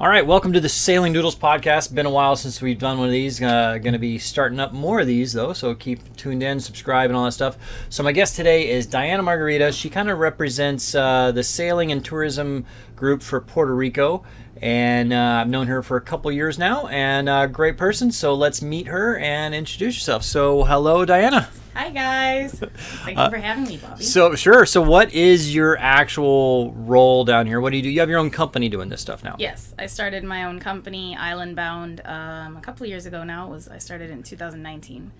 [0.00, 1.92] All right, welcome to the Sailing Noodles podcast.
[1.92, 3.42] Been a while since we've done one of these.
[3.42, 7.10] Uh, going to be starting up more of these though, so keep tuned in, subscribe,
[7.10, 7.58] and all that stuff.
[7.88, 9.72] So my guest today is Diana Margarita.
[9.72, 12.64] She kind of represents uh, the sailing and tourism
[12.94, 14.22] group for Puerto Rico,
[14.62, 18.12] and uh, I've known her for a couple years now, and a great person.
[18.12, 20.22] So let's meet her and introduce yourself.
[20.22, 21.48] So hello, Diana.
[21.78, 22.52] Hi guys.
[22.74, 24.02] Thank you for having me, Bobby.
[24.02, 24.66] So sure.
[24.66, 27.60] So what is your actual role down here?
[27.60, 27.88] What do you do?
[27.88, 29.36] You have your own company doing this stuff now.
[29.38, 33.46] yes, I started my own company, Island Bound, um, a couple of years ago now.
[33.46, 35.12] It was I started in 2019,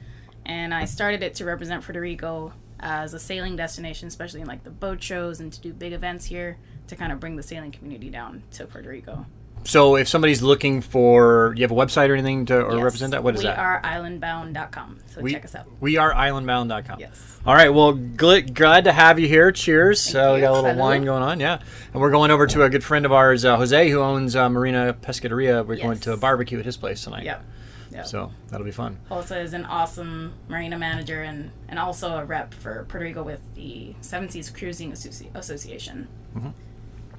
[0.46, 4.64] and I started it to represent Puerto Rico as a sailing destination, especially in like
[4.64, 7.70] the boat shows and to do big events here to kind of bring the sailing
[7.70, 9.26] community down to Puerto Rico.
[9.64, 13.10] So if somebody's looking for, you have a website or anything to or Yes, represent
[13.12, 13.22] that?
[13.22, 13.58] What is we that?
[13.58, 14.98] are islandbound.com.
[15.08, 15.66] So we, check us out.
[15.80, 17.00] We are islandbound.com.
[17.00, 17.38] Yes.
[17.46, 17.68] All right.
[17.72, 19.52] Well, gl- glad to have you here.
[19.52, 20.00] Cheers.
[20.00, 20.46] So we you.
[20.46, 20.78] got a little Salud.
[20.78, 21.40] wine going on.
[21.40, 21.60] Yeah.
[21.92, 24.48] And we're going over to a good friend of ours, uh, Jose, who owns uh,
[24.48, 25.66] Marina Pescaderia.
[25.66, 27.24] We're going to a barbecue at his place tonight.
[27.24, 27.44] Yep.
[27.90, 28.06] Yep.
[28.06, 28.98] So that'll be fun.
[29.08, 33.40] Tulsa is an awesome marina manager and, and also a rep for Puerto Rico with
[33.54, 36.06] the Seven Seas Cruising Associ- Association.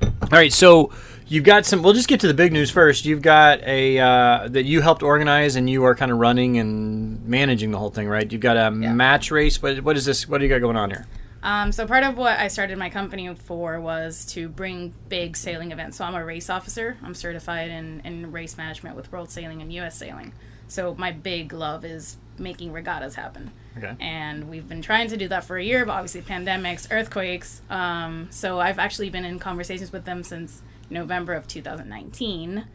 [0.02, 0.92] All right, so
[1.28, 1.82] you've got some.
[1.82, 3.06] We'll just get to the big news first.
[3.06, 7.26] You've got a uh, that you helped organize, and you are kind of running and
[7.26, 8.32] managing the whole thing, right?
[8.32, 9.62] You've got a match race.
[9.62, 10.28] What, what is this?
[10.28, 11.08] What do you got going on here?
[11.42, 15.72] Um, so part of what I started my company for was to bring big sailing
[15.72, 15.98] events.
[15.98, 16.98] So I'm a race officer.
[17.02, 19.96] I'm certified in, in race management with World Sailing and U.S.
[19.96, 20.34] Sailing.
[20.68, 23.52] So my big love is making regattas happen.
[23.78, 23.96] Okay.
[24.00, 27.62] And we've been trying to do that for a year, but obviously pandemics, earthquakes.
[27.70, 32.66] Um, so I've actually been in conversations with them since November of 2019.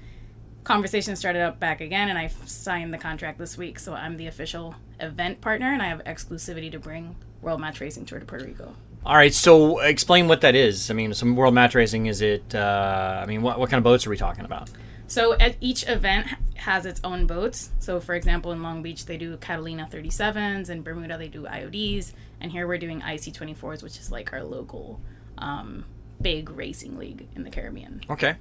[0.62, 3.78] Conversations started up back again, and I signed the contract this week.
[3.78, 8.06] So I'm the official event partner, and I have exclusivity to bring World Match Racing
[8.06, 8.74] Tour to Puerto Rico.
[9.06, 10.90] All right, so explain what that is.
[10.90, 12.06] I mean, some world match racing.
[12.06, 12.54] Is it?
[12.54, 14.70] Uh, I mean, what, what kind of boats are we talking about?
[15.14, 16.26] So at each event
[16.56, 17.70] has its own boats.
[17.78, 22.10] So for example, in Long Beach they do Catalina 37s, in Bermuda they do IODs,
[22.40, 25.00] and here we're doing IC24s, which is like our local
[25.38, 25.84] um,
[26.20, 28.00] big racing league in the Caribbean.
[28.10, 28.34] Okay,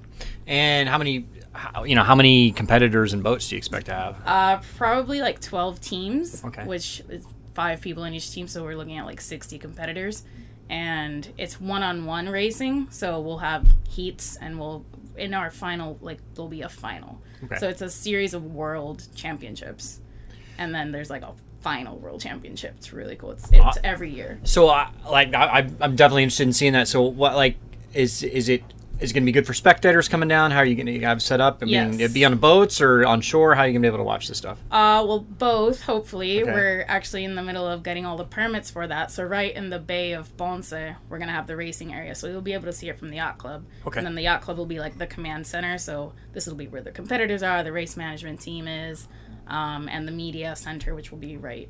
[0.48, 1.28] and how many?
[1.52, 4.18] How, you know, how many competitors and boats do you expect to have?
[4.26, 6.66] Uh, probably like 12 teams, Okay.
[6.66, 7.24] which is
[7.54, 10.24] five people in each team, so we're looking at like 60 competitors.
[10.72, 14.84] And it's one-on-one racing, so we'll have heats, and we'll
[15.18, 17.22] in our final like there'll be a final.
[17.44, 17.58] Okay.
[17.58, 20.00] So it's a series of world championships,
[20.58, 22.74] and then there's like a final world championship.
[22.78, 23.32] It's really cool.
[23.32, 24.40] It's, it's uh, every year.
[24.44, 26.88] So, I like, I, I- I'm definitely interested in seeing that.
[26.90, 27.56] So, what, like,
[27.94, 28.64] is is it
[29.04, 30.50] is it going to be good for spectators coming down?
[30.52, 31.60] How are you going to have set up?
[31.62, 33.54] I mean, it'd be on boats or on shore.
[33.54, 34.60] How are you going to be able to watch this stuff?
[34.72, 35.82] Uh, well, both.
[35.82, 36.50] Hopefully, Okay.
[36.50, 39.12] we're actually in the middle of getting all the permits for that.
[39.12, 42.40] So right in the Bay of Ponce, we're gonna have the racing area, so you'll
[42.42, 43.66] be able to see it from the yacht club.
[43.86, 44.00] Okay.
[44.00, 45.78] And then the yacht club will be like the command center.
[45.78, 49.10] So this will be where the competitors are, the race management team is,
[49.48, 51.68] um, and the media center, which will be right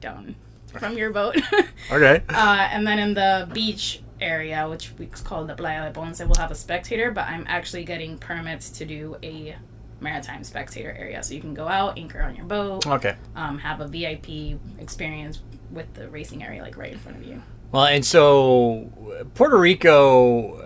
[0.00, 0.34] down
[0.78, 1.36] from your boat.
[1.90, 2.22] Okay.
[2.28, 6.34] Uh, and then in the beach area, which we call the Playa de Ponce, we'll
[6.36, 9.56] have a spectator, but I'm actually getting permits to do a
[10.00, 11.22] maritime spectator area.
[11.22, 13.16] So you can go out, anchor on your boat, Okay.
[13.34, 17.42] um, have a VIP experience with the racing area like right in front of you.
[17.70, 18.90] Well, and so
[19.34, 20.56] Puerto Rico.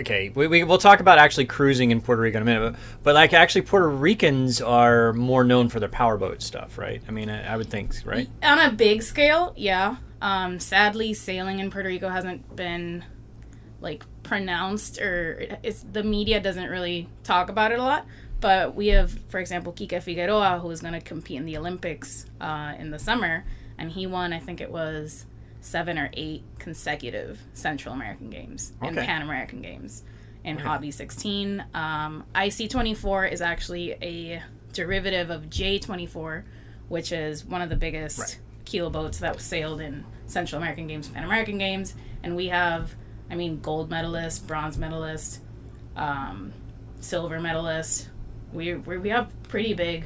[0.00, 2.80] Okay, we, we we'll talk about actually cruising in Puerto Rico in a minute, but,
[3.02, 7.00] but like actually Puerto Ricans are more known for their powerboat stuff, right?
[7.08, 8.28] I mean, I, I would think, right?
[8.42, 9.96] On a big scale, yeah.
[10.20, 13.04] Um, sadly, sailing in Puerto Rico hasn't been
[13.80, 18.06] like pronounced, or it's the media doesn't really talk about it a lot.
[18.40, 22.26] But we have, for example, Quique Figueroa, who is going to compete in the Olympics
[22.40, 23.44] uh, in the summer,
[23.76, 25.26] and he won, I think it was
[25.60, 30.04] seven or eight consecutive Central American Games and Pan American Games
[30.42, 31.64] in Hobie 16.
[31.74, 34.42] Um, IC24 is actually a
[34.72, 36.44] derivative of J24,
[36.88, 38.38] which is one of the biggest Right.
[38.70, 42.94] Keel boats that sailed in Central American Games, Pan American Games, and we have,
[43.30, 45.40] I mean, gold medalist, bronze medalist,
[45.96, 46.52] um,
[47.00, 48.08] silver medalist.
[48.52, 50.04] We we we have pretty big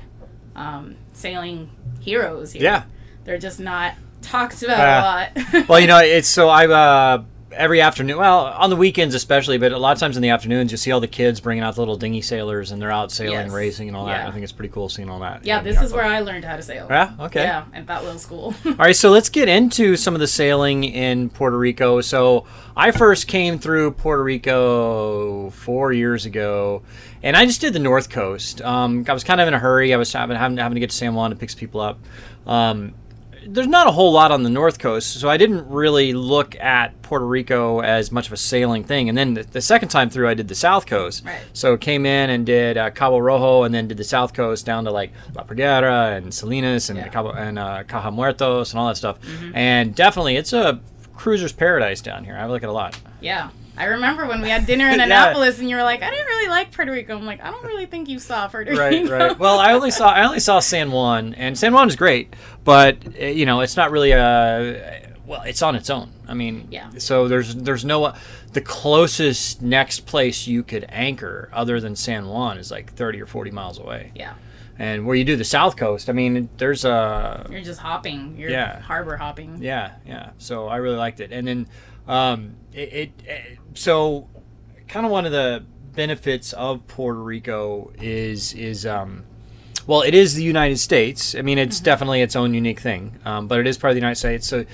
[0.57, 1.71] um, sailing
[2.01, 2.63] heroes here.
[2.63, 2.85] Yeah.
[3.25, 5.69] they're just not talked about Uh, a lot.
[5.69, 7.25] well, you know, it's so I uh,
[7.57, 8.19] every afternoon.
[8.19, 10.91] Well, on the weekends especially, but a lot of times in the afternoons, you see
[10.93, 13.51] all the kids bringing out the little dinghy sailors and they're out sailing, Yes.
[13.53, 14.27] racing, and all that.
[14.27, 15.45] I think it's pretty cool seeing all that.
[15.45, 16.87] yeah, this is where I learned how to sail.
[16.91, 17.13] Yeah.
[17.21, 17.43] Okay.
[17.43, 18.55] Yeah, at that little school.
[18.67, 22.01] All right, so let's get into some of the sailing in Puerto Rico.
[22.01, 22.47] So
[22.77, 26.83] I first came through Puerto Rico four years ago,
[27.23, 28.61] and I just did the North Coast.
[28.63, 29.95] Um, I was kind of in a hurry.
[29.95, 31.99] I was having, having having to get to San Juan to pick people up.
[32.47, 32.95] Um,
[33.47, 37.01] there's not a whole lot on the north coast, so I didn't really look at
[37.03, 39.09] Puerto Rico as much of a sailing thing.
[39.09, 41.25] And then the, the second time through, I did the south coast.
[41.25, 41.41] Right.
[41.53, 44.85] So came in and did uh, Cabo Rojo, and then did the south coast down
[44.85, 47.09] to like La Parguera and Salinas and Yeah.
[47.09, 49.19] Cabo and uh, Caja Muertos and all that stuff.
[49.55, 50.81] And definitely, it's a
[51.15, 52.37] cruiser's paradise down here.
[52.37, 52.99] I like it a lot.
[53.21, 53.51] Yeah.
[53.77, 55.05] I remember when we had dinner in Yeah.
[55.05, 57.17] Annapolis and you were like, I didn't really like Puerto Rico.
[57.17, 59.13] I'm like, I don't really think you saw Puerto right, Rico.
[59.13, 59.29] right.
[59.31, 59.39] right.
[59.39, 62.35] Well, I only saw I only saw San Juan, and San Juan is great,
[62.65, 66.11] but uh, you know, it's not really a well, it's on its own.
[66.29, 66.91] I mean, Yeah.
[66.99, 68.13] So there's there's no
[68.53, 73.27] the closest next place you could anchor other than San Juan is like 30 or
[73.27, 74.35] 40 miles away, yeah.
[74.79, 78.37] and where you do the South Coast, I mean, there's a You're just hopping.
[78.39, 78.81] You're Yeah.
[78.81, 79.59] harbor hopping.
[79.61, 80.31] yeah, yeah.
[80.39, 81.67] So I really liked it, and then
[82.07, 84.29] um, it, it, it so
[84.89, 89.25] kind of one of the benefits of Puerto Rico is is um,
[89.87, 91.35] well, it is the United States.
[91.35, 94.01] I mean, it's definitely its own unique thing, um, but it is part of the
[94.01, 94.47] United States.
[94.47, 94.65] So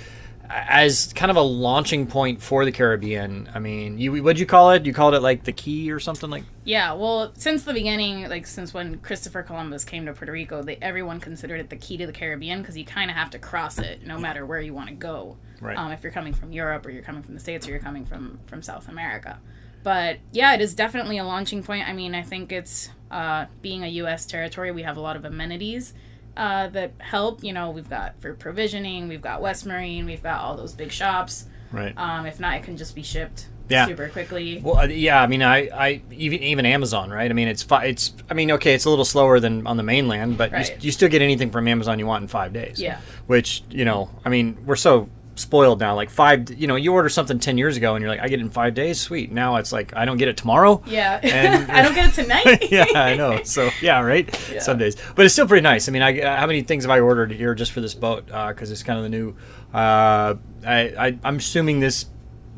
[0.50, 4.73] as kind of a launching point for the Caribbean, I mean, you what'd you call
[4.73, 4.85] it?
[4.85, 6.44] You called it like the key or something like?
[6.64, 10.76] Yeah, well, since the beginning, like since when Christopher Columbus came to Puerto Rico, they,
[10.76, 13.79] everyone considered it the key to the Caribbean because you kind of have to cross
[13.79, 15.37] it no matter where you want to go.
[15.61, 15.76] Right.
[15.76, 18.05] Um, if you're coming from Europe or you're coming from the States or you're coming
[18.05, 19.38] from from South America.
[19.82, 21.88] But yeah, it is definitely a launching point.
[21.88, 24.26] I mean, I think it's uh, being a U.S.
[24.26, 25.94] territory, we have a lot of amenities
[26.37, 27.43] uh, that help.
[27.44, 30.91] You know, we've got for provisioning, we've got West Marine, we've got all those big
[30.93, 31.47] shops.
[31.73, 31.97] Right.
[31.97, 33.87] Um, if not, it can just be shipped Yeah.
[33.87, 34.61] super quickly.
[34.62, 37.31] Well, uh, yeah, I mean, I, I even even Amazon, right?
[37.31, 39.82] I mean, it's fi- it's I mean, okay, it's a little slower than on the
[39.85, 40.71] mainland, but you, Right.
[40.71, 42.81] s- you still get anything from Amazon you want in five days.
[42.81, 42.99] Yeah.
[43.27, 45.94] Which you know, I mean, we're so spoiled now.
[45.94, 48.38] Like five, you know, you order something ten years ago and you're like, I get
[48.41, 49.32] it in five days, sweet.
[49.32, 50.82] Now it's like I don't get it tomorrow.
[50.87, 51.19] Yeah.
[51.23, 52.71] And- I don't get it tonight.
[52.71, 53.43] yeah, I know.
[53.44, 54.29] So yeah, right.
[54.53, 54.61] Yeah.
[54.61, 55.88] Some days, but it's still pretty nice.
[55.88, 58.27] I mean, I uh, how many things have I ordered here just for this boat?
[58.27, 59.35] Because it's kind of the new.
[59.73, 60.35] Uh,
[60.67, 62.06] I, I I'm assuming this.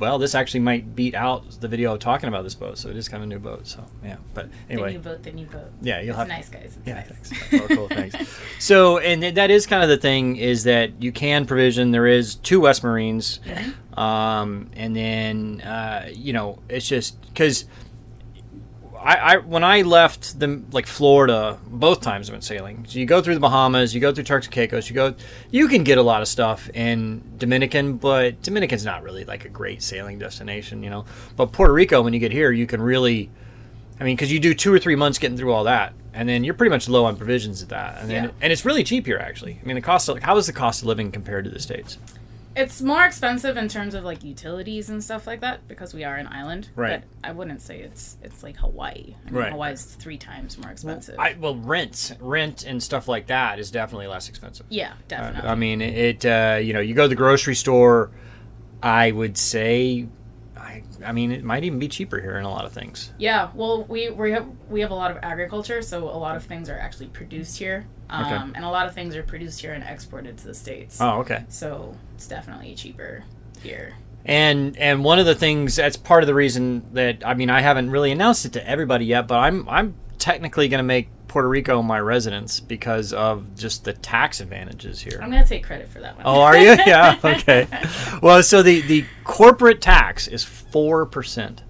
[0.03, 3.09] Well, this actually might beat out the video talking about this boat, so it is
[3.09, 3.69] kind of a new boat.
[3.69, 5.71] So yeah, but The anyway, new boat, the new boat.
[5.81, 6.77] yeah, you'll It's have nice, guys.
[6.77, 7.07] It's yeah, nice.
[7.31, 7.71] thanks.
[7.71, 8.17] Oh, cool, thanks.
[8.59, 11.93] So, and that is kind of the thing is that you can provision.
[11.93, 13.39] There is two West Marines,
[13.97, 17.65] um, and then uh, you know it's just because
[19.05, 22.85] I, I when I left the like Florida, both times I went sailing.
[22.89, 25.15] So you go through the Bahamas, you go through Turks and Caicos, you go,
[25.51, 29.49] you can get a lot of stuff in Dominican, but Dominican's not really like a
[29.49, 31.05] great sailing destination, you know.
[31.37, 33.31] But Puerto Rico, when you get here, you can really
[34.01, 36.43] I mean, because you do two or three months getting through all that, and then
[36.45, 38.31] you're pretty much low on provisions at that, and then Yeah.
[38.41, 39.61] and it's really cheap here actually.
[39.63, 41.99] I mean, the cost of how is the cost of living compared to the states?
[42.55, 46.17] It's more expensive in terms of like utilities and stuff like that because we are
[46.17, 46.69] an island.
[46.77, 47.03] Right.
[47.23, 49.15] But I wouldn't say it's it's like Hawaii.
[49.27, 49.53] I mean, Right.
[49.53, 51.19] Hawaii's three times more expensive.
[51.19, 54.67] I, well, rent rent and stuff like that is definitely less expensive.
[54.69, 55.49] yeah, definitely.
[55.49, 56.25] I mean, it.
[56.27, 58.11] Uh, you know, you go to the grocery store.
[58.83, 60.09] I would say,
[61.05, 61.13] I.
[61.13, 63.13] Mean, it might even be cheaper here in a lot of things.
[63.19, 63.51] yeah.
[63.55, 66.69] Well, we we have we have a lot of agriculture, so a lot of things
[66.69, 68.53] are actually produced here, um, Okay.
[68.57, 71.01] and a lot of things are produced here and exported to the states.
[71.01, 71.45] Oh, okay.
[71.49, 73.25] So it's definitely cheaper
[73.63, 73.95] here.
[74.25, 77.61] And and one of the things that's part of the reason that I mean I
[77.61, 81.49] haven't really announced it to everybody yet, but I'm I'm technically going to make Puerto
[81.49, 85.19] Rico my residence because of just the tax advantages here.
[85.23, 86.27] I'm gonna take credit for that one.
[86.27, 86.77] Oh, are you?
[86.87, 87.19] Yeah.
[87.25, 87.67] Okay.
[88.21, 91.63] Well, so the the corporate tax is four percent,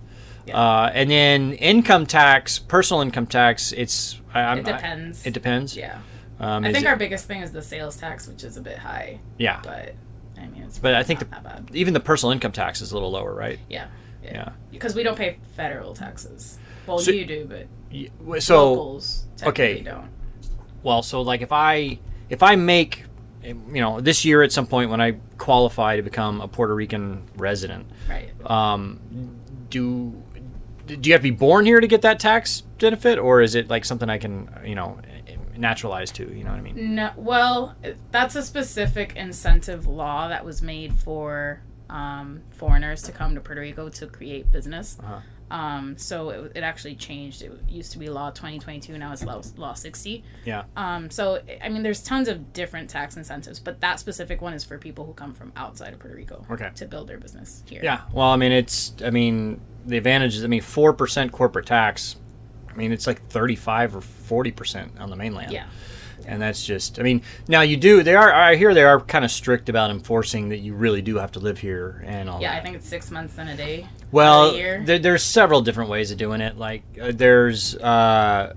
[0.47, 0.59] Yeah.
[0.61, 5.25] uh, and then income tax, personal income tax, it's I, I'm, It depends.
[5.25, 5.77] I, it depends.
[5.77, 5.99] yeah.
[6.41, 8.79] Um, I think it- our biggest thing is the sales tax, which is a bit
[8.79, 9.95] high, yeah, but
[10.37, 12.95] I mean, it's but I think not the, even the personal income tax is a
[12.95, 13.61] little lower, right?
[13.71, 13.87] Yeah,
[14.25, 14.49] Yeah.
[14.73, 16.59] Because we don't pay federal taxes.
[16.85, 17.69] Well, So- you do, but
[18.41, 19.81] So locals okay.
[19.83, 20.09] don't.
[20.83, 21.99] well, so like if I
[22.31, 23.05] if I make
[23.43, 27.25] you know this year at some point when I qualify to become a Puerto Rican
[27.37, 28.31] resident, Right.
[28.51, 29.01] um,
[29.69, 30.23] do
[30.87, 33.69] do you have to be born here to get that tax benefit, or is it
[33.69, 34.99] like something I can you know
[35.57, 36.25] naturalize to?
[36.25, 36.95] You know what I mean?
[36.95, 37.11] No.
[37.17, 37.77] Well,
[38.11, 43.61] that's a specific incentive law that was made for um, foreigners to come to Puerto
[43.61, 44.99] Rico to create business.
[45.03, 45.21] Uh-huh.
[45.53, 47.43] Um, so it, it actually changed.
[47.43, 48.97] It used to be law 2022.
[48.97, 50.25] Now it's law, law 60.
[50.47, 50.65] Yeah.
[50.77, 54.65] Um, so I mean, there's tons of different tax incentives, but that specific one is
[54.65, 56.71] for people who come from outside of Puerto Rico Okay.
[56.77, 57.81] to build their business here.
[57.85, 58.01] Yeah.
[58.15, 62.17] Well, I mean, it's I mean the advantage is I mean four percent corporate tax.
[62.71, 65.53] I mean, it's like thirty-five or forty percent on the mainland.
[65.53, 65.67] Yeah.
[66.27, 69.25] And that's just, I mean, now you do, they are, I hear they are kind
[69.25, 72.53] of strict about enforcing that you really do have to live here and all Yeah,
[72.53, 72.61] that.
[72.61, 73.87] I think it's six months and a day.
[74.11, 76.59] Well, a there, there's several different ways of doing it.
[76.59, 78.55] Like, uh, there's, uh,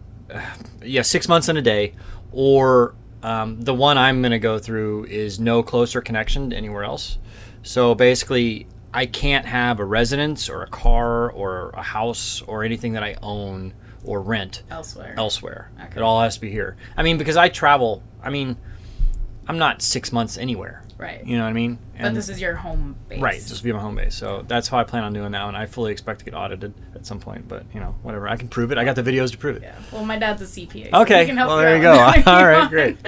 [0.83, 1.93] yeah, six months and a day,
[2.31, 6.83] or Um, the one I'm going to go through is no closer connection to anywhere
[6.83, 7.17] else.
[7.63, 12.93] So basically, I can't have a residence or a car or a house or anything
[12.93, 13.73] that I own
[14.05, 15.15] or rent Elsewhere.
[15.17, 15.71] elsewhere.
[15.79, 15.97] Okay.
[15.97, 16.77] It all has to be here.
[16.95, 18.03] I mean, because I travel.
[18.23, 18.57] I mean,
[19.47, 20.83] I'm not six months anywhere.
[20.97, 21.25] Right.
[21.25, 21.77] You know what I mean?
[21.99, 23.19] but this is your home base.
[23.19, 24.15] Right, just be my home base.
[24.15, 26.73] So that's how I plan on doing that, and I fully expect to get audited
[26.93, 27.47] at some point.
[27.47, 28.77] But you know, whatever, I can prove it.
[28.77, 29.63] I got the videos to prove it.
[29.63, 29.75] Yeah.
[29.91, 30.91] Well, my dad's a CPA.
[30.91, 31.91] so Okay, he can help well there you go.
[32.25, 32.97] All right, great.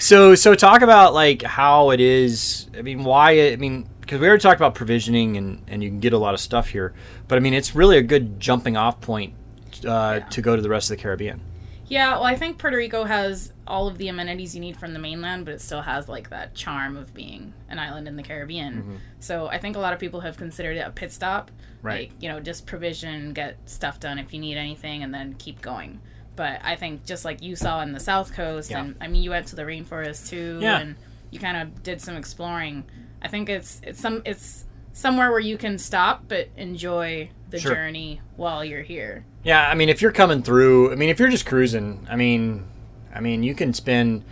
[0.00, 2.68] So so talk about like how it is.
[2.74, 3.32] I mean, why?
[3.32, 6.18] It, I mean, because we already talked about provisioning, and and you can get a
[6.18, 6.94] lot of stuff here.
[7.28, 9.34] But I mean, it's really a good jumping off point
[9.84, 10.26] uh, Yeah.
[10.30, 11.40] to go to the rest of the Caribbean.
[11.88, 15.00] Yeah, well, I think Puerto Rico has all of the amenities you need from the
[15.00, 18.74] mainland, but it still has like that charm of being an island in the Caribbean.
[18.74, 18.94] Mm-hmm.
[19.18, 21.50] So I think a lot of people have considered it a pit stop.
[21.82, 22.10] Right.
[22.10, 25.60] Like, you know, just provision, get stuff done if you need anything, and then keep
[25.62, 26.00] going.
[26.36, 28.80] But I think just like you saw in the South Coast, Yeah.
[28.82, 30.78] and I mean, you went to the rainforest too, Yeah.
[30.78, 30.94] and
[31.32, 32.84] you kind of did some exploring.
[33.20, 37.74] I think it's it's some it's somewhere where you can stop but enjoy the Sure.
[37.74, 39.24] journey while you're here.
[39.42, 42.64] Yeah, I mean, if you're coming through, I mean, if you're just cruising, I mean,
[43.14, 44.24] I mean, you can spend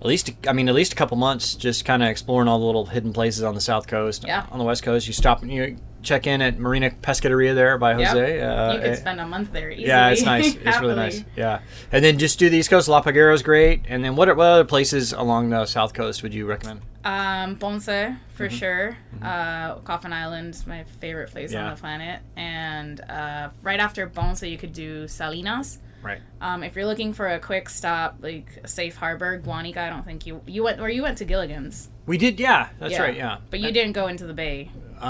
[0.00, 2.64] at least, I mean, at least a couple months just kind of exploring all the
[2.64, 4.24] little hidden places on the south coast.
[4.26, 4.46] Yeah.
[4.50, 7.96] On the west coast, you stop and you check in at Marina Pescaderia there by
[7.98, 8.08] Yep.
[8.08, 8.40] Jose.
[8.40, 9.86] Uh, you could eh, spend a month there easily.
[9.88, 10.54] yeah, it's nice.
[10.64, 11.24] It's really nice.
[11.36, 12.88] Yeah, and then just do the East Coast.
[12.88, 13.82] La Parguera is great.
[13.88, 14.28] And then what?
[14.36, 16.82] What other places along the South Coast would you recommend?
[17.04, 18.48] Um, Ponce for Mm-hmm.
[18.56, 18.96] sure.
[19.22, 21.64] Uh, Coffin Island, is my favorite place Yeah.
[21.66, 22.20] on the planet.
[22.36, 25.78] And uh, right after Ponce, you could do Salinas.
[26.02, 26.20] Right.
[26.40, 29.76] Um, if you're looking for a quick stop, like a safe harbor, Guanica.
[29.78, 31.88] I don't think you you went or you went to Gilligan's.
[32.06, 32.40] We did.
[32.40, 33.16] Yeah, that's right.
[33.16, 33.38] Yeah.
[33.50, 34.70] But you didn't go into the bay.
[34.98, 35.06] Um,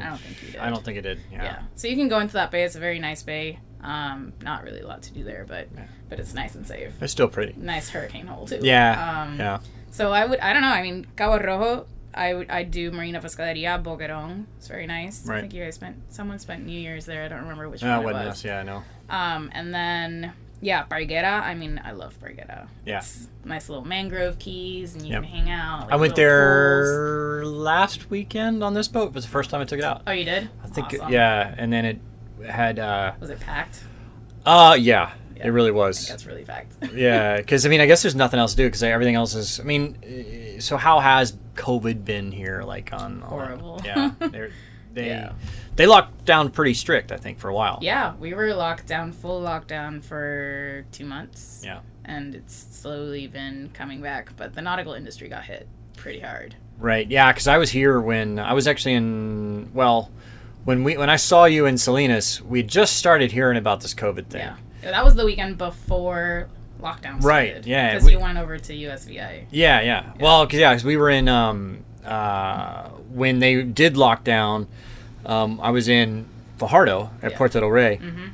[0.00, 0.60] I don't think you did.
[0.60, 1.20] I don't think it did.
[1.32, 1.42] Yeah.
[1.44, 1.62] Yeah.
[1.76, 2.64] So you can go into that bay.
[2.64, 3.58] It's a very nice bay.
[3.82, 5.84] Um, not really a lot to do there, but Yeah.
[6.10, 6.92] but it's nice and safe.
[7.00, 7.54] It's still pretty.
[7.56, 8.60] Nice hurricane hole too.
[8.62, 9.22] Yeah.
[9.22, 9.60] Um, yeah.
[9.90, 10.68] So I would, I don't know.
[10.68, 14.44] I mean, Cabo Rojo, I would, I do Marina Pescaderia, Boquerón.
[14.58, 15.26] It's very nice.
[15.26, 15.38] Right.
[15.38, 17.24] I think you guys spent, someone spent New Year's there.
[17.24, 18.26] I don't remember which Uh, one it was.
[18.28, 18.44] us.
[18.44, 18.82] Yeah, I know.
[19.08, 21.42] Um, and then yeah, Parguera.
[21.42, 22.68] I mean, I love Parguera.
[22.84, 22.98] Yeah.
[22.98, 25.22] It's nice little mangrove keys, and you Yep.
[25.22, 25.80] can hang out.
[25.82, 27.52] like I went there pools.
[27.56, 29.08] last weekend on this boat.
[29.08, 30.02] It was the first time I took it out.
[30.06, 30.48] Oh, you did?
[30.62, 31.10] I think Awesome.
[31.12, 31.98] yeah, and then it
[32.48, 33.82] had uh Was it packed?
[34.46, 35.46] uh yeah, Yeah.
[35.46, 36.08] it really was.
[36.08, 36.72] that's really packed.
[36.94, 39.60] yeah, because I mean, I guess there's nothing else to do because everything else is.
[39.60, 42.62] I mean, so how has COVID been here?
[42.62, 43.80] Like on, on Horrible.
[43.84, 44.10] yeah,
[44.92, 45.32] they Yeah.
[45.76, 47.12] They locked down pretty strict.
[47.12, 47.78] I think for a while.
[47.82, 51.62] yeah, we were locked down, full lockdown for two months.
[51.64, 51.80] Yeah.
[52.04, 56.56] And it's slowly been coming back, but the nautical industry got hit pretty hard.
[56.78, 57.08] Right.
[57.10, 59.70] Yeah, because I was here when I was actually in.
[59.74, 60.10] Well,
[60.64, 64.26] when we when I saw you in Salinas, we just started hearing about this COVID
[64.26, 64.40] thing.
[64.40, 64.56] Yeah.
[64.82, 66.48] That was the weekend before
[66.80, 67.24] lockdown started.
[67.24, 69.46] Right, yeah, Because we- you went over to USVI.
[69.50, 70.12] Yeah, yeah.
[70.18, 74.66] Well, cause, yeah, 'cause we were in um, uh, when they did lock down.
[75.26, 76.26] Um, I was in
[76.58, 77.36] Fajardo at Yeah.
[77.38, 78.26] Puerto del Rey, hmm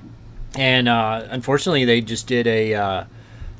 [0.58, 3.04] and uh, unfortunately, they just did a uh,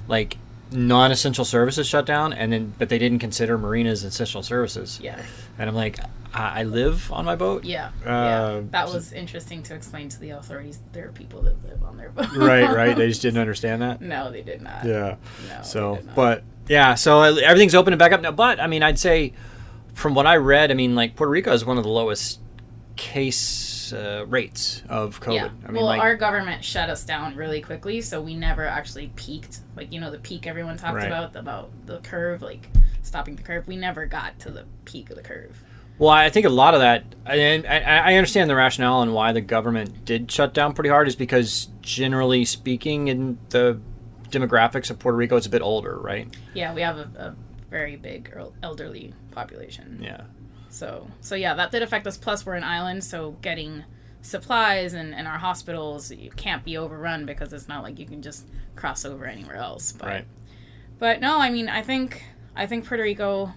[0.08, 0.38] like
[0.72, 4.98] non-essential services shutdown, and then but they didn't consider marinas essential services.
[5.02, 5.20] Yeah.
[5.58, 5.98] And I'm like,
[6.32, 7.64] I, I live on my boat.
[7.64, 7.88] Yeah.
[8.04, 8.60] Uh, yeah.
[8.70, 10.78] That was interesting to explain to the authorities.
[10.92, 12.32] There are people that live on their boat.
[12.34, 12.96] right, right.
[12.96, 14.00] They just didn't understand that.
[14.00, 14.84] no, they did not.
[14.86, 15.16] Yeah.
[15.48, 18.32] No, So, but yeah, so uh, everything's opening back up now.
[18.32, 19.34] But I mean, I'd say
[19.92, 22.40] from what I read, I mean, like Puerto Rico is one of the lowest
[22.96, 25.34] case uh, rates of COVID.
[25.34, 25.48] Yeah.
[25.64, 29.12] I mean, well, like, our government shut us down really quickly, so we never actually
[29.16, 29.60] peaked.
[29.76, 31.06] Like you know, the peak everyone talked Right.
[31.06, 32.68] about about the curve, like
[33.02, 33.68] stopping the curve.
[33.68, 35.62] We never got to the peak of the curve.
[35.98, 39.32] well, I think a lot of that, and I, I understand the rationale and why
[39.32, 43.80] the government did shut down pretty hard is because generally speaking, in the
[44.30, 46.28] demographics of Puerto Rico, it's a bit older, right?
[46.54, 47.36] Yeah, we have a, a
[47.70, 49.98] very big elderly population.
[50.02, 50.22] Yeah.
[50.76, 52.16] So so yeah, that did affect us.
[52.18, 53.84] Plus, we're an island, so getting
[54.20, 58.20] supplies and, and our hospitals you can't be overrun because it's not like you can
[58.22, 59.92] just cross over anywhere else.
[59.92, 60.26] But Right.
[60.98, 62.24] but no, I mean I think
[62.56, 63.52] I think Puerto Rico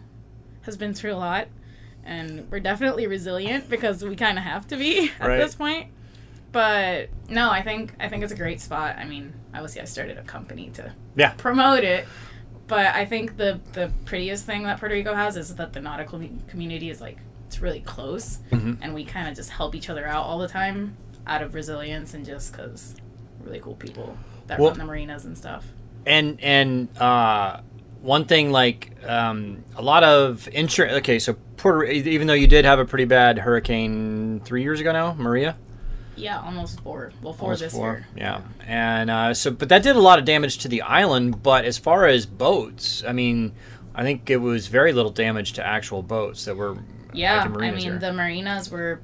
[0.61, 1.47] has been through a lot
[2.03, 5.37] and we're definitely resilient because we kind of have to be at Right.
[5.39, 5.87] this point.
[6.51, 8.95] But no, I think I think it's a great spot.
[8.97, 11.31] I mean, obviously I started a company to Yeah.
[11.37, 12.07] promote it.
[12.69, 16.21] But I think the the prettiest thing that Puerto Rico has is that the nautical
[16.47, 18.77] community is like it's really close, Mhm.
[18.81, 20.95] and we kind of just help each other out all the time
[21.27, 22.95] out of resilience and just because
[23.43, 24.15] really cool people
[24.47, 25.65] that Well- run the marinas and stuff.
[26.05, 27.59] and and uh,
[28.01, 30.93] one thing like um, a lot of insurance.
[30.99, 34.91] Okay, so Puerto, even though you did have a pretty bad hurricane three years ago
[34.93, 35.57] now, Maria.
[36.19, 37.11] Yeah, almost four.
[37.21, 38.07] Well, four Almost this four, year.
[38.17, 41.41] Yeah, and uh, so, but that did a lot of damage to the island.
[41.41, 43.53] But as far as boats, I mean,
[43.95, 46.77] I think it was very little damage to actual boats that were.
[47.13, 47.97] Yeah, like I mean here.
[47.99, 49.01] the marinas were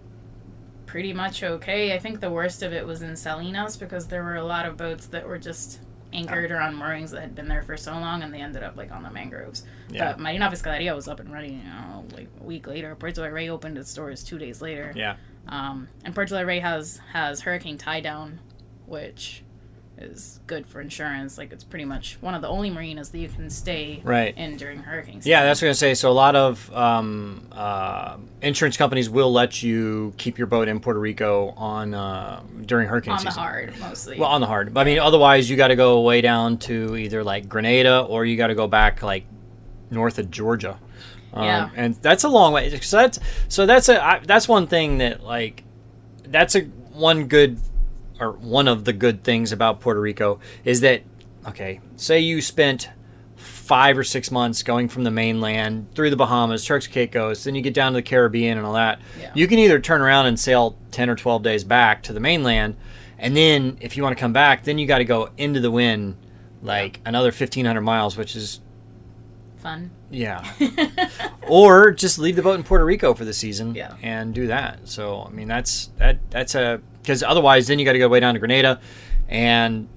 [0.86, 1.94] pretty much okay.
[1.94, 4.78] I think the worst of it was in Salinas because there were a lot of
[4.78, 5.80] boats that were just
[6.14, 8.78] anchored or on moorings that had been there for so long and they ended up
[8.78, 9.66] like on the mangroves.
[9.90, 10.12] Yeah.
[10.14, 12.96] But Marina Pescaderia was up and running, you know, like a week later.
[12.96, 14.94] Puerto del Rey opened its doors two days later.
[14.96, 15.16] yeah,
[15.48, 18.40] Um, and Puerto del Rey has has hurricane tie down,
[18.86, 19.44] which
[19.98, 21.38] is good for insurance.
[21.38, 24.36] Like it's pretty much one of the only marinas that you can stay Right.
[24.38, 25.30] in during hurricane season.
[25.30, 25.44] yeah.
[25.46, 25.94] That's what I was gonna say.
[25.94, 30.82] So a lot of um, uh, insurance companies will let you keep your boat in
[30.82, 34.20] Puerto Rico on uh, during hurricane on the hard mostly.
[34.20, 34.74] Well, on the hard.
[34.74, 38.26] But I mean, otherwise, you got to go way down to either like Grenada or
[38.26, 39.26] you got to go back like
[39.92, 40.78] north of Georgia.
[41.36, 41.70] Um, Yeah.
[41.76, 42.80] and that's a long way.
[42.80, 45.64] So that's so that's a I, that's one thing that like
[46.24, 47.60] that's a one good
[48.20, 51.04] or one of the good things about Puerto Rico is that
[51.48, 52.90] okay, say you spent
[53.36, 57.56] five or six months going from the mainland through the Bahamas, Turks and Caicos, then
[57.56, 59.00] you get down to the Caribbean and all that.
[59.20, 59.32] Yeah.
[59.34, 62.76] You can either turn around and sail ten or twelve days back to the mainland,
[63.20, 65.72] and then if you want to come back, then you got to go into the
[65.72, 66.16] wind
[66.62, 68.62] like another fifteen hundred miles, which is
[69.66, 69.90] Fun.
[70.12, 70.46] yeah.
[71.48, 73.96] or just leave the boat in Puerto Rico for the season Yeah.
[74.04, 74.88] and do that.
[74.88, 78.20] So I mean that's that that's a because otherwise then you got to go way
[78.20, 78.80] down to Grenada,
[79.28, 79.88] and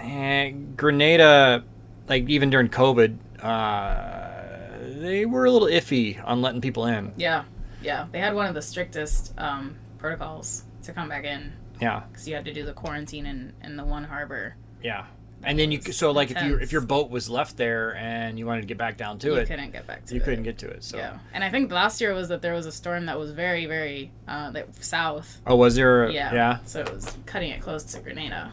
[0.00, 1.64] eh, Grenada
[2.08, 7.12] like even during COVID, uh, they were a little iffy on letting people in.
[7.16, 7.44] Yeah,
[7.82, 8.06] yeah.
[8.12, 12.34] They had one of the strictest um, protocols to come back in Yeah, because you
[12.34, 14.56] had to do the quarantine in, in the one harbor.
[14.82, 15.06] yeah.
[15.44, 18.46] And then you so like if you if your boat was left there and you
[18.46, 20.16] wanted to get back down to you it, you couldn't get back to it.
[20.16, 20.24] you it.
[20.24, 20.84] couldn't get to it.
[20.84, 23.32] So Yeah, and I think last year was that there was a storm that was
[23.32, 25.40] very, very uh, that south.
[25.46, 26.04] oh, was there?
[26.04, 26.32] a- Yeah.
[26.34, 26.58] yeah.
[26.64, 28.52] So it was cutting it close to Grenada.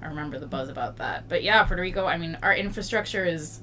[0.00, 1.28] I remember the buzz about that.
[1.28, 2.06] But yeah, Puerto Rico.
[2.06, 3.60] I mean, our infrastructure is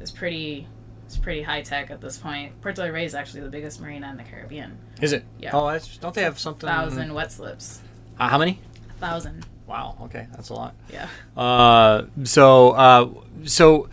[0.00, 0.66] is pretty
[1.08, 2.60] is pretty high tech at this point.
[2.60, 4.78] Puerto del Rey is actually the biggest marina in the Caribbean.
[5.00, 5.24] Is it?
[5.38, 5.50] Yeah.
[5.52, 6.68] Oh, that's, don't they have something?
[6.68, 7.80] Thousand wet slips.
[8.18, 8.60] Uh, how many?
[8.90, 9.46] A thousand.
[9.74, 9.96] Wow.
[10.02, 10.74] Okay, that's a lot.
[10.92, 11.08] Yeah.
[11.36, 13.10] Uh, so, uh,
[13.44, 13.88] so,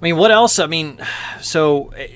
[0.00, 0.58] I mean, what else?
[0.58, 0.98] I mean,
[1.40, 2.08] so, eh,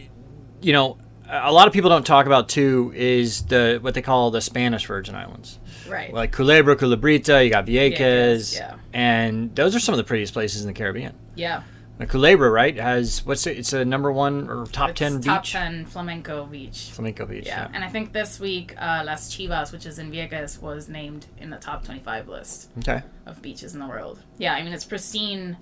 [0.61, 4.31] you know, a lot of people don't talk about too is the what they call
[4.33, 6.13] the Spanish Virgin Islands, Right.
[6.13, 7.45] like Culebra, Culebrita.
[7.45, 8.77] You got Vieques, Vieques, yeah.
[8.93, 11.15] and those are some of the prettiest places in the Caribbean.
[11.37, 11.63] yeah.
[11.99, 13.57] Like Culebra, right, has what's it?
[13.57, 16.91] It's a number one or top It's ten top beach, ten flamenco beach.
[16.93, 17.47] flamenco beach.
[17.47, 17.61] Yeah.
[17.63, 17.71] Yeah.
[17.73, 21.51] And I think this week, uh, Las Chivas, which is in Vieques, was named in
[21.51, 23.03] the top twenty-five list Okay.
[23.27, 24.21] of beaches in the world.
[24.39, 25.57] Yeah, I mean it's pristine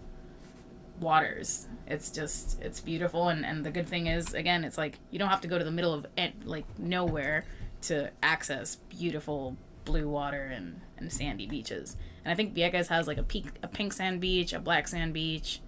[1.00, 1.66] waters.
[1.86, 5.28] It's just it's beautiful, and and the good thing is again, it's like you don't
[5.28, 7.44] have to go to the middle of it, like nowhere
[7.82, 11.96] to access beautiful blue water and and sandy beaches.
[12.24, 15.12] And I think Vieques has like a peak a pink sand beach, a black sand
[15.12, 15.60] beach,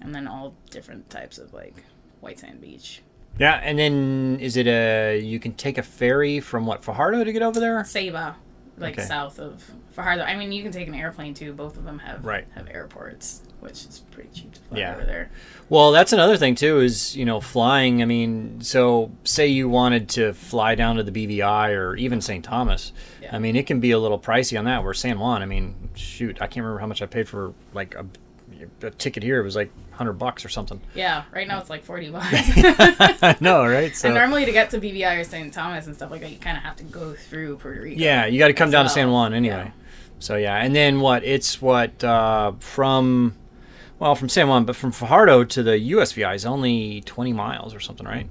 [0.00, 1.74] and then all different types of like
[2.20, 3.02] white sand beach.
[3.38, 7.32] Yeah, and then is it a you can take a ferry from what Fajardo to
[7.32, 7.78] get over there?
[7.82, 8.34] Ceiba,
[8.78, 9.06] like Okay.
[9.06, 10.22] south of Fajardo.
[10.22, 11.52] I mean, you can take an airplane too.
[11.52, 12.46] Both of them have Right.
[12.54, 14.94] have airports, which is pretty cheap to fly Yeah.
[14.94, 15.30] over there.
[15.68, 16.80] Well, that's another thing too.
[16.80, 18.00] Is you know flying.
[18.00, 22.42] I mean, so say you wanted to fly down to the BVI or even St.
[22.44, 22.92] Thomas.
[23.20, 23.36] Yeah.
[23.36, 24.82] I mean, it can be a little pricey on that.
[24.82, 27.94] Where San Juan, I mean, shoot, I can't remember how much I paid for like
[27.94, 28.06] a,
[28.82, 29.42] a ticket here.
[29.42, 30.80] Was like hundred bucks or something.
[30.94, 32.26] Yeah, right now it's like forty bucks.
[32.32, 33.94] I know, right?
[33.96, 35.52] So and normally to get to BVI or St.
[35.52, 38.00] Thomas and stuff like that, you kind of have to go through Puerto Rico.
[38.00, 38.90] yeah, you got to come down to.
[38.90, 39.72] San Juan anyway.
[40.18, 41.24] So yeah, and then what?
[41.24, 43.34] It's what uh, from.
[43.98, 47.80] Well, from San Juan, but from Fajardo to the USVI is only 20 miles or
[47.80, 48.28] something, right?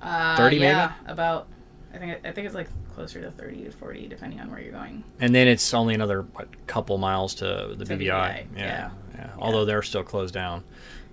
[0.00, 0.66] Uh, 30 maybe?
[0.66, 1.48] yeah, about.
[1.92, 4.72] I think I think it's like closer to thirty to forty, depending on where you're
[4.72, 5.04] going.
[5.20, 7.98] And then it's only another what, couple miles to the To BVI.
[7.98, 8.90] BVI, Yeah, yeah.
[9.14, 9.30] Yeah.
[9.38, 10.64] Although they're still closed down.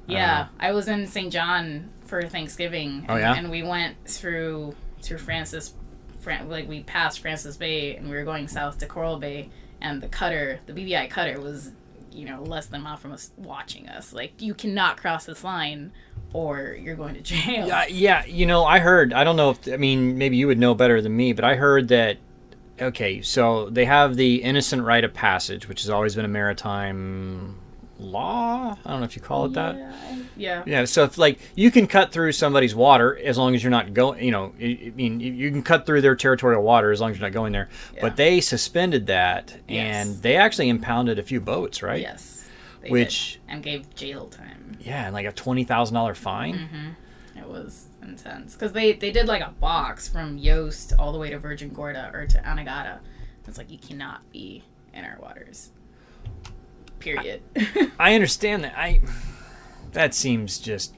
[0.10, 1.32] Yeah, uh, I was in St.
[1.32, 3.06] John for Thanksgiving.
[3.08, 3.36] Oh, and, yeah?
[3.36, 5.74] and we went through through Francis,
[6.20, 10.02] Fran, like we passed Francis Bay, and we were going south to Coral Bay, and
[10.02, 11.72] the cutter, the BVI cutter, was
[12.12, 14.12] you know less than a mile from us, watching us.
[14.12, 15.92] Like you cannot cross this line,
[16.34, 17.68] or you're going to jail.
[17.68, 18.26] Yeah, yeah.
[18.26, 19.14] You know, I heard.
[19.14, 21.56] I don't know if I mean maybe you would know better than me, but I
[21.56, 22.18] heard that.
[22.82, 27.58] Okay, so they have the innocent right of passage, which has always been a maritime
[28.00, 28.78] law.
[28.86, 29.76] I don't know if you call it that.
[29.78, 29.94] Yeah,
[30.38, 30.64] yeah.
[30.66, 33.94] Yeah, so if like you can cut through somebody's water as long as you're not
[33.94, 37.02] going, you know, I I mean, you- you can cut through their territorial water as
[37.02, 37.70] long as you're not going there.
[37.94, 38.02] Yeah.
[38.02, 42.02] But they suspended that, and they actually impounded a few boats, right?
[42.02, 42.48] Yes.
[42.82, 44.78] they Which- did, and gave jail time.
[44.80, 46.56] Yeah, and like a twenty thousand dollar fine.
[46.56, 47.40] Mm-hmm.
[47.40, 51.30] It was intense because they they did like a box from Jost all the way
[51.32, 53.00] to Virgin Gorda or to Anegada.
[53.48, 55.72] It's like you cannot be in our waters.
[57.00, 57.42] Period.
[58.00, 58.78] I understand that.
[58.78, 59.00] I
[59.94, 60.94] that seems just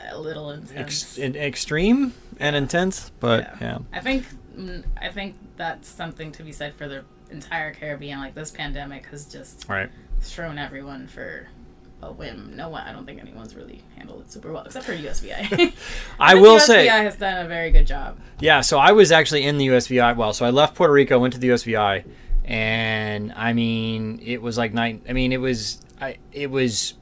[0.00, 1.18] a little intense.
[1.18, 3.78] ex- extreme and intense, but yeah.
[3.92, 4.24] I think
[4.56, 8.18] mm, I think that's something to be said for the entire Caribbean.
[8.20, 9.88] Like this pandemic has just Right.
[10.20, 11.48] thrown everyone for
[12.02, 12.54] a whim.
[12.54, 15.72] No one, I don't think anyone's really handled it super well, except for USVI.
[16.18, 18.18] I will USVI say, USVI has done a very good job.
[18.40, 18.60] yeah.
[18.60, 20.16] So I was actually in the USVI.
[20.16, 22.04] Well, so I left Puerto Rico, went to the USVI,
[22.44, 25.02] and I mean, it was like night.
[25.08, 25.80] I mean, it was.
[26.00, 26.16] I.
[26.32, 26.94] It was.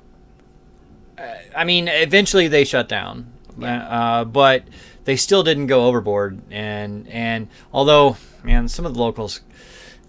[1.18, 1.22] Uh,
[1.56, 3.86] I mean, eventually they shut down, yeah.
[3.88, 4.64] uh, but
[5.04, 6.40] they still didn't go overboard.
[6.50, 9.40] And and although, man, some of the locals.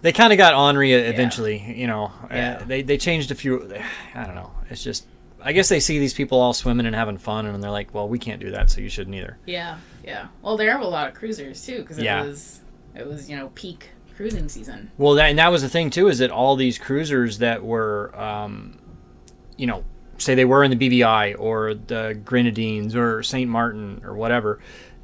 [0.01, 1.73] They kind of got ornery eventually, Yeah.
[1.75, 2.11] you know.
[2.29, 2.59] Yeah.
[2.61, 3.73] Uh, they they changed a few.
[4.13, 4.51] I don't know.
[4.69, 5.07] It's just,
[5.41, 8.09] I guess they see these people all swimming and having fun, and they're like, "Well,
[8.09, 10.27] we can't do that, so you shouldn't either." Yeah, yeah.
[10.41, 12.21] Well, there were a lot of cruisers too, because it Yeah.
[12.23, 12.59] was
[12.93, 14.91] it was you know peak cruising season.
[14.97, 18.11] Well, that, and that was the thing too, is that all these cruisers that were,
[18.19, 18.77] um,
[19.57, 19.83] you know,
[20.17, 24.59] say they were in the BVI or the Grenadines or Saint Martin or whatever,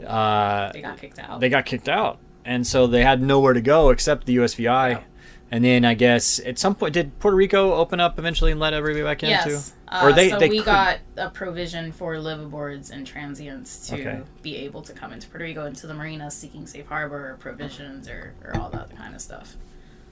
[0.05, 1.39] uh, They got kicked out.
[1.39, 5.01] they got kicked out, and so they had nowhere to go except the USVI.
[5.51, 8.73] And then I guess at some point, did Puerto Rico open up eventually and let
[8.73, 9.49] everybody back in too?
[9.51, 9.73] Yes.
[9.91, 13.95] Or Uh, they- so they we could- got a provision for liveaboards and transients to
[13.99, 14.21] Okay.
[14.43, 18.07] be able to come into Puerto Rico into the marina seeking safe harbor or provisions
[18.07, 19.55] or, or all that kind of stuff.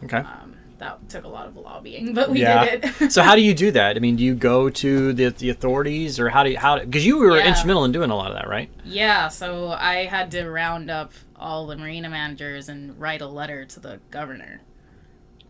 [0.03, 0.17] Okay.
[0.17, 2.65] Um, that took a lot of lobbying, but we yeah.
[2.65, 3.11] did it.
[3.11, 3.95] so how do you do that?
[3.95, 6.79] I mean, do you go to the the authorities, or how do you how?
[6.79, 7.47] Because you were Yeah.
[7.47, 8.69] instrumental in doing a lot of that, right?
[8.85, 13.63] yeah, so I had to round up all the marina managers and write a letter
[13.65, 14.61] to the governor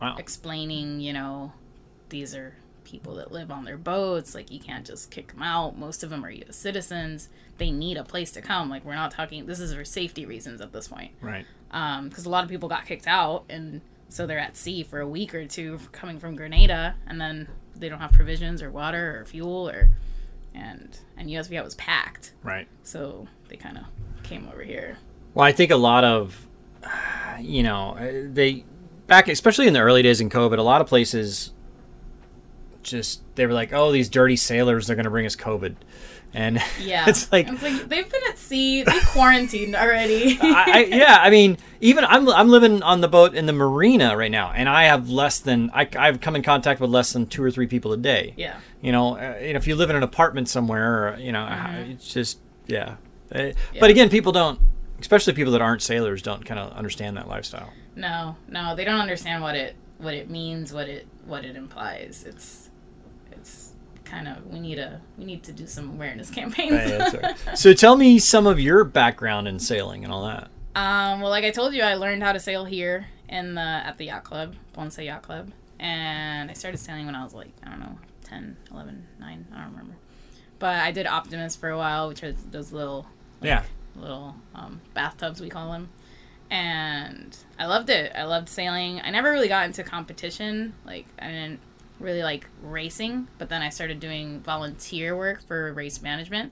[0.02, 0.16] Wow.
[0.18, 1.54] explaining, you know,
[2.10, 4.34] these are people that live on their boats.
[4.36, 5.78] Like, you can't just kick them out.
[5.78, 6.56] Most of them are U.S.
[6.56, 7.30] citizens.
[7.58, 8.70] They need a place to come.
[8.70, 11.12] Like, we're not talking, this is for safety reasons at this point.
[11.22, 11.46] Right.
[11.70, 15.08] Because a lot of people got kicked out, and so they're at sea for a
[15.08, 19.26] week or two coming from Grenada, and then they don't have provisions or water or
[19.26, 19.90] fuel or.
[20.56, 22.68] And, and USVI was packed, Right.
[22.84, 23.84] so they kind of
[24.24, 24.98] came over here.
[25.36, 26.48] Well, I think a lot of,
[27.40, 28.64] you know, uh, they
[29.08, 31.52] back, especially in the early days in COVID, a lot of places
[32.84, 35.76] just they were like, "Oh, these dirty sailors, they're going to bring us COVID,"
[36.34, 37.06] and Yeah.
[37.08, 40.38] it's like, It's like they've been at sea, they quarantined already.
[40.42, 44.16] I, I, yeah, I mean, even I'm I'm living on the boat in the marina
[44.16, 47.26] right now, and I have less than I I've come in contact with less than
[47.28, 48.34] two or three people a day.
[48.38, 48.58] yeah.
[48.82, 51.40] You know, uh, you know, if you live in an apartment somewhere, or, you know,
[51.46, 51.92] Mm-hmm.
[51.92, 52.96] it's just yeah.
[53.34, 54.60] Uh, But again, people don't,
[55.02, 57.74] especially people that aren't sailors, don't kind of understand that lifestyle.
[57.98, 62.24] No, no, they don't understand what it what it means, what it what it implies.
[62.28, 62.70] It's
[63.32, 63.74] it's
[64.06, 66.74] kind of we need a we need to do some awareness campaigns.
[66.74, 67.58] Right, right.
[67.58, 70.50] so tell me some of your background in sailing and all that.
[70.76, 73.98] um, well, like I told you, I learned how to sail here in the at
[73.98, 77.70] the yacht club, Ponce Yacht Club, and I started sailing when I was like I
[77.72, 79.96] don't know 10, 11, 9, I don't remember.
[80.60, 83.06] But I did Optimist for a while, which are those little
[83.42, 83.64] Yeah.
[83.96, 85.90] little um, bathtubs we call them
[86.50, 91.28] and i loved it i loved sailing i never really got into competition like i
[91.28, 91.60] didn't
[92.00, 96.52] really like racing but then i started doing volunteer work for race management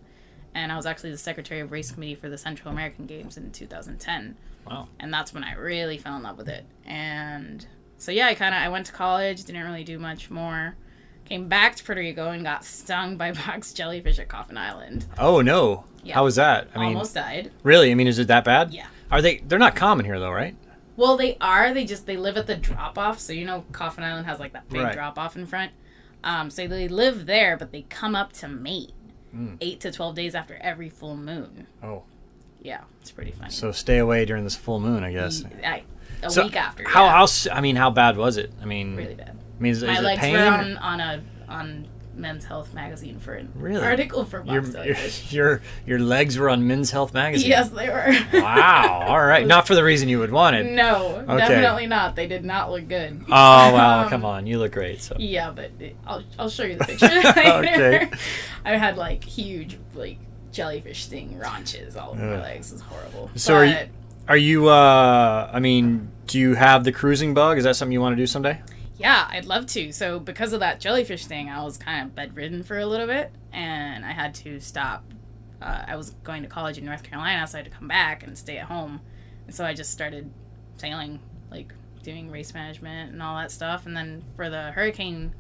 [0.53, 3.51] and i was actually the secretary of race committee for the central american games in
[3.51, 4.35] 2010
[4.67, 4.87] Wow.
[4.99, 7.65] and that's when i really fell in love with it and
[7.97, 10.75] so yeah i kind of i went to college didn't really do much more
[11.23, 15.41] came back to puerto rico and got stung by box jellyfish at coffin island Oh
[15.41, 15.85] no.
[16.03, 16.13] Yeah.
[16.13, 16.67] How was that?
[16.75, 17.89] I mean, almost died really?
[17.91, 18.71] I mean, is it that bad?
[18.71, 18.85] Yeah.
[19.11, 19.37] Are they?
[19.37, 20.55] They're not common here though, right?
[20.97, 21.73] Well, they are.
[21.73, 23.19] They just they live at the drop off.
[23.19, 24.93] So you know, Coffin Island has like that big Right.
[24.93, 25.71] drop off in front.
[26.23, 28.91] Um, so they live there, but they come up to mate
[29.35, 29.57] Mm.
[29.59, 31.67] eight to twelve days after every full moon.
[31.83, 32.03] Oh.
[32.61, 33.51] Yeah, it's pretty funny.
[33.51, 35.43] So stay away during this full moon, I guess.
[35.63, 35.83] I,
[36.23, 36.87] a So week after.
[36.87, 37.27] How yeah, how?
[37.55, 38.51] I mean, how bad was it?
[38.61, 39.37] I mean, really bad.
[39.59, 40.33] I mean, is, is My it legs pain?
[40.33, 43.83] were on on a on Men's Health magazine for an Really?
[43.83, 47.49] article for your, box your, your your legs were on Men's Health magazine.
[47.49, 48.13] Yes, they were.
[48.41, 49.05] Wow.
[49.07, 49.45] All right.
[49.45, 50.71] Not for the reason you would want it.
[50.71, 51.37] no, Okay.
[51.37, 52.15] definitely not.
[52.15, 53.23] They did not look good.
[53.27, 54.01] Oh wow!
[54.03, 55.01] Um, come on, you look great.
[55.01, 57.37] So Yeah, but it, I'll I'll show you the picture later.
[57.39, 58.09] Okay.
[58.63, 60.17] I had like huge like
[60.51, 62.41] jellyfish sting raunches all over my Ugh.
[62.41, 62.71] legs.
[62.71, 63.29] It's horrible.
[63.35, 63.89] So are you-
[64.27, 64.69] are you?
[64.69, 67.57] uh I mean, do you have the cruising bug?
[67.59, 68.59] Is that something you want to do someday?
[68.97, 69.91] Yeah, I'd love to.
[69.91, 73.31] So because of that jellyfish thing, I was kind of bedridden for a little bit,
[73.51, 75.03] and I had to stop.
[75.61, 78.23] Uh, I was going to college in North Carolina, so I had to come back
[78.23, 79.01] and stay at home.
[79.45, 80.31] And so I just started
[80.77, 81.19] sailing,
[81.51, 83.85] like doing race management and all that stuff.
[83.85, 85.33] And then for the hurricane,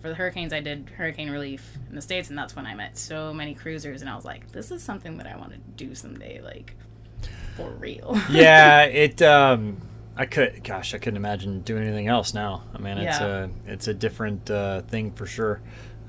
[0.00, 2.96] for the hurricanes, I did hurricane relief in the states, and that's when I met
[2.96, 4.00] so many cruisers.
[4.00, 6.74] And I was like, this is something that I want to do someday, like
[7.56, 8.18] for real.
[8.30, 9.20] yeah, it.
[9.20, 9.82] Um,
[10.16, 12.64] I could, gosh, I couldn't imagine doing anything else now.
[12.74, 13.46] I mean, it's Yeah.
[13.66, 15.60] a it's a different uh, thing for sure.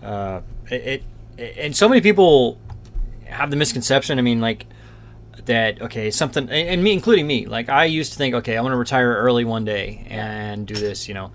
[0.04, 1.04] Uh, it,
[1.38, 2.58] it and so many people
[3.26, 4.20] have the misconception.
[4.20, 4.66] I mean, like
[5.46, 5.82] that.
[5.82, 7.46] Okay, something, and and me, including me.
[7.46, 10.74] Like I used to think, okay, I want to retire early one day and do
[10.76, 11.08] this.
[11.08, 11.32] You know,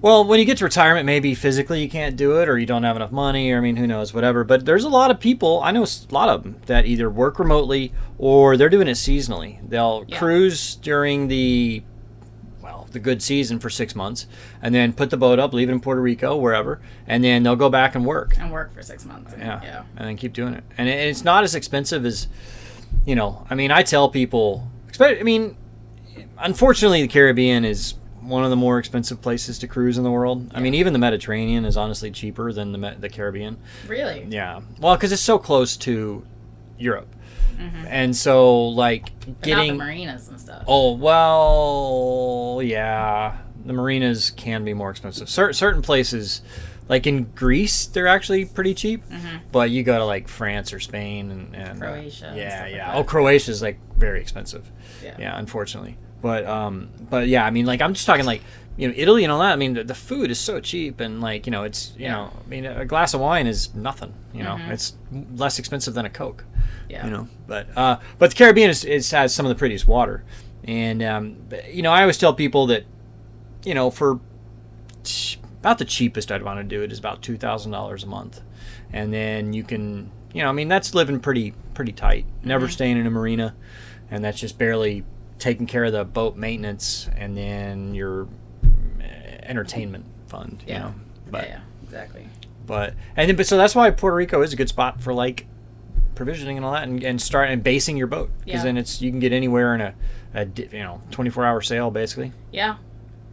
[0.00, 2.84] well, when you get to retirement, maybe physically you can't do it, or you don't
[2.84, 4.44] have enough money, or I mean, who knows, whatever.
[4.44, 7.38] But there's a lot of people, I know a lot of them, that either work
[7.38, 9.58] remotely or they're doing it seasonally.
[9.68, 10.18] They'll Yeah.
[10.18, 11.82] cruise during the,
[12.62, 14.26] well, the good season for six months,
[14.62, 17.56] and then put the boat up, leave it in Puerto Rico, wherever, and then they'll
[17.56, 18.36] go back and work.
[18.38, 19.34] and work for six months.
[19.36, 19.60] Yeah.
[19.64, 19.82] Yeah.
[19.96, 20.64] And then keep doing it.
[20.76, 22.28] And it's not as expensive as,
[23.04, 24.68] you know, I mean, I tell people,
[25.00, 25.56] I mean,
[26.38, 30.50] unfortunately, the Caribbean is one of the more expensive places to cruise in the world.
[30.54, 33.58] I mean, even the Mediterranean is honestly cheaper than the, the Caribbean.
[33.86, 34.26] Really?
[34.28, 34.60] Yeah.
[34.80, 36.24] Well, because it's so close to
[36.78, 37.14] Europe.
[37.88, 39.32] And so, like, Mm-hmm.
[39.32, 39.76] But getting.
[39.76, 40.62] marinas and stuff.
[40.68, 43.36] Oh well, yeah.
[43.64, 45.28] The marinas can be more expensive.
[45.28, 46.40] Cer- certain places,
[46.88, 49.02] like in Greece, they're actually pretty cheap.
[49.52, 51.78] But you go to like France or Spain and, and uh, Mm-hmm.
[51.82, 52.92] Croatia and yeah, like yeah.
[52.92, 52.96] that.
[52.96, 54.70] oh, Croatia is like very expensive.
[55.02, 55.16] Yeah.
[55.18, 55.96] Yeah, unfortunately.
[56.20, 58.42] But um, but yeah, I mean, like I'm just talking like
[58.76, 59.52] you know Italy and all that.
[59.52, 62.12] I mean, the, the food is so cheap and like you know it's you Yeah.
[62.12, 64.12] know I mean a glass of wine is nothing.
[64.34, 64.70] You know, Mhm.
[64.70, 64.94] it's
[65.36, 66.44] less expensive than a Coke
[66.88, 67.04] Yeah.
[67.04, 67.28] you know.
[67.46, 70.24] But uh, but the Caribbean is, is has some of the prettiest water,
[70.64, 71.36] and um,
[71.70, 72.84] you know I always tell people that
[73.64, 74.18] you know for
[75.60, 78.40] about the cheapest I'd want to do it is about two thousand dollars a month,
[78.92, 82.72] and then you can you know I mean that's living pretty pretty tight, never Mm-hmm.
[82.72, 83.54] staying in a marina,
[84.10, 85.04] and that's just barely
[85.38, 88.26] taking care of the boat maintenance and then your
[89.42, 90.78] entertainment fund, you Yeah.
[90.80, 90.94] know.
[91.30, 92.28] But yeah, yeah, exactly.
[92.66, 95.46] but and then, but so that's why Puerto Rico is a good spot for like
[96.14, 98.64] provisioning and all that, and, and start and basing your boat because Yeah.
[98.64, 99.94] then it's you can get anywhere in a,
[100.34, 102.32] a you know twenty four hour sail basically.
[102.52, 102.76] Yeah.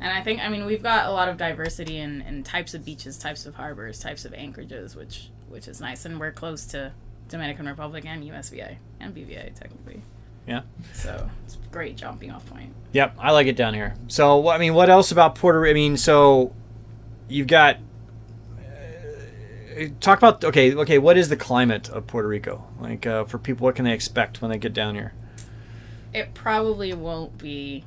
[0.02, 2.84] And I think, I mean, we've got a lot of diversity in, in types of
[2.84, 6.04] beaches, types of harbors, types of anchorages, which which is nice.
[6.06, 6.92] And we're close to
[7.30, 10.02] Dominican Republic and USVI and BVI technically.
[10.48, 10.62] Yeah.
[10.94, 12.74] So it's great jumping off point.
[12.92, 13.96] Yep, I like it down here.
[14.08, 15.68] So I mean, what else about Puerto?
[15.70, 16.54] I mean, so
[17.28, 17.78] you've got.
[18.58, 20.98] Uh, talk about okay, okay.
[21.00, 23.66] What is the climate of Puerto Rico like uh, for people?
[23.66, 25.14] What can they expect when they get down here?
[26.14, 27.84] It probably won't be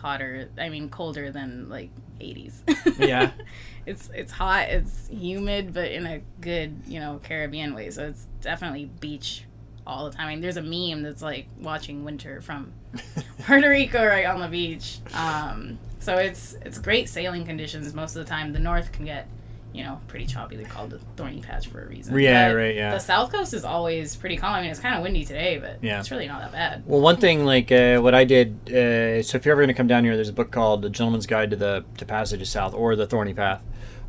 [0.00, 2.98] hotter, I mean, colder than like 80s.
[2.98, 3.32] Yeah.
[3.86, 7.90] it's it's hot, it's humid, but in a good, you know, Caribbean way.
[7.90, 9.44] So it's definitely beach
[9.88, 10.26] all the time.
[10.28, 12.72] I mean, there's a meme that's like watching winter from
[13.46, 14.98] Puerto Rico right on the beach.
[15.14, 18.52] Um, so it's it's great sailing conditions most of the time.
[18.52, 19.26] The north can get,
[19.72, 20.56] you know, pretty choppy.
[20.56, 22.18] They call it the thorny path for a reason.
[22.18, 22.92] Yeah, But right, yeah.
[22.92, 24.54] The south coast is always pretty calm.
[24.54, 25.98] I mean, it's kind of windy today, but Yeah.
[26.00, 26.82] it's really not that bad.
[26.86, 28.56] Well, one thing like uh, what I did.
[28.68, 30.90] Uh, so if you're ever going to come down here, there's a book called "The
[30.90, 33.62] Gentleman's Guide to the to Passages South" or "The Thorny Path."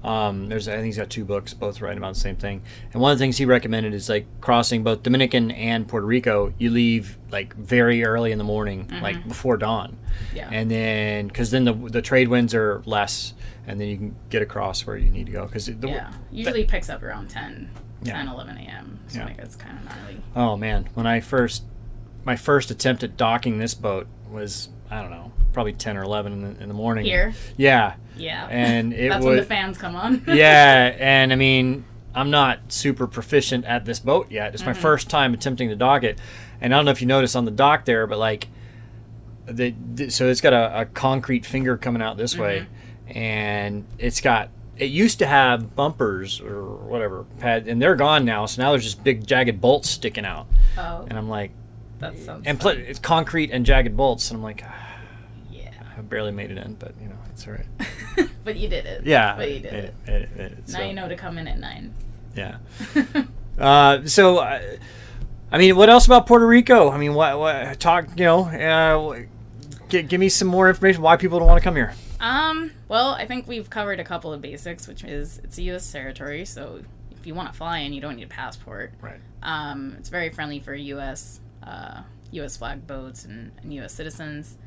[0.04, 2.62] Um, there's I think he's got two books, both writing about the same thing.
[2.94, 6.54] And one of the things he recommended is like crossing both Dominican and Puerto Rico.
[6.58, 9.98] You leave like very early in the morning, like before dawn,
[10.34, 10.50] Yeah.
[10.52, 13.34] and then because then the the trade winds are less,
[13.68, 15.46] and then you can get across where you need to go.
[15.46, 16.12] Because yeah.
[16.32, 17.70] Usually picks up around 10,
[18.04, 18.14] Yeah.
[18.14, 19.00] 10, 11 a.m.
[19.08, 19.26] So Yeah.
[19.26, 20.22] like it's kind of gnarly.
[20.36, 21.64] Oh man, when I first
[22.24, 26.34] my first attempt at docking this boat was I don't know, probably ten or eleven
[26.34, 27.06] in the, in the morning.
[27.06, 27.34] Here?
[27.58, 28.48] Yeah, Yeah.
[28.50, 30.24] and it That's when the fans come on.
[30.28, 31.86] yeah, and I mean
[32.16, 34.54] I'm not super proficient at this boat yet.
[34.54, 34.82] It's my Mm-hmm.
[34.82, 36.18] first time attempting to dock it,
[36.60, 38.48] and I don't know if you noticed on the dock there, but like
[39.46, 42.66] the, the so it's got a, a concrete finger coming out this way,
[43.08, 43.18] Mm-hmm.
[43.18, 44.50] and it's got.
[44.78, 48.46] It used to have bumpers or whatever pad, and they're gone now.
[48.46, 51.52] So now there's just big jagged bolts sticking out, oh, and I'm like,
[52.00, 54.89] that sounds and pl- it's concrete and jagged bolts, and I'm like, ah.
[56.00, 58.30] I barely made it in, but you know, it's all right.
[58.46, 59.06] but you did it.
[59.06, 59.94] Yeah, But you did it.
[60.08, 60.58] made it, made it.
[60.70, 61.94] Now So, you know to come in at 9.
[62.36, 62.58] Yeah.
[63.60, 64.62] Uh, so, uh,
[65.52, 66.90] I mean, what else about Puerto Rico?
[66.92, 68.08] I mean, what, what talk?
[68.18, 69.20] You know, uh,
[69.90, 71.02] g- give me some more information.
[71.02, 71.94] Why people don't want to come here?
[72.22, 75.92] Um, well, I think we've covered a couple of basics, which is it's a U.S.
[75.92, 76.82] territory, so
[77.12, 78.94] if you want to fly in, you don't need a passport.
[79.02, 79.20] Right.
[79.44, 81.42] Um, it's very friendly for U.S.
[81.62, 82.56] Uh, U.S.
[82.56, 83.94] flag boats and, and U.S.
[83.94, 84.58] citizens.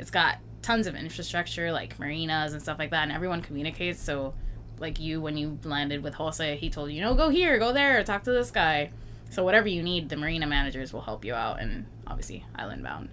[0.00, 4.00] It's got tons of infrastructure like marinas and stuff like that, and everyone communicates.
[4.00, 4.34] So,
[4.78, 8.02] like you, when you landed with Jose, he told you, know, go here, go there,
[8.02, 8.90] talk to this guy.
[9.30, 13.08] So whatever you need, the marina managers will help you out, and obviously island bound.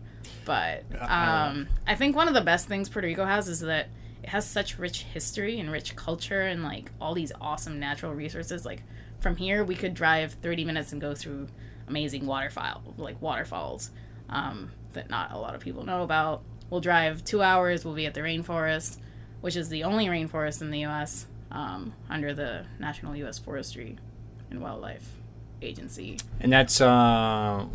[0.46, 3.88] But um, I think one of the best things Puerto Rico has is that
[4.24, 8.66] it has such rich history and rich culture and like all these awesome natural resources.
[8.66, 8.84] Like
[9.20, 11.48] from here, we could drive 30 minutes and go through
[11.88, 13.90] amazing waterfall like waterfalls
[14.30, 16.44] um, that not a lot of people know about.
[16.70, 17.86] We'll drive two hours.
[17.86, 18.98] We'll be at the rainforest,
[19.42, 21.26] which is the only rainforest in the U.S.
[21.52, 23.40] Um, under the National U.S.
[23.40, 23.98] Forestry
[24.50, 25.08] and Wildlife
[25.62, 26.18] Agency.
[26.40, 26.86] And that's uh,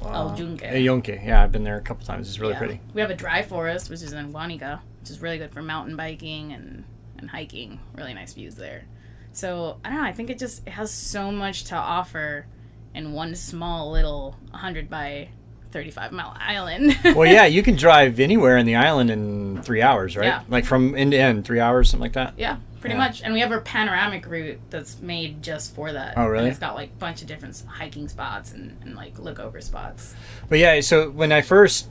[0.05, 0.63] El uh, Yunque.
[0.65, 1.09] El Yunque.
[1.09, 2.29] Yeah, I've been there a couple times.
[2.29, 2.59] It's really Yeah.
[2.59, 2.81] pretty.
[2.95, 5.97] We have a dry forest, which is in Guanica, which is really good for mountain
[5.97, 6.85] biking and,
[7.19, 7.81] and hiking.
[7.97, 8.85] Really nice views there.
[9.33, 10.05] So I don't know.
[10.09, 12.47] I think it just it has so much to offer
[12.95, 15.29] in one small little 100 by
[15.75, 16.97] 35 mile island.
[17.17, 20.27] well, yeah, you can drive anywhere in the island in three hours, right?
[20.27, 20.43] Yeah.
[20.49, 22.35] Like from end to end, three hours, something like that.
[22.37, 22.99] yeah, pretty Yeah.
[23.01, 23.23] much.
[23.23, 26.15] And we have a panoramic route that's made just for that.
[26.17, 26.45] Oh, really?
[26.45, 29.61] And it's got like a bunch of different hiking spots and, and like look over
[29.61, 30.15] spots.
[30.49, 31.89] But yeah, so when I first,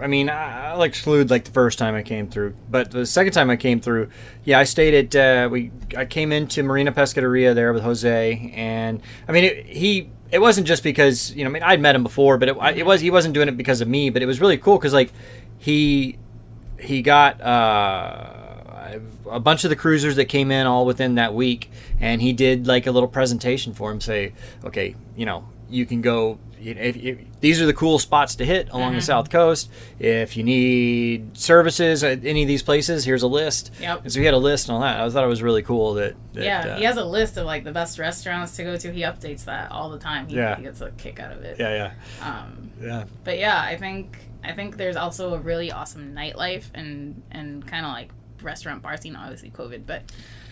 [0.00, 3.48] I mean, I'll exclude like the first time I came through, but the second time
[3.50, 4.10] I came through,
[4.44, 5.70] yeah, I stayed at uh, we.
[5.96, 10.10] I came into Marina Pescaderia there with Jose, and I mean, it, he.
[10.32, 12.72] It wasn't just because you know, I mean, I'd met him before, but it, I-
[12.72, 14.92] it was he wasn't doing it because of me, but it was really cool because
[14.92, 15.12] like
[15.58, 16.18] he
[16.80, 18.98] he got uh,
[19.30, 22.66] a bunch of the cruisers that came in all within that week, and he did
[22.66, 24.00] like a little presentation for him.
[24.00, 24.32] Say,
[24.64, 26.38] okay, you know, you can go.
[26.60, 29.70] If, if, these are the cool spots to hit along the south coast.
[29.98, 33.72] If you need services at any of these places, here's a list.
[33.80, 34.02] Yep.
[34.04, 35.00] And so he had a list and all that.
[35.00, 36.14] I thought it was really cool that.
[36.34, 38.92] that yeah, uh, he has a list of like the best restaurants to go to.
[38.92, 40.26] He updates that all the time.
[40.28, 40.56] He, Yeah.
[40.56, 41.58] he gets a kick out of it.
[41.58, 41.92] yeah,
[42.22, 43.04] Um, yeah, yeah.
[43.24, 47.84] but yeah, I think I think there's also a really awesome nightlife and and kind
[47.84, 48.10] of like
[48.42, 49.16] restaurant bar scene.
[49.16, 50.02] Obviously, COVID, but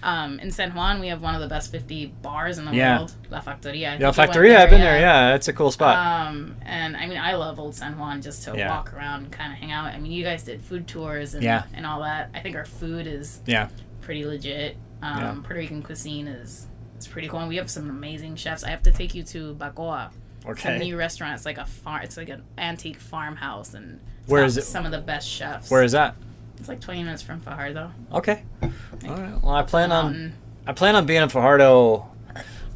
[0.03, 2.99] um, in San Juan we have one of the best 50 bars in the Yeah.
[2.99, 3.99] world, La Factoria.
[4.01, 4.57] La Factoria.
[4.57, 5.01] I've been there.
[5.01, 5.97] Yeah, that's a cool spot.
[6.29, 8.69] Um, and I mean, I love Old San Juan just to Yeah.
[8.71, 9.87] walk around and kind of hang out.
[9.87, 11.65] I mean, you guys did food tours and, Yeah.
[11.75, 12.31] and all that.
[12.35, 13.69] I think our food is yeah,
[14.01, 14.77] pretty legit.
[15.03, 15.33] Um, Yeah.
[15.43, 16.67] Puerto Rican cuisine is
[16.99, 18.63] is pretty cool, and we have some amazing chefs.
[18.65, 20.11] I have to take you to Bacoa.
[20.47, 20.79] It's a okay.
[20.79, 21.35] new restaurant.
[21.35, 22.03] It's like a farm.
[22.03, 24.51] It's like an antique farmhouse, and it's Where it?
[24.53, 25.71] Some of the best chefs.
[25.71, 26.15] Where is that?
[26.65, 27.93] It's like 20 minutes from Fajardo.
[28.11, 28.43] Okay.
[28.63, 28.71] All
[29.03, 29.43] right.
[29.43, 30.33] Well, I plan on
[30.67, 32.11] I plan on being in Fajardo.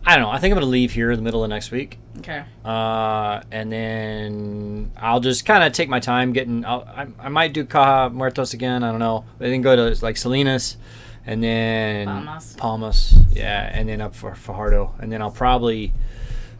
[0.05, 0.31] I don't know.
[0.31, 1.99] I think I'm going to leave here in the middle of next week.
[2.19, 2.45] Okay.
[2.67, 6.67] Uh, and then I'll just kind of take my time getting.
[6.67, 8.85] I'll, I, I might do Caja Muertos again.
[8.85, 9.25] I don't know.
[9.41, 10.77] I then go to like Salinas,
[11.25, 12.57] and then Palmas.
[12.59, 15.95] Palmas, yeah, and then up for Fajardo, and then I'll probably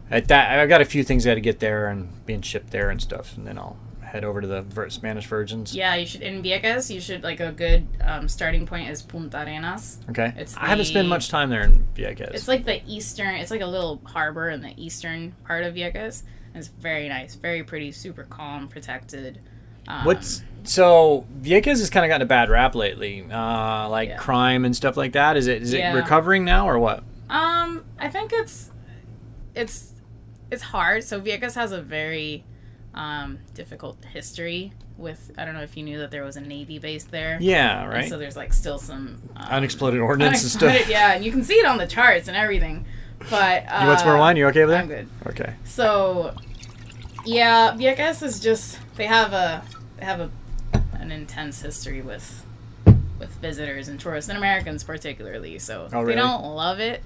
[0.09, 0.57] at that.
[0.57, 2.99] I've got a few things I got to get there and being shipped there and
[2.99, 3.77] stuff, and then I'll
[4.09, 5.75] head over to the Spanish Virgins.
[5.75, 6.93] Yeah, you should in Vieques.
[6.93, 9.99] You should like a good um, starting point is Punta Arenas.
[10.09, 10.33] Okay.
[10.35, 12.33] It's I haven't spent much time there in Vieques.
[12.33, 13.35] It's like the eastern.
[13.35, 16.23] It's like a little harbor in the eastern part of Vieques.
[16.55, 19.39] It's very nice, very pretty, super calm, protected.
[19.87, 24.17] Um, What's so Vieques has kind of gotten a bad rap lately, uh, like Yeah.
[24.17, 25.37] crime and stuff like that.
[25.37, 25.93] Is it is Yeah.
[25.93, 27.03] it recovering now or what?
[27.29, 28.71] Um, I think it's
[29.55, 29.93] it's
[30.51, 31.03] it's hard.
[31.03, 32.43] So Vieques has a very
[32.99, 35.31] um, difficult history with.
[35.37, 37.37] I don't know if you knew that there was a navy base there.
[37.39, 38.09] Yeah, And right.
[38.09, 40.89] so there's like still some um, Unexploded ordnance and stuff.
[40.89, 42.85] Yeah, and you can see it on the charts and everything.
[43.29, 44.35] But uh, You want some more wine?
[44.35, 44.81] You okay with that?
[44.81, 45.07] I'm good.
[45.27, 45.53] Okay.
[45.63, 46.35] So,
[47.25, 49.63] yeah, Vieques is just they have a
[49.97, 50.29] they have a
[50.93, 52.45] an intense history with
[53.17, 55.57] with visitors and tourists and Americans particularly.
[55.59, 57.01] So Oh, they don't love it,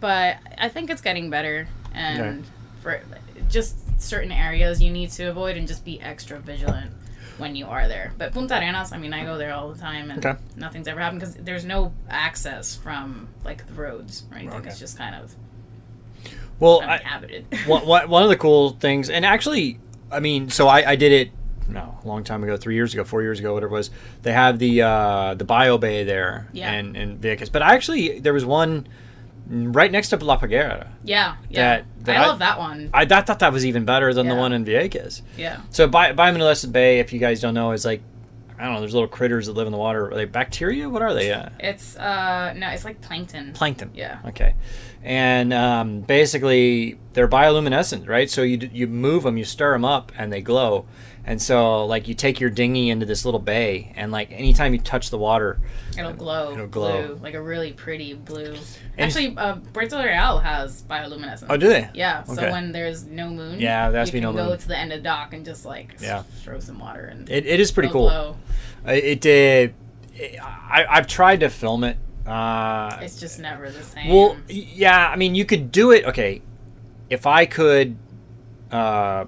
[0.00, 1.68] but I think it's getting better.
[1.92, 2.44] And
[2.82, 3.00] for
[3.48, 6.90] just certain areas you need to avoid and just be extra vigilant
[7.38, 8.12] when you are there.
[8.16, 10.38] But Punta Arenas, I mean, I go there all the time and Okay.
[10.56, 14.58] nothing's ever happened because there's no access from like the roads or anything.
[14.60, 14.68] Okay.
[14.70, 15.34] It's just kind of
[16.60, 17.46] Well, I, uninhabited.
[17.66, 19.78] one, one one of the cool things, and actually,
[20.12, 21.30] I mean, so I, I did it
[21.68, 23.90] no a long time ago, three years ago, four years ago, whatever it was.
[24.22, 26.70] They have the uh, the Bio Bay there, Yeah.
[26.70, 28.86] and and Vieques, but actually there was one
[29.48, 30.88] right next to La Parguera.
[31.04, 31.76] Yeah, yeah.
[31.78, 32.90] That- that I I- love that one.
[32.92, 35.22] I, I thought that was even better than the one in Vieques.
[35.38, 35.60] Yeah.
[35.70, 38.02] So Bi- bioluminescent bay, if you guys don't know, is like
[38.58, 38.80] I don't know.
[38.80, 40.10] There's little critters that live in the water.
[40.10, 40.88] Are they bacteria?
[40.88, 41.32] What are they?
[41.32, 43.52] Uh, It's uh no, it's like plankton.
[43.52, 43.90] plankton.
[43.94, 44.18] Yeah.
[44.26, 44.54] Okay.
[45.02, 48.28] And um, basically, they're bioluminescent, right?
[48.30, 50.86] So you you move them, you stir them up, and they glow.
[51.26, 54.78] And so, like, you take your dinghy into this little bay, and like anytime you
[54.80, 55.58] touch the water,
[55.96, 56.52] It'll glow.
[56.52, 57.06] It'll glow.
[57.06, 58.52] Blue, like a really pretty blue.
[58.98, 61.46] And- Actually, uh, Puerto Real has bioluminescence.
[61.48, 61.88] Oh, do they?
[61.94, 62.24] Yeah.
[62.24, 64.58] So when there's no moon, Yeah, that's you can no go moon.
[64.58, 66.24] to the end of the dock and just like Yeah.
[66.42, 68.08] throw some water and it, it is pretty cool.
[68.08, 68.36] glow.
[68.86, 69.72] Uh, It did.
[70.42, 71.96] I, I've tried to film it.
[72.26, 74.08] Uh, It's just never the same.
[74.12, 76.04] Well, yeah, I mean, you could do it.
[76.04, 76.42] Okay,
[77.10, 77.96] if I could
[78.70, 79.26] uh,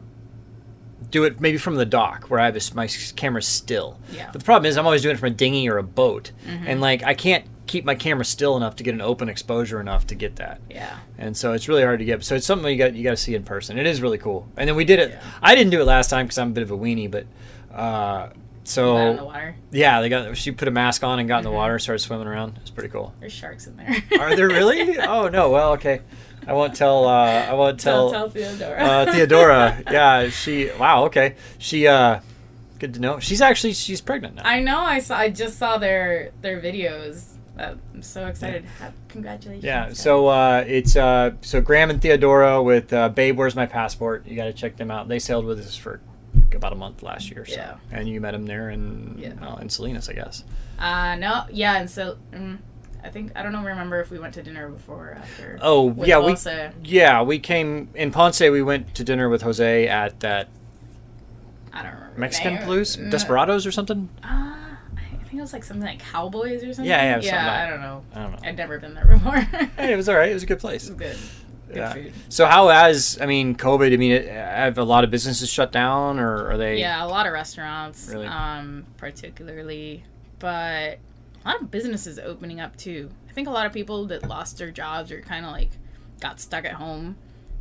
[1.10, 3.98] do it maybe from the dock where I have this, my camera still.
[4.10, 4.30] Yeah.
[4.32, 6.66] But the problem is, I'm always doing it from a dinghy or a boat, Mm-hmm.
[6.66, 10.06] and like I can't keep my camera still enough to get an open exposure enough
[10.06, 10.60] to get that.
[10.70, 10.98] yeah.
[11.18, 12.22] And so it's really hard to get.
[12.24, 13.78] So it's something you got you got to see in person.
[13.78, 14.46] It is really cool.
[14.56, 15.10] And then we did it.
[15.10, 15.20] Yeah.
[15.42, 17.26] I didn't do it last time because I'm a bit of a weenie, but
[17.74, 18.28] uh,
[18.64, 19.56] so the water.
[19.72, 21.54] yeah, they got she put a mask on and got in the Mhm.
[21.54, 22.58] water, and started swimming around.
[22.62, 23.14] It's pretty cool.
[23.20, 23.96] There's sharks in there.
[24.20, 24.98] Are there really?
[24.98, 25.50] oh no.
[25.50, 26.00] Well, okay.
[26.46, 27.06] I won't tell.
[27.06, 28.30] Uh, I won't tell, tell.
[28.30, 28.82] Theodora.
[28.82, 29.82] uh, Theodora.
[29.90, 30.70] Yeah, she.
[30.78, 31.04] Wow.
[31.06, 31.34] Okay.
[31.58, 31.86] She.
[31.86, 32.20] uh
[32.78, 33.18] Good to know.
[33.20, 34.42] She's actually she's pregnant now.
[34.44, 34.78] I know.
[34.78, 35.16] I saw.
[35.16, 37.24] I just saw their their videos.
[37.58, 38.66] Uh, I'm so excited.
[38.80, 39.64] Ha- Congratulations.
[39.64, 39.98] Yeah, guys.
[39.98, 44.26] so uh, it's uh, so Graham and Theodora with uh, Babe, Where's My Passport?
[44.26, 45.08] You got to check them out.
[45.08, 46.00] They sailed with us for
[46.54, 47.46] about a month last year.
[47.46, 47.54] So.
[47.54, 47.76] Yeah.
[47.92, 49.32] and you met them there in Yeah.
[49.40, 50.44] well, in Salinas, I guess.
[50.78, 51.44] Uh, no.
[51.50, 52.18] Yeah, and so.
[52.32, 52.58] Mm,
[53.06, 53.62] I think I don't know.
[53.64, 55.58] Remember if we went to dinner before or after?
[55.62, 56.36] Oh yeah, we
[56.82, 58.40] yeah we came in Ponce.
[58.40, 60.48] We went to dinner with Jose at that
[61.72, 62.18] I don't remember.
[62.20, 64.08] Mexican Mm, Desperados or something.
[64.24, 64.26] Uh,
[64.96, 66.84] I think it was like something like Cowboys or something.
[66.86, 68.02] Yeah, yeah, Yeah, like- I don't know.
[68.14, 68.38] I don't know.
[68.48, 69.36] I'd never been there before.
[69.76, 70.30] Hey, it was all right.
[70.30, 70.86] It was a good place.
[70.88, 71.16] It's good.
[71.68, 71.92] Good Yeah.
[71.92, 72.12] food.
[72.28, 73.92] So how has I mean COVID?
[73.92, 76.78] I mean, it, have a lot of businesses shut down, or are they?
[76.80, 78.26] Yeah, a lot of restaurants, Really?
[78.26, 80.04] um, particularly,
[80.38, 80.98] but
[81.46, 83.10] a lot of businesses opening up too.
[83.28, 85.70] I think a lot of people that lost their jobs or kind of like
[86.20, 87.16] got stuck at home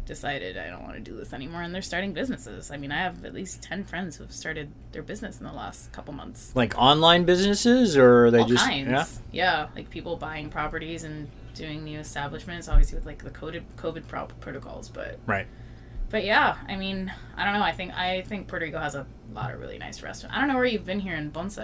[0.06, 2.70] decided I don't want to do this anymore, and they're starting businesses.
[2.72, 5.92] I mean, I have at least ten friends who've started their business in the last
[5.92, 6.52] couple months.
[6.56, 9.06] Like online businesses, or are they All just kinds, yeah?
[9.32, 14.08] yeah, like people buying properties and doing new establishments, obviously with like the COVID COVID
[14.08, 15.48] pro- protocols, but Right.
[16.10, 17.64] but yeah, I mean, I don't know.
[17.64, 20.36] I think I think Puerto Rico has a lot of really nice restaurants.
[20.36, 21.58] I don't know where you've been here in Ponce.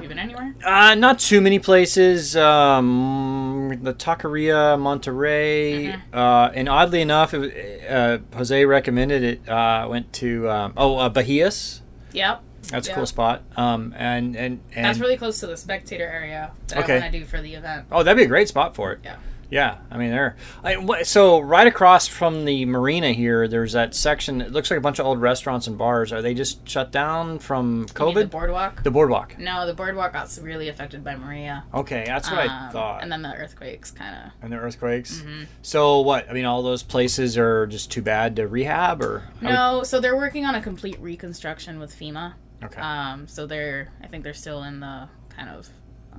[0.00, 0.54] You been anywhere?
[0.64, 2.36] Uh, not too many places.
[2.36, 6.00] Um, the Taqueria, Monterey, Mhm.
[6.12, 9.48] uh, and oddly enough, it, uh, Jose recommended it.
[9.48, 11.80] Uh, went to um, oh uh, Bahias.
[12.12, 13.42] Yep, That's a cool spot.
[13.56, 16.96] Um, and and and that's really close to the spectator area that Okay.
[16.96, 17.86] I want to do for the event.
[17.92, 19.00] oh, that'd be a great spot for it.
[19.04, 19.16] Yeah.
[19.54, 20.34] Yeah, I mean there.
[20.64, 24.40] I, so right across from the marina here, there's that section.
[24.40, 26.12] It looks like a bunch of old restaurants and bars.
[26.12, 28.14] Are they just shut down from COVID?
[28.14, 28.82] the boardwalk.
[28.82, 29.38] the boardwalk.
[29.38, 31.62] no, the boardwalk got really affected by Maria.
[31.72, 33.02] Okay, that's what I Um, thought.
[33.04, 34.32] And then the earthquakes kind of.
[34.42, 35.20] and the earthquakes.
[35.20, 35.46] Mhm.
[35.62, 36.28] So what?
[36.28, 39.82] I mean, all those places are just too bad to rehab, or I would- No,
[39.84, 42.32] so they're working on a complete reconstruction with FEMA.
[42.64, 45.68] okay, Um, so they're, I think they're still in the kind of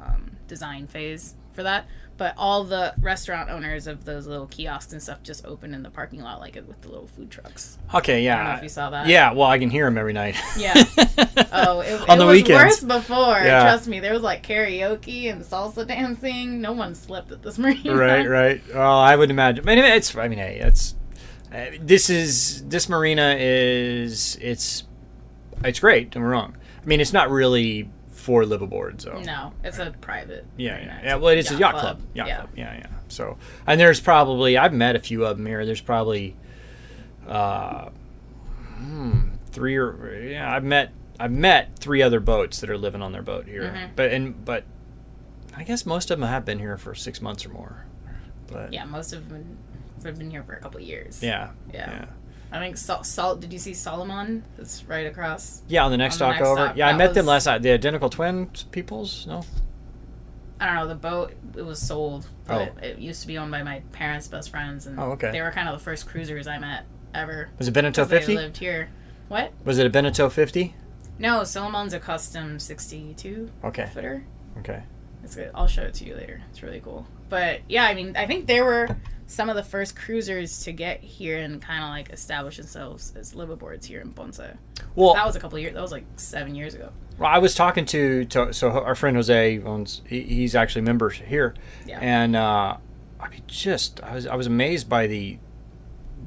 [0.01, 1.85] um, design phase for that.
[2.17, 5.89] But all the restaurant owners of those little kiosks and stuff just open in the
[5.89, 7.77] parking lot, like with the little food trucks.
[7.93, 8.35] okay, yeah.
[8.35, 9.07] I don't know if you saw that.
[9.07, 9.33] yeah.
[9.33, 10.37] Well, I can hear them every night.
[10.57, 10.73] Yeah.
[11.57, 12.63] Oh, it, on it the was weekends.
[12.63, 13.37] worse before.
[13.39, 13.61] Yeah.
[13.61, 16.59] Trust me, there was like karaoke and salsa dancing.
[16.59, 17.95] No one slept at this marina.
[17.95, 18.61] right, right.
[18.73, 19.67] Well, I would imagine.
[19.67, 20.15] I mean, it's.
[20.17, 20.95] I mean, hey, it's.
[21.53, 24.83] Uh, this is this marina is it's
[25.63, 26.11] it's great.
[26.11, 26.57] Don't get me wrong.
[26.81, 27.89] I mean, it's not really
[28.25, 30.45] for liveaboard, so No, it's a private.
[30.57, 31.15] Yeah, yeah, yeah.
[31.17, 32.01] Well, it's a yacht club.
[32.15, 32.35] Yacht yeah.
[32.37, 32.49] club.
[32.55, 32.87] Yeah, yeah.
[33.07, 35.63] So, and there's probably I've met a few of them here.
[35.63, 36.35] There's probably,
[37.27, 37.89] uh,
[38.77, 39.19] hmm,
[39.51, 40.51] three or yeah.
[40.51, 43.71] I've met I've met three other boats that are living on their boat here.
[43.71, 43.89] Mhm.
[43.95, 44.63] But and but,
[45.55, 47.85] I guess most of them have been here for six months or more.
[48.47, 49.57] But Yeah, most of them
[50.03, 51.21] have been here for a couple of years.
[51.21, 51.91] yeah, Yeah.
[51.91, 52.05] yeah.
[52.55, 53.05] I think Salt.
[53.05, 53.41] Salt.
[53.41, 54.43] Did you see Solomon?
[54.57, 55.61] That's right across.
[55.67, 56.73] Yeah, on the next dock over.
[56.75, 57.61] yeah, I that met them last night.
[57.61, 59.27] The identical twin peoples.
[59.27, 59.43] No.
[60.59, 60.87] I don't know.
[60.87, 62.79] The boat it was sold, but Oh.
[62.85, 65.31] it used to be owned by my parents' best friends, and Oh, okay.
[65.31, 67.49] they were kind of the first cruisers I met ever.
[67.57, 68.35] Was it Beneteau fifty?
[68.35, 68.89] lived here.
[69.27, 69.51] What?
[69.65, 70.75] Was it a Beneteau fifty?
[71.19, 73.89] No, Solomon's a custom sixty-two Okay.
[73.93, 74.23] footer.
[74.59, 74.83] Okay.
[75.23, 75.51] It's good.
[75.55, 76.41] I'll show it to you later.
[76.51, 77.05] It's really cool.
[77.27, 78.87] But yeah, I mean, I think they were
[79.27, 83.33] some of the first cruisers to get here and kind of like establish themselves as
[83.33, 84.39] liveaboards here in Ponce.
[84.95, 85.73] Well, That was a couple years.
[85.73, 86.91] That was like seven years ago.
[87.17, 90.01] Well, I was talking to, to so our friend Jose owns.
[90.05, 91.55] He, he's actually a member here,
[91.85, 91.99] Yeah.
[92.01, 92.77] and uh,
[93.19, 95.37] I mean, just I was I was amazed by the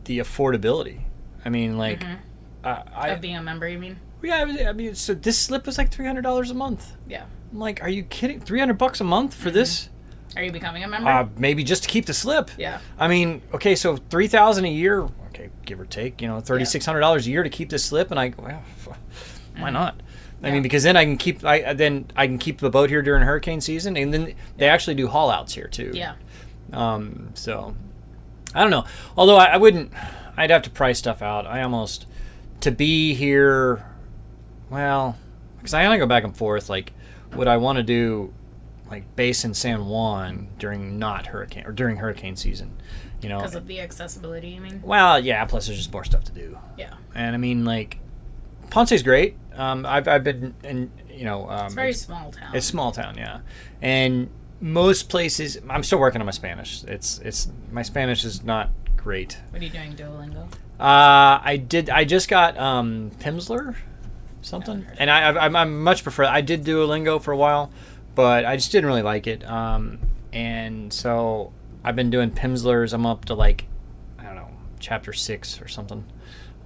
[0.05, 1.01] the affordability.
[1.45, 2.17] I mean, like, Mhm.
[2.65, 3.99] uh, I of being a member, you mean?
[4.23, 6.93] yeah, I, was, I mean, so this slip was like three hundred dollars a month.
[7.07, 7.25] Yeah.
[7.53, 8.41] I'm like, are you kidding?
[8.41, 9.91] Three hundred bucks a month for this?
[10.37, 11.09] Are you becoming a member?
[11.09, 12.51] Uh, maybe just to keep the slip.
[12.59, 12.81] yeah.
[12.99, 16.65] I mean, okay, so three thousand a year, okay, give or take, you know, thirty
[16.65, 18.63] six hundred dollars a year to keep the slip, and I, well,
[19.57, 20.01] why not?
[20.43, 20.49] I.
[20.49, 20.53] Yeah.
[20.55, 23.23] mean, because then I can keep, I then I can keep the boat here during
[23.25, 25.91] hurricane season, and then they actually do haul outs here too.
[25.95, 26.15] Yeah.
[26.73, 27.31] Um.
[27.35, 27.75] So,
[28.55, 28.85] I don't know.
[29.17, 29.93] Although I, I wouldn't,
[30.37, 31.47] I'd have to price stuff out.
[31.47, 32.07] I almost
[32.61, 33.85] to be here.
[34.71, 35.17] Well,
[35.57, 36.69] because I only go back and forth.
[36.69, 36.93] Like,
[37.35, 38.33] would I want to do
[38.91, 42.81] like base in San Juan during not hurricane or during hurricane season?
[43.23, 44.81] You know, Because of the accessibility, you mean?
[44.85, 45.45] well, yeah.
[45.45, 46.95] Plus, there's just more stuff to do, Yeah.
[47.15, 47.99] and I mean, like,
[48.71, 49.37] Ponce's great.
[49.55, 52.55] Um, I've I've been in, you know, um, It's a very small town.
[52.55, 53.41] it's small town, yeah,
[53.83, 54.29] and
[54.61, 55.59] most places.
[55.69, 56.85] I'm still working on my Spanish.
[56.85, 59.39] It's it's my Spanish is not great.
[59.51, 60.45] what are you doing, Duolingo?
[60.79, 61.91] Uh, I did.
[61.91, 63.75] I just got um, Pimsleur.
[64.43, 64.87] something.
[64.99, 66.25] And I, I, I much prefer.
[66.25, 67.73] I did Duolingo for a while,
[68.19, 69.49] but I just didn't really like it.
[69.49, 70.01] Um,
[70.33, 71.53] and so
[71.85, 72.93] I've been doing Pimsleur's.
[72.93, 73.67] I'm up to like,
[74.19, 74.49] I don't know,
[74.81, 76.05] chapter six or something.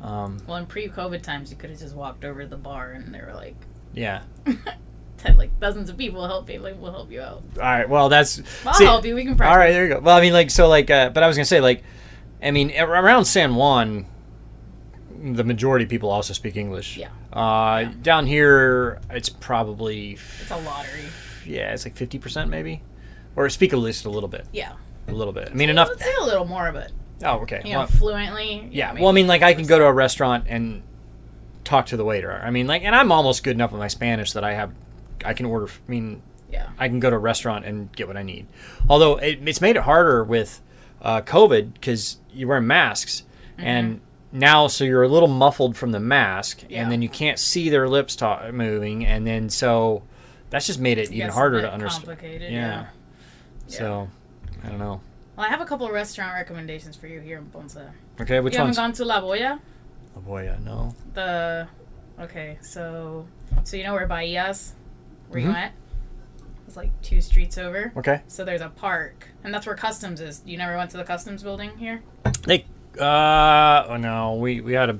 [0.00, 3.14] Um, Well, in pre-COVID times, you could have just walked over to the bar and
[3.14, 3.54] they were like,
[3.92, 4.22] yeah.
[5.22, 6.58] had like dozens of people help you.
[6.58, 7.42] Like, we'll help you out.
[7.56, 7.86] All right.
[7.86, 8.40] Well, that's.
[8.64, 9.14] I'll see- help you.
[9.14, 9.52] We can practice.
[9.52, 10.00] All right, there you go.
[10.00, 11.82] Well, I mean, like, so, like, uh, but I was gonna say, like,
[12.42, 14.06] I mean, around San Juan,
[15.22, 16.96] the majority of people also speak English.
[16.96, 17.08] Yeah.
[17.30, 17.92] Uh, Yeah.
[18.00, 21.04] Down here, it's probably, It's a lottery.
[21.46, 22.82] Yeah, it's like fifty percent maybe,
[23.36, 24.72] or speak at least a little bit, Yeah.
[25.08, 25.48] a little bit.
[25.50, 25.88] I mean, enough.
[25.88, 26.92] Let's say a little more of it.
[27.24, 27.62] Oh, okay.
[27.64, 28.68] You know, Well, fluently.
[28.72, 28.92] yeah.
[28.94, 30.82] Well, I mean, like, I can go to a restaurant and
[31.64, 32.32] talk to the waiter.
[32.44, 34.72] I mean, like, and I'm almost good enough with my Spanish that I have,
[35.24, 35.66] I can order.
[35.66, 36.20] I mean,
[36.50, 36.68] Yeah.
[36.78, 38.46] I can go to a restaurant and get what I need.
[38.88, 40.60] Although it, it's made it harder with
[41.00, 43.22] uh, COVID because you wear masks,
[43.56, 44.00] and
[44.32, 46.72] now so you're a little muffled from the mask, Mm-hmm.
[46.72, 46.82] Yeah.
[46.82, 50.02] and then you can't see their lips ta- moving, and then so
[50.52, 52.04] that's just made it even harder to understand.
[52.06, 52.52] Complicated.
[52.52, 52.86] Yeah.
[53.66, 53.78] Yeah.
[53.78, 54.08] So
[54.64, 55.00] I don't know.
[55.36, 57.76] Well, I have a couple of restaurant recommendations for you here in Ponce.
[58.20, 59.58] Okay, which you haven't gone to La Boya?
[60.16, 60.94] Oh boy, yeah, no.
[61.14, 61.66] The
[62.20, 63.26] okay, so
[63.64, 64.74] so you know where Bahia's,
[65.28, 65.54] where you Mhm.
[65.54, 65.72] went?
[66.66, 67.92] It's like two streets over.
[67.96, 68.20] Okay.
[68.28, 70.42] So there's a park, and that's where customs is.
[70.44, 72.02] You never went to the customs building here?
[72.46, 72.66] They.
[73.00, 73.84] Uh.
[73.88, 74.34] Oh no.
[74.34, 74.98] We we had a.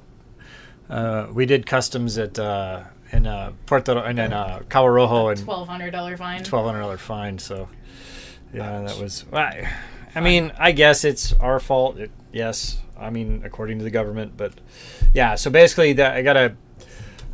[0.91, 5.41] Uh, we did customs at uh in uh Puerto and then uh Cabo Rojo and
[5.43, 6.43] Twelve hundred dollar fine.
[6.43, 7.39] twelve hundred dollar fine.
[7.39, 7.69] So,
[8.53, 9.25] yeah, that was.
[9.33, 9.71] I,
[10.15, 11.99] I mean, I guess it's our fault.
[11.99, 14.53] It, yes, I mean, according to the government, but
[15.15, 15.35] yeah.
[15.37, 16.55] So basically, that I gotta,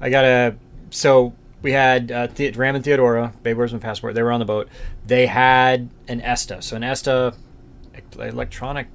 [0.01, 0.57] I gotta.
[0.91, 4.15] So we had uh, the, Ram and Theodora, Babe Where's My Passport.
[4.15, 4.69] They were on the boat.
[5.07, 6.63] They had an ESTA.
[6.63, 7.35] So an ESTA,
[7.97, 8.87] e- electronic.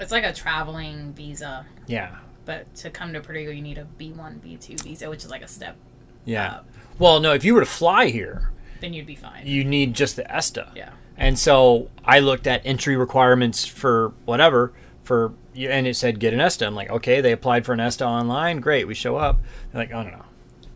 [0.00, 3.84] It's like a traveling visa, Yeah, but to come to Puerto Rico, you need a
[3.84, 5.76] B one, B two visa, which is like a step.
[6.24, 6.48] yeah.
[6.56, 6.66] up.
[6.98, 9.46] Well, no, if you were to fly here, Then you'd be fine.
[9.46, 10.72] you need just the ESTA.
[10.76, 10.90] yeah.
[11.16, 14.72] And so I looked at entry requirements for whatever
[15.04, 16.66] for and it said get an ESTA.
[16.66, 18.60] I'm like, okay, they applied for an ESTA online.
[18.60, 19.40] Great, we show up.
[19.72, 20.24] They're like, oh no, no.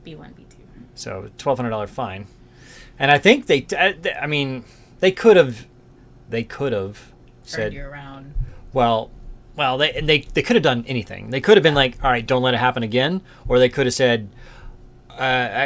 [0.05, 0.57] B one, B two.
[0.95, 2.27] So twelve hundred dollar fine.
[3.01, 4.65] And I think they, uh, I mean,
[5.01, 5.67] they could have,
[6.29, 7.13] they could have Turned
[7.45, 8.35] said, you around.
[8.73, 9.11] well,
[9.59, 11.31] well, they and they they could have done anything.
[11.31, 13.87] They could have been like, all right, don't let it happen again, or they could
[13.87, 14.31] have said.
[15.11, 15.19] Uh,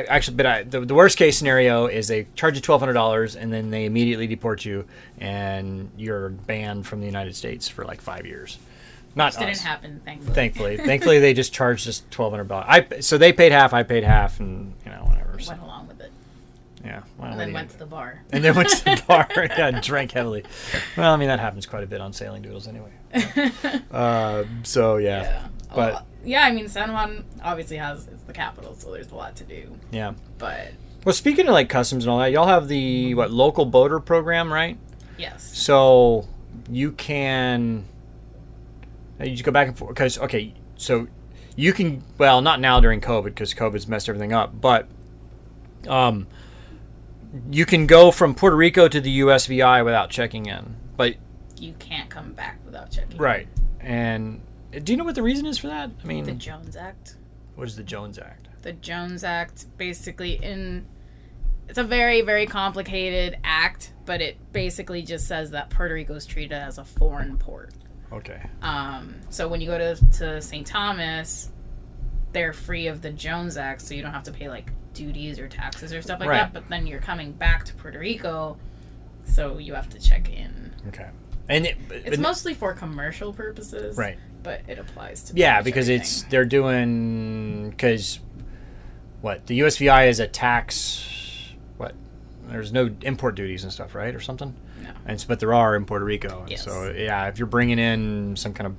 [0.08, 3.36] actually, but I, the, the worst case scenario is they charge you twelve hundred dollars
[3.36, 4.86] and then they immediately deport you
[5.18, 8.58] and you're banned from the United States for like five years.
[9.14, 10.34] Not Which didn't us, happen, thankfully.
[10.34, 10.76] thankfully.
[10.86, 12.64] thankfully, they just charged us twelve hundred dollars.
[12.66, 15.38] I so they paid half, I paid half, and you know whatever.
[15.38, 16.12] So, Went along with it,
[16.84, 18.22] yeah, well, and then went to the bar.
[18.32, 19.28] and then went to the bar.
[19.36, 20.44] yeah, and drank heavily.
[20.96, 22.90] Well, I mean that happens quite a bit on sailing doodles anyway.
[23.90, 25.48] Uh, so yeah, Yeah.
[25.74, 29.14] But- Well, yeah, I mean, San Juan obviously has it's the capital, so there's a
[29.14, 29.70] lot to do.
[29.90, 30.12] yeah.
[30.38, 30.72] But
[31.04, 34.52] Well, speaking of like customs and all that, y'all have the what local boater program,
[34.52, 34.78] right?
[35.18, 36.26] yes, So
[36.70, 37.84] you can
[39.20, 41.06] you just go back and forth because okay, so
[41.56, 44.88] you can well not now during COVID because COVID's messed everything up, but
[45.88, 46.26] um,
[47.50, 51.14] you can go from Puerto Rico to the USVI without checking in, but
[51.58, 53.12] you can't come back without checking.
[53.12, 53.18] In.
[53.18, 53.48] Right
[53.80, 54.40] and.
[54.72, 55.90] Do you know what the reason is for that?
[56.02, 57.16] I mean, The Jones Act.
[57.56, 58.48] what is the Jones Act?
[58.62, 60.86] The Jones Act basically in
[61.68, 66.26] it's a very very complicated act, but it basically just says that Puerto Rico is
[66.26, 67.72] treated as a foreign port.
[68.12, 68.42] Okay.
[68.62, 70.66] Um, so when you go to to St.
[70.66, 71.50] Thomas,
[72.32, 75.48] they're free of the Jones Act, so you don't have to pay like duties or
[75.48, 76.38] taxes or stuff like Right.
[76.38, 76.52] that.
[76.52, 78.56] But then you're coming back to Puerto Rico,
[79.24, 80.72] so you have to check in.
[80.88, 81.08] Okay.
[81.48, 84.18] And it, It's mostly for commercial purposes, right.
[84.42, 88.20] But it applies to Yeah, because it's they're doing because
[89.20, 91.04] what the USVI is a tax.
[91.76, 91.94] What
[92.48, 94.54] there's no import duties and stuff, right, or something.
[94.82, 94.90] No.
[95.06, 96.40] And but there are in Puerto Rico.
[96.40, 96.64] And Yes.
[96.64, 98.74] So yeah, if you're bringing in some kind of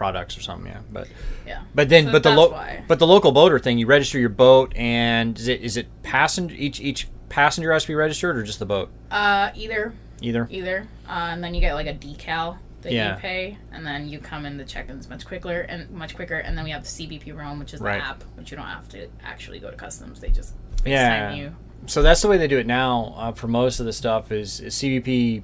[0.00, 0.80] products or something, yeah.
[0.90, 1.08] But
[1.46, 1.60] yeah.
[1.74, 2.82] but then So but the that's lo- why.
[2.88, 6.54] but the local boater thing, you register your boat, and is it is it passenger
[6.58, 8.90] each each passenger has to be registered or just the boat?
[9.10, 9.92] Uh, either
[10.22, 10.48] Either.
[10.50, 13.14] either, uh, and then you get like a decal that Yeah.
[13.14, 16.56] you pay, and then you come in the check-ins much quicker and much quicker, and
[16.56, 18.00] then we have the CBP ROAM, which is Right.
[18.00, 20.54] the app, which you don't have to actually go to customs; they just
[20.86, 21.34] Yeah.
[21.34, 21.54] you.
[21.86, 24.60] so that's the way they do it now uh, for most of the stuff is,
[24.60, 25.42] is CBP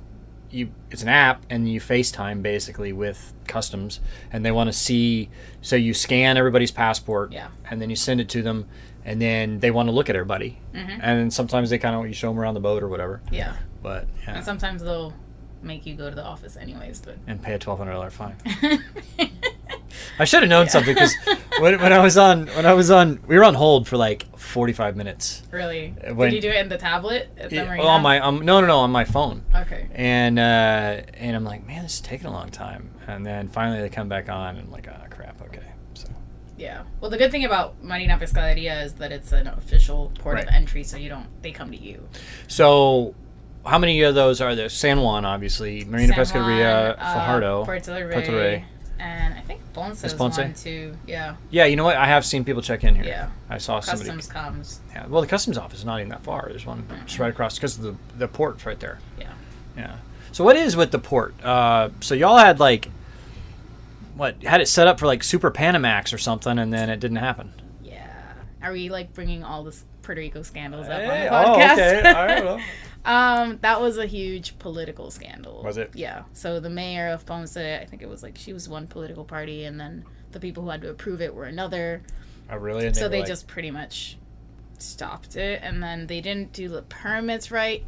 [0.56, 4.00] you it's an app and you FaceTime basically with customs
[4.32, 5.28] and they want to see
[5.60, 7.48] so you scan everybody's passport Yeah.
[7.70, 8.66] and then you send it to them
[9.04, 10.58] and then they want to look at everybody.
[10.74, 10.98] Mhm.
[11.02, 13.20] and sometimes they kind of want you show them around the boat or whatever.
[13.30, 14.36] Yeah, but yeah.
[14.36, 15.12] And sometimes they'll
[15.62, 18.34] make you go to the office anyways, but and pay a twelve hundred dollar fine
[20.18, 21.14] I should have known something because
[21.58, 24.26] when, when I was on when I was on we were on hold for like
[24.38, 25.42] 45 minutes.
[25.50, 25.94] Really?
[26.12, 28.78] When- Did you do it in the tablet Yeah, on my um, no no no
[28.78, 29.42] on my phone.
[29.54, 29.88] Okay.
[29.94, 30.42] And uh,
[31.14, 32.90] and I'm like, man, this is taking a long time.
[33.06, 35.62] And then finally they come back on, and I'm like, oh crap, okay.
[35.94, 36.08] So
[36.56, 36.82] Yeah.
[37.00, 40.82] Well, the good thing about Marina Pescaderia is that it's an official port of entry,
[40.84, 42.08] so you don't they come to you.
[42.48, 43.14] so
[43.64, 44.68] how many of those are there?
[44.68, 48.64] San Juan, obviously, Marina San Pescaderia, Juan, uh, Fajardo, Puerto Rey, Puerto Rey.
[48.98, 50.38] And I think Ponce Is is Ponce?
[50.38, 50.96] one too.
[51.06, 51.36] Yeah.
[51.50, 51.96] Yeah, you know what?
[51.96, 53.04] I have seen people check in here.
[53.04, 53.28] Yeah.
[53.50, 54.08] I saw somebody.
[54.10, 54.80] Customs comes.
[54.92, 55.06] Yeah.
[55.06, 56.46] Well, the customs office is not even that far.
[56.48, 58.98] There's one just right across because the the port's right there.
[59.18, 59.32] Yeah.
[59.76, 59.96] Yeah.
[60.32, 61.34] So what is with the port?
[61.44, 62.88] Uh, so y'all had like
[64.16, 67.18] what had it set up for like Super Panamax or something, and then it didn't
[67.18, 67.52] happen.
[67.84, 68.10] Yeah.
[68.62, 71.76] Are we like bringing all this Puerto Rico scandals up Hey, on the podcast?
[71.78, 72.00] oh, okay.
[72.10, 72.64] I don't know.
[73.06, 75.62] um, that was a huge political scandal.
[75.62, 75.90] Was it?
[75.94, 76.24] Yeah.
[76.34, 79.64] So the mayor of Ponce, I think it was like she was one political party,
[79.64, 82.02] and then the people who had to approve it were another.
[82.50, 82.86] Oh, really?
[82.86, 84.18] And so were they like- just pretty much
[84.78, 87.82] stopped it and then they didn't do the permits right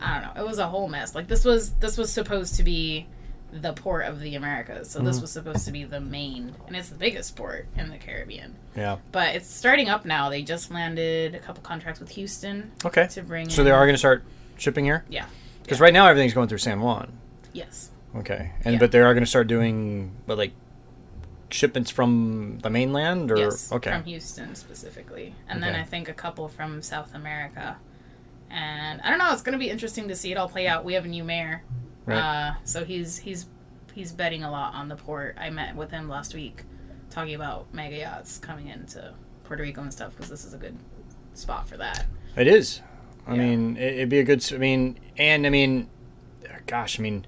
[0.00, 2.62] i don't know it was a whole mess like this was this was supposed to
[2.62, 3.08] be
[3.50, 5.08] the port of the americas so Mm-hmm.
[5.08, 8.54] this was supposed to be the main and it's the biggest port in the caribbean
[8.76, 8.98] Yeah.
[9.10, 13.08] but it's starting up now they just landed a couple contracts with houston Okay.
[13.08, 14.22] to bring So in, they are going to start
[14.58, 15.26] shipping here yeah
[15.62, 17.16] because right now everything's going through San Juan.
[17.52, 18.52] yes Okay.
[18.64, 18.78] And Yeah.
[18.80, 20.52] but they are going to start doing but like
[21.50, 23.90] shipments from the mainland or yes okay.
[23.92, 27.78] from houston specifically and then i think a couple from south america
[28.50, 30.84] and i don't know it's going to be interesting to see it all play out
[30.84, 31.62] we have a new mayor
[32.06, 32.18] Right.
[32.18, 33.44] Uh, so he's he's
[33.92, 35.36] he's betting a lot on the port.
[35.38, 36.62] I met with him last week,
[37.10, 39.12] talking about mega yachts coming into
[39.44, 40.78] Puerto Rico and stuff because this is a good
[41.34, 42.06] spot for that.
[42.34, 42.80] It is.
[43.28, 43.42] I Yeah.
[43.42, 44.44] mean, it, it'd be a good.
[44.52, 45.88] I mean, and I mean,
[46.66, 47.26] gosh, I mean,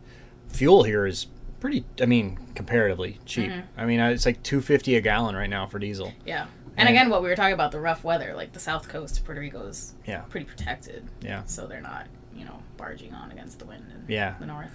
[0.48, 1.26] fuel here is
[1.60, 1.84] pretty.
[2.00, 3.50] I mean, comparatively cheap.
[3.50, 3.80] Mm-hmm.
[3.80, 6.12] I mean, it's like two fifty a gallon right now for diesel.
[6.26, 6.46] Yeah.
[6.76, 6.94] And Yeah.
[6.94, 9.40] again, what we were talking about the rough weather, like the south coast of Puerto
[9.40, 10.20] Rico is Yeah.
[10.30, 11.42] pretty protected, Yeah.
[11.44, 14.34] so they're not you know barging on against the wind in Yeah.
[14.40, 14.70] the north.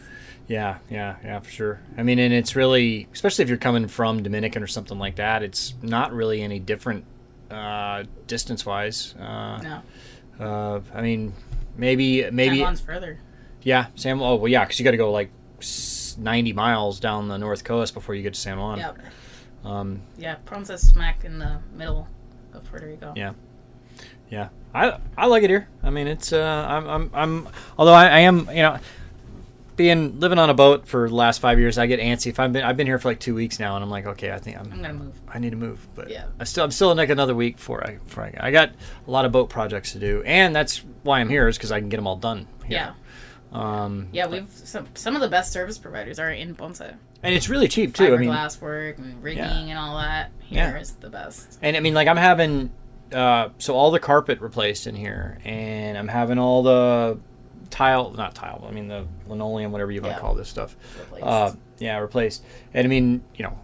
[0.48, 1.80] Yeah, yeah, yeah, for sure.
[1.98, 5.42] I mean, and it's really, especially if you're coming from Dominican or something like that,
[5.42, 7.06] it's not really any different
[7.50, 9.16] uh, distance-wise.
[9.20, 9.82] Uh, No,
[10.40, 11.34] uh, I mean,
[11.78, 13.20] maybe, maybe, San Juan's further.
[13.64, 14.20] yeah, San.
[14.20, 15.32] Oh, well, yeah, because you got to go like
[16.18, 18.80] 90 miles down the north coast before you get to San Juan.
[18.80, 18.98] Yep.
[19.64, 22.08] Um, Yeah, Ponce is smack in the middle
[22.54, 23.14] of Puerto Rico.
[23.16, 23.34] Yeah.
[24.30, 25.68] yeah, I I like it here.
[25.82, 28.80] I mean, it's uh, I'm I'm, I'm although I, I am you know.
[29.76, 32.28] Being living on a boat for the last five years, I get antsy.
[32.28, 34.32] If I've been, I've been here for like two weeks now, and I'm like, okay,
[34.32, 35.20] I think I'm, I'm gonna move.
[35.28, 36.26] I need to move, but Yeah.
[36.40, 38.70] I still I'm still in like another week before I before I, I got
[39.06, 41.80] a lot of boat projects to do, and that's why I'm here is because I
[41.82, 42.48] can get them all done.
[42.70, 42.94] Yeah.
[43.52, 43.62] Here.
[43.62, 46.80] Um, Yeah, we've some some of the best service providers are in Ponce.
[46.82, 46.96] and
[47.36, 48.14] it's really cheap too.
[48.14, 49.58] I mean, Fiberglass work and rigging Yeah.
[49.58, 50.32] and all that.
[50.40, 50.96] Here is Yeah.
[51.02, 51.60] the best.
[51.62, 52.72] and I mean like I'm having
[53.14, 57.20] uh, so all the carpet replaced in here, and I'm having all the
[57.70, 60.16] tile, not tile, I mean the linoleum, whatever you want Yeah.
[60.18, 60.76] to call this stuff.
[61.00, 61.26] Replaced.
[61.26, 62.44] Uh, yeah, replaced.
[62.74, 63.58] And I mean, you know,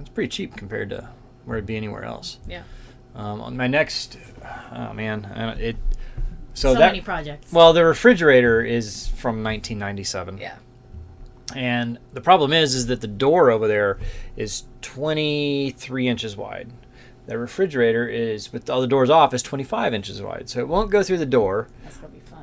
[0.00, 1.08] it's pretty cheap compared to
[1.44, 2.38] where it'd be anywhere else.
[2.48, 2.62] Yeah.
[3.14, 4.18] Um, on my next,
[4.72, 5.24] oh man,
[5.58, 5.76] it.
[6.54, 7.52] So, So, that many projects.
[7.52, 10.38] well, the refrigerator is from 1997.
[10.38, 10.56] yeah.
[11.56, 13.98] And the problem is, is that the door over there
[14.36, 16.68] is 23 inches wide.
[17.26, 20.48] The refrigerator is, with all the doors off, is 25 inches wide.
[20.48, 21.68] So it won't go through the door.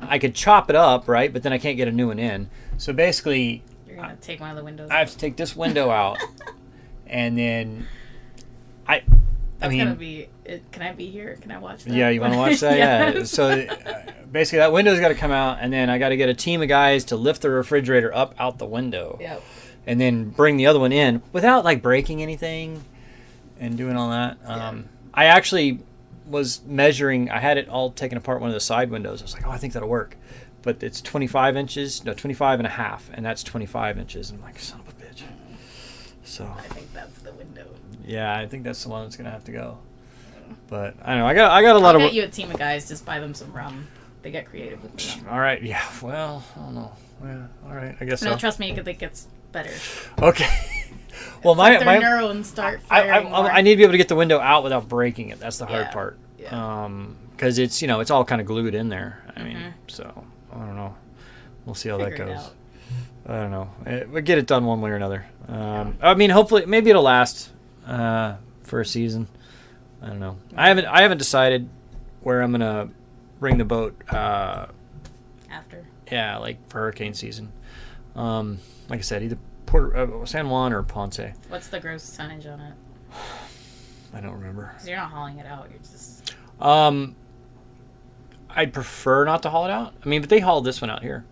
[0.00, 0.14] be fun.
[0.14, 1.32] I could chop it up, right?
[1.32, 2.48] But then I can't get a new one in.
[2.78, 4.90] So basically, You're gonna take one of the windows.
[4.90, 6.18] I have to take this window out,
[7.06, 7.86] and then
[8.86, 9.02] I.
[9.60, 10.28] I mean, gonna be.
[10.44, 11.36] It, can I be here?
[11.40, 11.94] Can I watch that?
[11.94, 12.76] yeah, you want to watch that?
[12.76, 13.24] yeah.
[13.24, 16.28] So uh, basically, that window's got to come out, and then I got to get
[16.28, 19.42] a team of guys to lift the refrigerator up out the window, Yep.
[19.86, 22.84] and then bring the other one in without like breaking anything
[23.58, 24.36] and doing all that.
[24.44, 25.80] Um, I actually
[26.26, 27.30] was measuring.
[27.30, 29.22] I had it all taken apart one of the side windows.
[29.22, 30.16] I was like, oh, I think that'll work,
[30.62, 34.30] but it's 25 inches, no, 25 and a half, and that's 25 inches.
[34.30, 35.22] And I'm like, son of a bitch.
[36.24, 37.66] So I think that's the window.
[38.04, 39.78] yeah, I think that's the one that's gonna have to go.
[40.68, 41.26] But I don't know.
[41.26, 42.08] I got I got a lot I'll of.
[42.08, 42.88] get you a team of guys.
[42.88, 43.86] Just buy them some rum.
[44.22, 45.26] They get creative with rum.
[45.32, 45.62] All right.
[45.62, 45.84] Yeah.
[46.02, 46.92] Well, I don't know.
[47.22, 47.46] Yeah.
[47.68, 47.96] All right.
[48.00, 48.38] I guess No, so.
[48.38, 49.70] trust me, it gets better.
[50.20, 50.48] Okay.
[51.42, 53.48] well, my Let their my neurons start I, firing I.
[53.48, 55.38] I need to be able to get the window out without breaking it.
[55.40, 56.18] That's the hard Yeah, part.
[56.38, 56.84] yeah.
[56.84, 59.22] Um, because it's you know it's all kind of glued in there.
[59.36, 59.72] I mean, Mhm.
[59.88, 60.94] so I don't know.
[61.66, 62.50] We'll see how Figure that goes.
[63.28, 63.70] I don't know.
[63.84, 65.26] It, we'll get it done one way or another.
[65.48, 67.50] Um, I mean, hopefully, maybe it'll last
[67.86, 69.26] uh, for a season.
[70.02, 70.36] I don't know.
[70.56, 70.86] I haven't.
[70.86, 71.68] I haven't decided
[72.22, 72.88] where I'm gonna
[73.40, 73.94] bring the boat.
[74.08, 74.66] Uh,
[75.50, 75.84] After.
[76.10, 77.52] yeah, like for hurricane season.
[78.14, 78.58] Um,
[78.88, 81.20] like I said, either Port uh, San Juan or Ponce.
[81.48, 82.74] What's the gross tonnage on it?
[84.14, 84.74] I don't remember.
[84.84, 85.68] You're not hauling it out.
[85.70, 86.34] You're just.
[86.60, 87.16] Um,
[88.48, 89.94] I'd prefer not to haul it out.
[90.04, 91.26] I mean, but they hauled this one out here.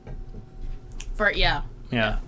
[1.14, 1.62] For yeah.
[1.90, 2.18] Yeah.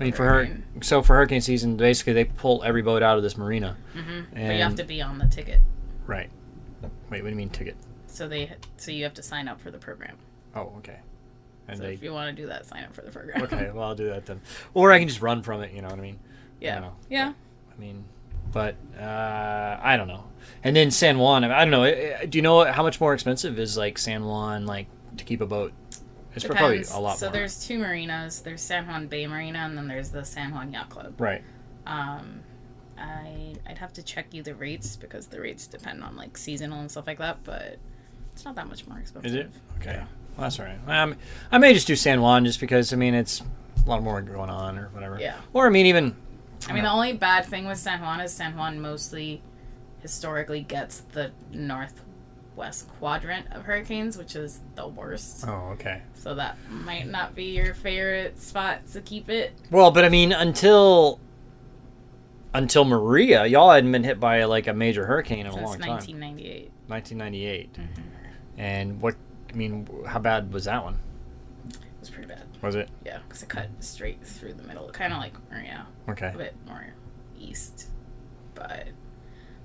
[0.00, 3.22] I mean, For her, so for hurricane season, basically they pull every boat out of
[3.22, 3.76] this marina.
[3.94, 5.60] hmm but you have to be on the ticket.
[6.06, 6.30] Right.
[7.10, 7.76] Wait, what do you mean ticket?
[8.06, 10.16] So they so you have to sign up for the program.
[10.54, 10.98] Oh, okay.
[11.68, 13.42] And So they if you want to do that, sign up for the program.
[13.42, 14.40] okay, well I'll do that then.
[14.74, 15.72] Or I can just run from it.
[15.72, 16.18] You know what I mean?
[16.24, 16.78] I yeah.
[16.78, 16.92] know.
[17.10, 17.32] Yeah.
[17.76, 18.04] I mean,
[18.52, 20.24] but uh, I don't know.
[20.64, 21.44] And then San Juan.
[21.44, 21.82] I don't know.
[21.82, 24.86] eh, Do you know how much more expensive is like San Juan, like
[25.16, 25.72] to keep a boat?
[26.34, 27.16] It's probably a lot more.
[27.16, 27.32] so more.
[27.32, 28.40] there's two marinas.
[28.42, 31.18] There's San Juan Bay Marina, and then there's the San Juan Yacht Club.
[31.20, 31.42] right.
[31.86, 32.40] Um,
[32.98, 36.80] I I'd have to check you the rates because the rates depend on like seasonal
[36.80, 37.78] and stuff like that, but
[38.32, 39.26] it's not that much more expensive.
[39.30, 39.50] Is it?
[39.80, 39.92] Okay.
[39.92, 40.06] Yeah.
[40.36, 40.78] Well, that's all right.
[40.86, 41.16] Um,
[41.50, 43.42] I may just do San Juan just because I mean it's
[43.84, 45.18] a lot more going on or whatever.
[45.20, 45.36] Yeah.
[45.52, 46.16] Or I mean even.
[46.68, 49.40] I mean, the only bad thing with San Juan is San Juan mostly
[50.00, 55.44] historically gets the northwest quadrant of hurricanes, which is the worst.
[55.46, 56.02] Oh, okay.
[56.14, 59.52] So that might not be your favorite spot to keep it.
[59.70, 61.20] Well, but I mean until
[62.56, 65.90] until Maria, y'all hadn't been hit by like a major hurricane in a long time.
[65.90, 66.70] 1998.
[66.88, 67.72] 1998.
[67.72, 68.60] Mm-hmm.
[68.60, 69.14] And what?
[69.56, 70.98] I mean, how bad was that one?
[71.70, 72.42] It was pretty bad.
[72.60, 72.90] Was it?
[73.06, 76.30] Yeah, because it cut straight through the middle, kind of like Maria, Okay.
[76.34, 76.84] a bit more
[77.40, 77.86] east,
[78.54, 78.88] but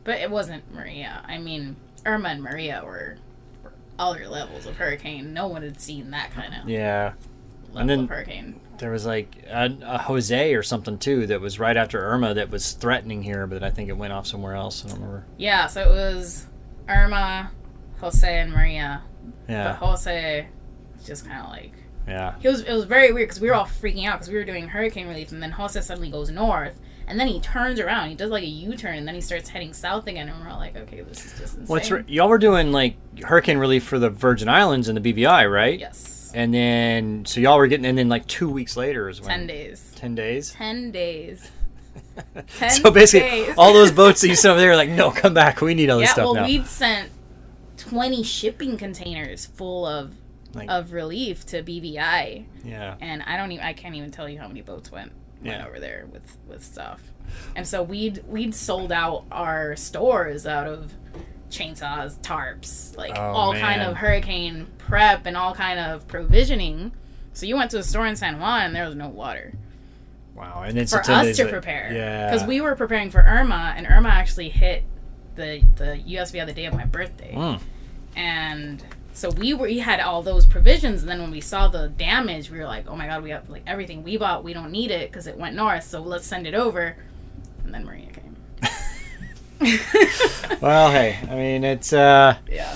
[0.05, 1.21] but it wasn't Maria.
[1.27, 1.75] I mean,
[2.05, 3.17] Irma and Maria were,
[3.63, 5.33] were other levels of hurricane.
[5.33, 7.11] No one had seen that kind of Yeah.
[7.73, 8.61] level then- of hurricane.
[8.77, 12.49] There was like a, a Jose or something too that was right after Irma that
[12.49, 14.85] was threatening here, but I think it went off somewhere else.
[14.85, 15.25] I don't remember.
[15.37, 16.47] Yeah, so it was
[16.87, 17.51] Irma,
[17.99, 19.03] Jose, and Maria.
[19.47, 19.77] Yeah.
[19.79, 20.47] But Jose
[21.05, 21.73] just kind of like
[22.07, 22.35] Yeah.
[22.41, 22.61] it was.
[22.61, 25.07] It was very weird because we were all freaking out because we were doing hurricane
[25.07, 28.43] relief, and then Jose suddenly goes north, and then he turns around, he does like
[28.43, 31.01] a U turn, and then he starts heading south again, and we're all like, okay,
[31.01, 31.65] this is just insane.
[31.67, 35.51] What's r y'all were doing like hurricane relief for the Virgin Islands and the BVI,
[35.51, 35.79] right?
[35.79, 39.29] Yes, And then so y'all were getting, and then like two weeks later is when
[39.29, 39.91] ten days.
[39.95, 40.51] Ten days.
[40.51, 41.49] Ten days.
[42.57, 43.55] Ten so basically, days.
[43.57, 45.61] all those boats that you sent over there, are like, no, come back.
[45.61, 46.45] We need all this yeah, stuff well, now.
[46.45, 47.09] we'd sent
[47.89, 50.13] twenty shipping containers full of
[50.53, 52.45] Like- of relief to BVI.
[52.65, 52.95] yeah.
[53.01, 55.11] and I don't even I can't even tell you how many boats went
[55.43, 55.67] went Yeah.
[55.67, 57.01] over there with with stuff.
[57.55, 60.93] And so we'd we'd sold out our stores out of
[61.49, 66.91] chainsaws, tarps, like Oh, all kind of hurricane prep and all kind of provisioning.
[67.33, 69.53] So you went to a store in San Juan and there was no water
[70.35, 70.63] Wow.
[70.65, 71.91] And then for us to la- prepare.
[71.93, 72.31] Yeah.
[72.31, 74.83] because we were preparing for Irma, and Irma actually hit
[75.41, 76.31] the the U.S.
[76.31, 77.59] the day of my birthday Mm.
[78.15, 78.83] and
[79.13, 82.49] so we were we had all those provisions and then when we saw the damage
[82.49, 84.89] we were like oh my god we have like everything we bought we don't need
[84.91, 86.95] it because it went north so let's send it over
[87.65, 88.35] and then maria came
[90.61, 92.75] Well, hey, I mean, it's uh, yeah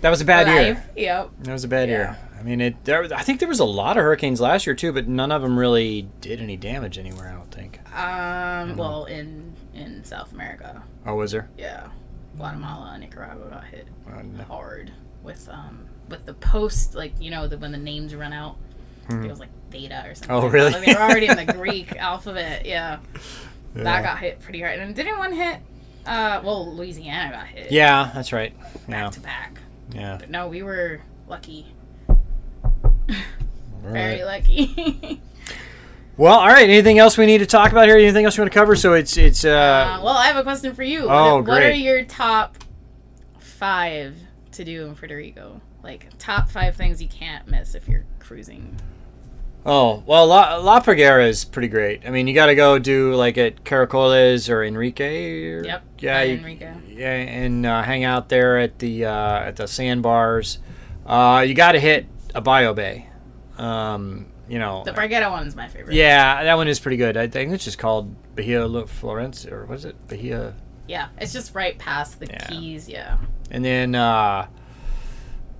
[0.00, 0.82] that was a bad year.
[0.96, 1.94] Yep That was a bad Yeah.
[1.96, 2.18] year.
[2.38, 2.84] I mean, it.
[2.84, 5.42] There, I think there was a lot of hurricanes last year too, but none of
[5.42, 7.28] them really did any damage anywhere.
[7.28, 7.78] I don't think.
[7.96, 11.48] um well in in south america Oh, was there?
[11.58, 11.88] yeah
[12.36, 13.86] guatemala and nicaragua got hit
[14.48, 14.90] hard
[15.22, 18.56] with um with the post like you know the when the names run out
[19.10, 20.70] it was like beta or something Oh, like really?
[20.72, 22.98] Like, they were already in the greek alphabet yeah
[23.76, 23.82] Yeah.
[23.84, 24.78] that got hit pretty hard.
[24.78, 25.58] And didn't one hit?
[26.06, 28.52] Uh, well, Louisiana got hit Yeah, that's right.
[28.60, 29.58] back Yeah, to back.
[29.94, 30.16] yeah.
[30.18, 31.66] But no, we were lucky,
[33.82, 34.24] very right.
[34.24, 35.20] lucky.
[36.16, 36.68] Well, all right.
[36.68, 37.96] Anything else we need to talk about here?
[37.96, 38.76] Anything else you want to cover?
[38.76, 41.06] So it's it's uh, uh, well, I have a question for you.
[41.08, 42.58] Oh, what, what are your top
[43.38, 44.16] five
[44.52, 45.60] to do in Puerto Rico?
[45.82, 48.76] Like top five things you can't miss if you're cruising.
[49.66, 52.02] oh well, La, La Parguera is pretty great.
[52.06, 55.50] I mean, you got to go do like at Caracoles or Enrique.
[55.50, 55.82] Or, Yep.
[55.98, 56.22] Yeah.
[56.22, 56.72] You- Enrique.
[56.88, 60.58] yeah, and uh, hang out there at the uh, at the sandbars.
[61.06, 63.08] Uh, you got to hit a bio bay.
[63.58, 64.82] Um, you know.
[64.84, 65.94] The Bargetta one's my favorite.
[65.94, 67.16] yeah, that one is pretty good.
[67.16, 69.96] I think it's just called Bahia Lo- Florence or what is it?
[70.08, 70.54] Bahia.
[70.86, 72.46] Yeah, it's just right past the Yeah.
[72.48, 72.88] keys.
[72.88, 73.16] Yeah.
[73.50, 74.46] And then, uh,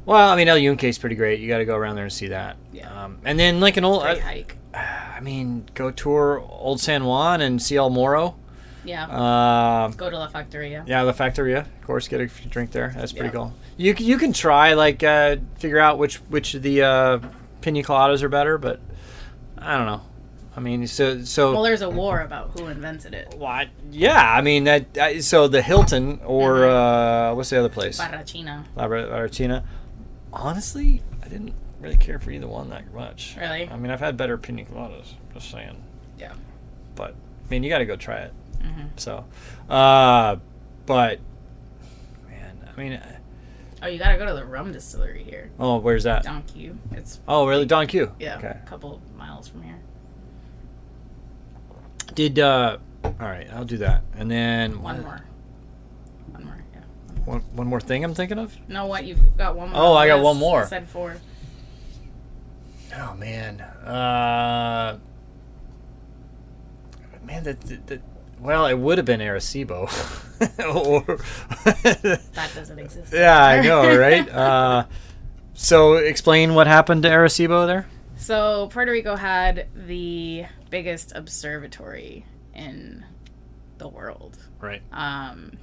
[0.04, 1.40] well, I mean, El Yunque is pretty great.
[1.40, 2.56] You got to go around there and see that.
[2.72, 3.04] Yeah.
[3.04, 4.56] Um, and then, like an old, Great I, hike.
[4.74, 8.36] I mean, go tour Old San Juan and see El Morro.
[8.84, 9.06] Yeah.
[9.06, 10.82] Uh, Go to La Factoria.
[10.88, 12.08] yeah, La Factoria, of course.
[12.08, 12.92] Get a drink there.
[12.96, 13.32] That's pretty Yeah.
[13.32, 13.54] cool.
[13.76, 17.18] You can, you can try like uh, figure out which which of the uh,
[17.62, 18.80] pina coladas are better, but
[19.58, 20.02] I don't know.
[20.54, 21.52] I mean, so so.
[21.52, 23.34] Well, there's a war about who invented it.
[23.38, 23.68] what?
[23.90, 24.98] Yeah, I mean that.
[25.00, 26.76] I- So the Hilton or Mm-hmm.
[27.32, 27.98] uh, what's the other place?
[27.98, 28.64] Barrachina.
[28.76, 29.64] La Barrachina.
[30.32, 33.36] Honestly, I didn't really care for either one that much.
[33.40, 33.68] Really?
[33.68, 35.14] I mean, I've had better pina coladas.
[35.32, 35.82] Just saying.
[36.18, 36.34] Yeah.
[36.96, 37.14] But
[37.46, 38.32] I mean, you got to go try it.
[38.62, 38.88] Mhm.
[38.96, 39.24] So,
[39.70, 40.36] uh,
[40.86, 41.18] but
[42.28, 43.00] man, I mean,
[43.82, 46.22] Oh, you gotta go to the rum distillery here, oh, where's that?
[46.22, 46.78] Don Q.
[46.92, 47.66] It's Oh, really?
[47.66, 48.12] Don Q.
[48.20, 48.56] yeah, Okay.
[48.62, 49.78] a couple miles from here.
[52.14, 55.20] Did uh, all right, I'll do that, and then One more.
[56.30, 56.64] One more.
[56.74, 56.80] Yeah.
[57.24, 58.56] One, one more thing I'm thinking of.
[58.68, 59.80] No, what you've got one more.
[59.82, 60.62] Oh, I got one more.
[60.62, 61.16] I said four.
[62.94, 64.98] Oh man, uh,
[67.24, 68.00] man, that, that, that
[68.40, 69.82] well, it would have been Arecibo.
[70.74, 71.02] or
[72.34, 73.12] That doesn't exist.
[73.12, 74.28] yeah, I know, right?
[74.28, 74.84] Uh,
[75.54, 77.86] so explain what happened to Arecibo there.
[78.16, 82.24] So Puerto Rico had the biggest observatory
[82.54, 83.04] in
[83.78, 84.38] the world.
[84.60, 84.82] Right.
[84.92, 85.58] Um,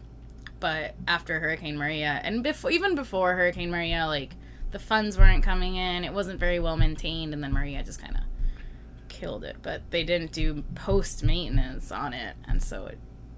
[0.59, 4.35] but after Hurricane Maria, and before even before Hurricane Maria, like
[4.71, 6.03] the funds weren't coming in.
[6.03, 8.21] It wasn't very well maintained, and then Maria just kind of
[9.19, 9.57] killed it.
[9.61, 12.97] But they didn't do post maintenance on it, and so it,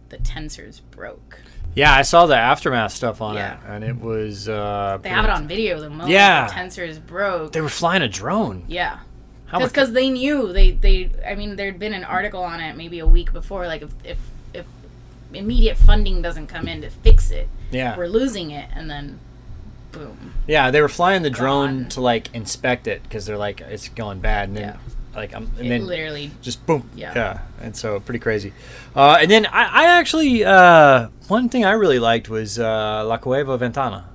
[0.09, 1.39] the tensors broke.
[1.73, 3.53] Yeah, I saw the aftermath stuff on Yeah.
[3.53, 4.47] it, and it was.
[4.49, 5.79] Uh, They have it on video.
[5.79, 6.47] The moment Yeah.
[6.47, 7.53] the tensors broke.
[7.53, 8.63] They were flying a drone.
[8.67, 8.99] yeah.
[9.57, 13.05] Because they knew they they I mean there'd been an article on it maybe a
[13.05, 14.17] week before like if if,
[14.53, 14.65] if
[15.33, 17.97] immediate funding doesn't come in to fix it Yeah.
[17.97, 19.19] we're losing it and then
[19.91, 21.89] boom Yeah, they were flying the drone Gone.
[21.89, 24.77] to like inspect it because they're like it's going bad, and then Yeah.
[25.15, 26.89] Like I'm, and it then literally just boom.
[26.95, 27.13] Yeah.
[27.15, 27.39] Yeah.
[27.61, 28.53] And so pretty crazy.
[28.95, 33.17] Uh, and then I, I actually uh, one thing I really liked was uh, La
[33.17, 34.05] Cueva Ventana.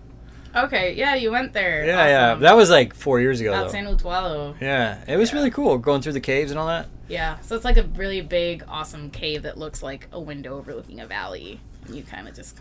[0.56, 2.34] okay yeah you went there Yeah, yeah.
[2.36, 3.52] That was like four years ago.
[3.52, 3.70] Out.
[3.70, 4.54] San Utuado.
[4.60, 5.36] Yeah, it was Yeah.
[5.38, 6.86] really cool going through the caves and all that.
[7.08, 10.98] Yeah, so it's like a really big, awesome cave that looks like a window overlooking
[11.00, 12.58] a valley, and you kind of just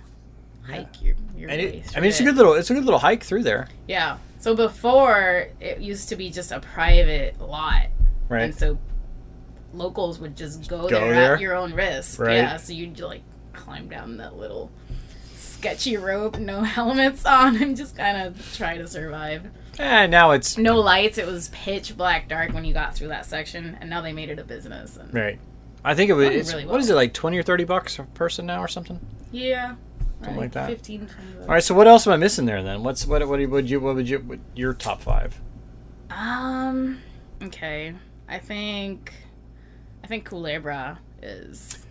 [0.68, 2.86] hike your your And way it, I mean, it's a good little it's a good
[2.86, 4.18] little hike through there, Yeah.
[4.40, 7.88] So before it used to be just a private lot,
[8.30, 8.44] right?
[8.44, 8.78] and so
[9.74, 11.36] locals would just go, Go there, there?
[11.36, 12.20] at your own risk.
[12.20, 12.36] Right.
[12.36, 12.58] Yeah.
[12.58, 13.24] So you'd like
[13.54, 14.72] climb down that little
[15.38, 19.48] sketchy rope, no helmets on, and just kind of try to survive.
[19.80, 21.18] and now it's No lights.
[21.18, 24.30] It was pitch black dark when you got through that section, and now they made
[24.30, 24.98] it a business.
[24.98, 25.40] And right.
[25.84, 26.30] I think it was.
[26.30, 26.78] It's, really well.
[26.78, 29.00] is it like twenty or thirty bucks a person now or something?
[29.32, 29.76] yeah.
[30.22, 30.70] Something like that.
[30.70, 31.42] 15, 20 bucks.
[31.42, 31.64] All right.
[31.64, 32.84] So what else am I missing there then?
[32.84, 33.28] What's what?
[33.28, 33.80] What would you?
[33.80, 34.20] What would you?
[34.20, 35.40] What, your top five?
[36.10, 37.02] Um.
[37.44, 37.94] Okay.
[38.28, 39.14] I think.
[40.04, 41.86] I think Culebra is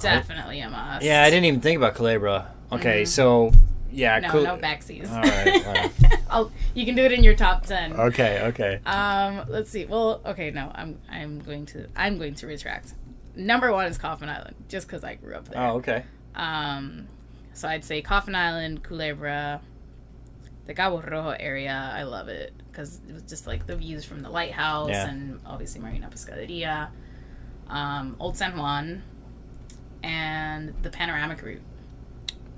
[0.00, 1.04] definitely a must.
[1.04, 2.46] Yeah, I didn't even think about Culebra.
[2.72, 3.52] Okay, so
[3.90, 4.26] yeah, Mm-hmm.
[4.26, 5.10] No, Cul- no backsies.
[5.10, 5.92] All right, all right.
[6.30, 7.92] I'll, you can do it in your top ten.
[7.94, 8.80] Okay, okay.
[8.86, 9.44] Um.
[9.48, 9.84] Let's see.
[9.86, 10.20] Well.
[10.26, 10.50] Okay.
[10.50, 10.70] No.
[10.74, 10.98] I'm.
[11.10, 11.88] I'm going to.
[11.96, 12.94] I'm going to retract.
[13.34, 15.60] Number one is Coffin Island, just because I grew up there.
[15.62, 16.04] Oh, okay.
[16.34, 17.08] Um.
[17.54, 19.60] So I'd say Coffin Island, Culebra,
[20.68, 21.90] the Cabo Rojo area.
[21.92, 25.08] I love it because it was just like the views from the lighthouse Yeah.
[25.08, 26.90] and obviously Marina Pescaderia,
[27.68, 29.02] um, Old San Juan,
[30.02, 31.62] and the panoramic route.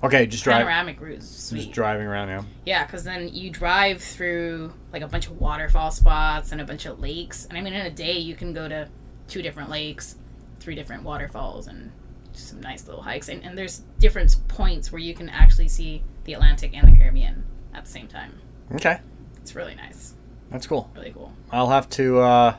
[0.03, 0.57] Okay, just drive.
[0.57, 2.45] Panoramic route is Just driving around now.
[2.65, 6.85] Yeah, because then you drive through like a bunch of waterfall spots and a bunch
[6.85, 7.45] of lakes.
[7.45, 8.89] And I mean, in a day, you can go to
[9.27, 10.15] two different lakes,
[10.59, 11.91] three different waterfalls, and
[12.33, 13.29] some nice little hikes.
[13.29, 17.43] And, and there's different points where you can actually see the Atlantic and the Caribbean
[17.73, 18.33] at the same time.
[18.75, 18.99] Okay,
[19.41, 20.13] It's really nice.
[20.49, 20.89] that's cool.
[20.95, 21.31] Really cool.
[21.51, 22.19] I'll have to.
[22.19, 22.55] uh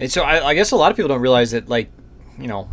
[0.00, 1.90] And so I, I guess a lot of people don't realize that, like,
[2.38, 2.68] you know,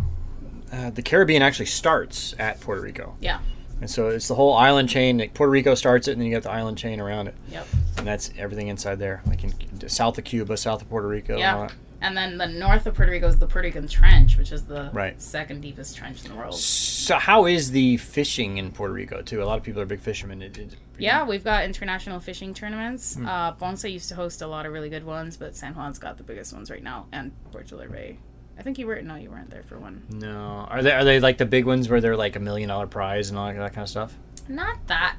[0.74, 3.40] uh, the Caribbean actually starts at Puerto Rico, Yeah.
[3.82, 5.18] and so it's the whole island chain.
[5.18, 7.68] Like Puerto Rico starts it, and then you got the island chain around it, Yep.
[7.98, 9.54] and that's everything inside there, like in
[9.90, 11.38] south of Cuba, south of Puerto Rico.
[11.38, 11.68] Yeah.
[12.02, 12.08] That.
[12.08, 14.90] And then the north of Puerto Rico is the Puerto Rican Trench, which is the
[14.94, 15.22] Right.
[15.22, 16.56] second deepest trench in the world.
[16.56, 19.42] So how is the fishing in Puerto Rico too?
[19.42, 20.42] A lot of people are big fishermen.
[20.42, 23.16] It, it, Yeah, we've got international fishing tournaments.
[23.16, 23.26] Hmm.
[23.26, 26.18] Uh, Ponce used to host a lot of really good ones, but San Juan's got
[26.18, 28.18] the biggest ones right now, and Puerto Rey.
[28.60, 30.04] I think you were no, you weren't there for one.
[30.12, 32.86] No, are they are they like the big ones where they're like a million dollar
[32.86, 34.16] prize and all that kind of stuff?
[34.48, 35.16] Not that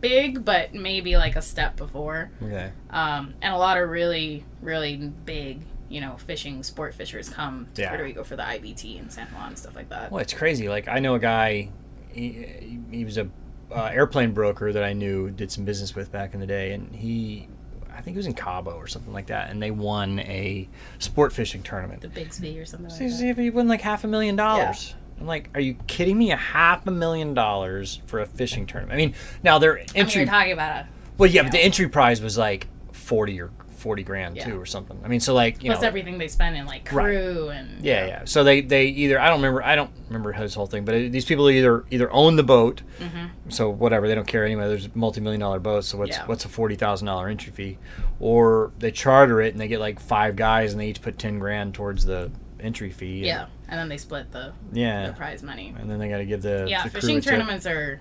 [0.00, 2.30] big, but maybe like a step before.
[2.42, 2.70] Okay.
[2.90, 7.82] Um, and a lot of really, really big, you know, fishing sport fishers come to
[7.82, 7.88] Yeah.
[7.90, 10.10] Puerto Rico for the IBT and San Juan and stuff like that.
[10.10, 10.68] Well, it's crazy.
[10.68, 11.70] Like I know a guy.
[12.12, 13.28] He, he was a
[13.70, 16.94] uh, airplane broker that I knew did some business with back in the day, and
[16.94, 17.48] he,
[17.92, 20.68] I think he was in Cabo or something like that, and they won a
[20.98, 22.00] sport fishing tournament.
[22.00, 24.94] The Bisbee or something So like he won like half a million dollars.
[25.20, 26.32] I'm like, are you kidding me?
[26.32, 28.94] A half a million dollars for a fishing tournament?
[28.94, 30.22] I mean, now their I mean, entry.
[30.22, 30.88] you're talking about a
[31.18, 31.58] well, yeah, but know.
[31.58, 33.50] the entry prize was like forty or
[33.80, 34.44] forty grand Yeah.
[34.46, 34.98] too, or something.
[35.04, 37.04] I mean, so like you plus know, everything they spend in like Right.
[37.16, 38.22] crew and Yeah, yeah.
[38.26, 41.12] So they they either I don't remember I don't remember his whole thing, but it,
[41.12, 43.26] these people either either own the boat, mm-hmm.
[43.50, 44.68] so whatever they don't care anyway.
[44.68, 46.26] There's multi million dollar boats, so what's Yeah.
[46.26, 47.78] what's a forty thousand dollar entry fee,
[48.20, 51.38] or they charter it and they get like five guys and they each put ten
[51.38, 53.18] grand towards the entry fee.
[53.18, 55.74] and- Yeah, and then they split the, yeah, the prize money.
[55.78, 57.30] and then they got to give the Yeah, the fishing a tip.
[57.30, 58.00] tournaments are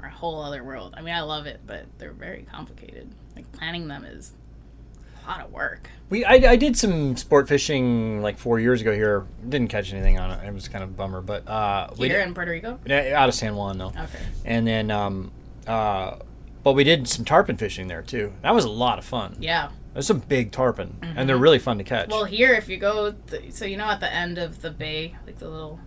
[0.00, 0.92] are a whole other world.
[0.96, 3.08] I mean, I love it, but they're very complicated.
[3.34, 4.32] Like planning them is
[5.26, 5.88] lot of work.
[6.08, 9.26] We I, I did some sport fishing like four years ago here.
[9.48, 10.46] Didn't catch anything on it.
[10.46, 12.78] It was kind of a bummer, but uh, we Here did, in Puerto Rico.
[12.86, 13.88] Yeah, out of San Juan though.
[13.88, 14.18] Okay.
[14.44, 15.32] And then um,
[15.66, 16.16] uh,
[16.62, 18.32] but we did some tarpon fishing there too.
[18.42, 19.36] That was a lot of fun.
[19.40, 19.70] Yeah.
[19.92, 22.10] There's some big tarpon, and they're really fun to catch.
[22.10, 25.14] Well, here if you go, th- so you know at the end of the bay,
[25.26, 25.80] like the little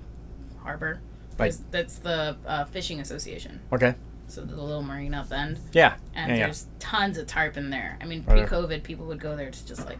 [0.63, 0.99] harbor,
[1.37, 1.55] Right.
[1.69, 3.59] that's the uh, fishing association.
[3.71, 3.93] okay.
[4.29, 5.95] So the little marina at the end, Yeah.
[6.15, 6.43] and yeah, yeah.
[6.45, 7.97] there's tons of tarpon there.
[8.01, 9.99] I mean, pre-COVID, people would go there to just like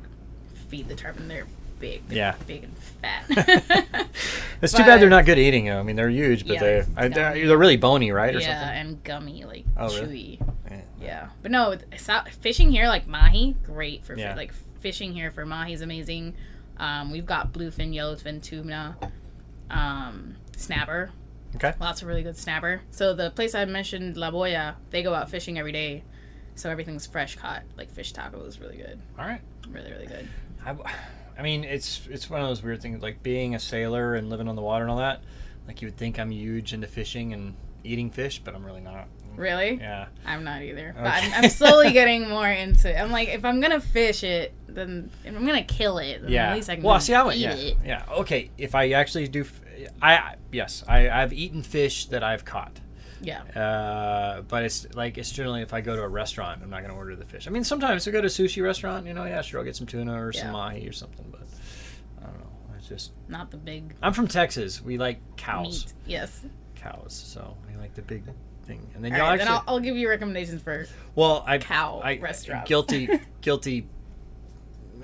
[0.69, 1.27] feed the tarpon.
[1.27, 1.47] They're
[1.79, 2.35] big, Yeah.
[2.47, 4.07] big and fat.
[4.61, 5.65] It's too bad they're not good eating.
[5.65, 5.79] though.
[5.79, 8.39] I mean, they're huge, but Yeah, they it's I, they're, they're really bony, right, or
[8.39, 8.77] yeah, something.
[8.77, 10.37] and gummy, like Oh, chewy.
[10.69, 10.81] Yeah.
[11.01, 11.75] Yeah, but no,
[12.41, 14.35] fishing here like mahi, great for Yeah.
[14.35, 16.35] like fishing here for mahi is amazing.
[16.77, 18.97] Um, we've got bluefin, yellowfin, tuna,
[19.71, 21.09] um, snapper,
[21.55, 21.73] Okay.
[21.79, 22.81] lots of really good snapper.
[22.91, 26.03] So the place I mentioned, La Boya, they go out fishing every day,
[26.55, 27.63] so everything's fresh caught.
[27.77, 29.41] Like fish taco is really good, All right.
[29.69, 30.27] really really good.
[30.65, 30.75] I,
[31.37, 34.47] I mean, it's it's one of those weird things, like being a sailor and living
[34.47, 35.21] on the water and all that.
[35.67, 39.07] Like you would think I'm huge into fishing and eating fish, but I'm really not.
[39.35, 40.07] Really, Yeah.
[40.25, 41.27] I'm not either, but Okay.
[41.33, 42.99] I'm, I'm slowly getting more into it.
[42.99, 46.49] I'm like, if I'm gonna fish it, then if I'm gonna kill it, then Yeah.
[46.49, 47.37] at least I can well, see, I went.
[47.37, 47.53] eat Yeah.
[47.55, 47.77] it.
[47.85, 48.03] Yeah.
[48.17, 48.49] Okay.
[48.57, 49.45] If I actually do,
[50.01, 52.79] I yes, I I've eaten fish that I've caught.
[53.21, 53.41] Yeah.
[53.41, 56.91] Uh, but it's like it's generally if I go to a restaurant, I'm not going
[56.91, 57.47] to order the fish.
[57.47, 59.75] I mean, sometimes I go to a sushi restaurant, you know, yeah, sure, I'll get
[59.75, 60.51] some tuna or some Yeah.
[60.53, 61.25] mahi or something.
[61.29, 61.41] But
[62.21, 62.47] I don't know.
[62.77, 64.81] It's just Not the big I'm from Texas.
[64.81, 65.93] We like cows, meat.
[66.05, 66.45] Yes.
[66.75, 67.13] cows.
[67.13, 68.23] So we like the big
[68.63, 68.89] thing.
[68.95, 71.57] And then All y'all right, actually, then I'll, I'll give you recommendations for well, I
[71.57, 72.69] cow I restaurants.
[72.69, 73.09] guilty
[73.41, 73.87] guilty.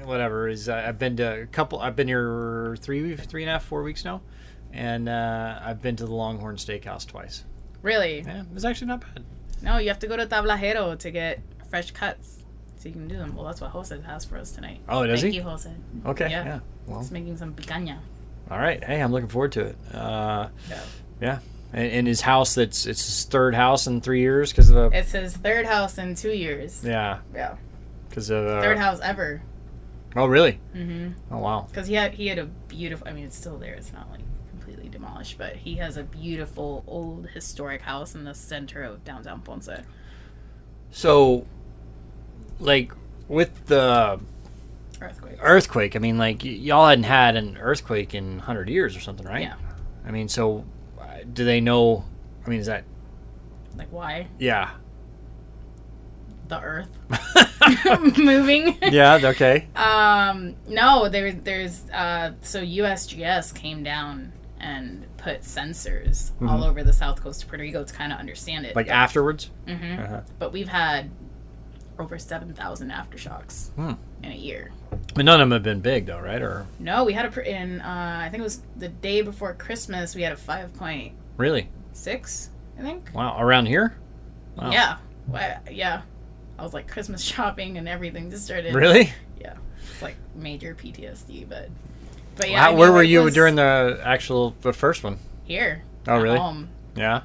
[0.04, 1.80] Whatever is uh, I've been to a couple.
[1.80, 4.22] I've been here three three and a half four weeks now,
[4.76, 7.44] and uh, I've been to the Longhorn Steakhouse twice.
[7.82, 8.22] really.
[8.22, 9.24] Yeah, it was actually not bad.
[9.62, 12.44] No, you have to go to Tablajero to get fresh cuts,
[12.78, 13.36] so you can do them.
[13.36, 14.80] Well, that's what Jose has for us tonight.
[14.90, 15.38] Oh, does Thank he?
[15.40, 15.72] you, Jose.
[16.06, 16.30] Okay.
[16.30, 16.46] Yeah.
[16.46, 16.60] yeah.
[16.88, 17.98] Well, He's making some picanha.
[18.52, 18.84] All right.
[18.84, 19.78] Hey, I'm looking forward to it.
[19.94, 20.80] Uh, Yeah.
[21.22, 21.40] yeah.
[21.74, 24.98] In, in his house, that's it's his third house in three years because of a
[24.98, 26.84] It's his third house in two years.
[26.86, 27.56] yeah Yeah.
[28.10, 29.42] because of uh, Third house ever.
[30.16, 30.60] Oh, really?
[30.76, 31.34] Mm-hmm.
[31.34, 31.66] Oh, wow.
[31.70, 33.08] Because he had he had a beautiful.
[33.08, 33.74] I mean, it's still there.
[33.74, 34.22] It's not like
[35.06, 39.70] demolished, but he has a beautiful old historic house in the center of downtown Ponce.
[40.92, 41.46] So,
[42.60, 42.92] like
[43.28, 44.20] with the
[45.02, 45.38] Earthquake.
[45.42, 49.26] earthquake, I mean, like y- y'all hadn't had an earthquake in hundred years or something,
[49.26, 49.44] right?
[49.44, 49.56] Yeah.
[50.06, 50.66] I mean, so
[51.00, 51.04] uh,
[51.34, 52.06] do they know?
[52.46, 52.84] I mean, is that
[53.78, 54.72] Like why yeah?
[56.48, 56.90] the Earth
[58.18, 58.78] moving?
[58.84, 59.20] yeah.
[59.24, 59.68] Okay.
[59.76, 66.94] Um, no, there, there's uh, so USGS came down and put sensors all over the
[66.94, 68.70] south coast of Puerto Rico to kind of understand it.
[68.70, 68.78] Mm-hmm.
[68.78, 69.52] Like afterwards.
[69.68, 70.22] hmm Uh-huh.
[70.40, 71.10] But we've had
[72.00, 73.94] over seven thousand aftershocks Hmm.
[74.24, 74.72] in a year.
[75.14, 76.42] But none of them have been big, though, right?
[76.42, 79.54] Or No, we had a pr- in uh, I think it was the day before
[79.54, 80.14] Christmas.
[80.16, 81.70] We had a five point really?
[81.94, 82.50] six.
[82.78, 83.10] I think.
[83.14, 83.40] Wow.
[83.40, 83.96] Around here?
[84.58, 84.72] Wow.
[84.72, 84.98] Yeah.
[85.28, 86.02] Wha- Yeah.
[86.60, 88.74] I was like Christmas shopping and everything just started.
[88.76, 89.12] Really?
[89.40, 89.54] Yeah.
[89.92, 91.70] It's like major PTSD, but.
[92.36, 95.20] But Wow, I where were you was during the actual the first one?
[95.44, 95.84] here?
[96.08, 96.38] Oh, really?
[96.38, 96.70] Home.
[96.96, 97.22] Yeah.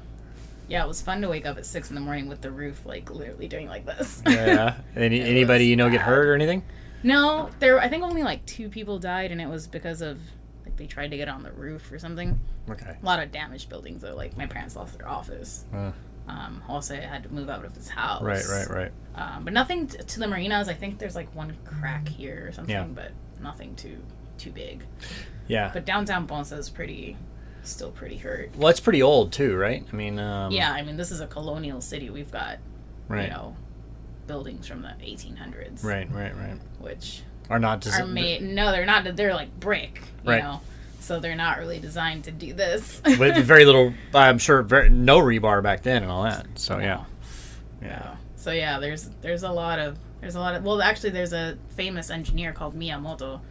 [0.67, 2.85] Yeah, it was fun to wake up at six in the morning with the roof
[2.85, 4.21] like literally doing like this.
[4.27, 4.45] Yeah.
[4.45, 4.75] yeah.
[4.95, 6.63] Any, anybody you know get hurt or anything?
[7.03, 7.79] no, there.
[7.79, 10.19] I think only like two people died, and it was because of
[10.63, 12.39] like they tried to get on the roof or something.
[12.69, 12.95] Okay.
[13.01, 14.15] A lot of damaged buildings though.
[14.15, 15.65] Like my parents lost their office.
[15.73, 15.91] Uh,
[16.27, 18.21] Um, Jose had to move out of his house.
[18.23, 18.45] right.
[18.47, 18.69] Right.
[18.69, 18.91] Right.
[19.15, 20.69] Um, but nothing t- to the marinas.
[20.69, 22.83] I think there's like one crack here or something, Yeah.
[22.85, 23.97] but nothing too
[24.41, 24.83] too big.
[25.47, 25.69] Yeah.
[25.73, 27.17] But downtown Ponce is pretty,
[27.63, 28.55] still pretty hurt.
[28.57, 29.85] Well, it's pretty old too, right?
[29.91, 32.09] I mean, um, yeah, I mean this is a colonial city.
[32.09, 32.57] We've got
[33.07, 33.23] Right.
[33.27, 33.55] you know
[34.27, 36.09] buildings from the 1800s, Right.
[36.11, 36.35] Right.
[36.35, 36.57] Right.
[36.79, 37.81] which are not?
[37.81, 38.41] Does are made.
[38.41, 39.15] No, they're not.
[39.15, 40.43] They're like brick, you Right.
[40.43, 40.61] know.
[41.01, 43.01] So they're not really designed to do this.
[43.19, 43.93] with very little.
[44.13, 46.45] I'm sure very, no rebar back then and all that.
[46.55, 47.03] So yeah.
[47.81, 47.87] Yeah.
[47.89, 48.15] Yeah.
[48.37, 51.57] So yeah, there's there's a lot of there's a lot of well actually there's a
[51.75, 53.41] famous engineer called Miyamoto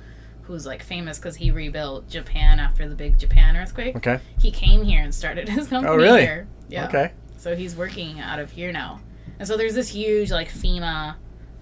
[0.51, 3.95] who's like famous because he rebuilt Japan after the big Japan earthquake.
[3.97, 4.19] Okay.
[4.41, 6.23] He came here and started his company Oh, really?
[6.23, 6.49] here.
[6.69, 6.87] Yeah.
[6.89, 7.13] Okay.
[7.37, 9.01] So he's working out of here now.
[9.39, 11.15] And so there's this huge like FEMA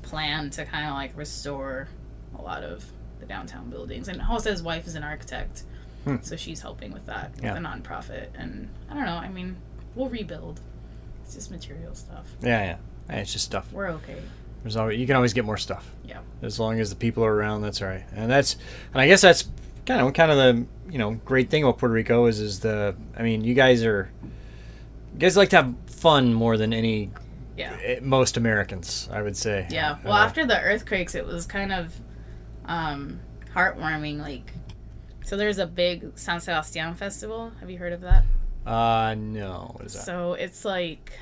[0.02, 1.88] plan to kind of like restore
[2.38, 2.84] a lot of
[3.20, 4.08] the downtown buildings.
[4.08, 5.64] And Jose's wife is an architect.
[6.04, 6.16] Hmm.
[6.22, 7.56] So she's helping with that with Yeah.
[7.56, 8.28] a nonprofit.
[8.34, 9.56] And I don't know, I mean,
[9.94, 10.60] we'll rebuild.
[11.24, 12.24] It's just material stuff.
[12.42, 12.76] Yeah.
[13.10, 13.18] Yeah.
[13.20, 13.70] It's just stuff.
[13.70, 14.20] We're okay.
[14.62, 15.90] There's always you can always get more stuff.
[16.04, 16.18] Yeah.
[16.42, 18.04] As long as the people are around, that's all right.
[18.14, 18.56] And that's
[18.92, 19.48] and I guess that's
[19.86, 22.94] kind of kind of the you know great thing about Puerto Rico is is the
[23.16, 24.10] I mean you guys are
[25.12, 27.10] you guys like to have fun more than any
[27.56, 27.76] Yeah.
[27.82, 29.66] eh, most Americans, I would say.
[29.70, 29.98] Yeah.
[30.04, 31.92] Well, Uh, after the earthquakes, it was kind of
[32.66, 33.20] um,
[33.54, 34.18] heartwarming.
[34.20, 34.52] Like,
[35.24, 37.50] so there's a big San Sebastian festival.
[37.60, 38.24] Have you heard of that?
[38.66, 39.72] Uh, no.
[39.74, 40.04] What is that?
[40.04, 41.12] So it's like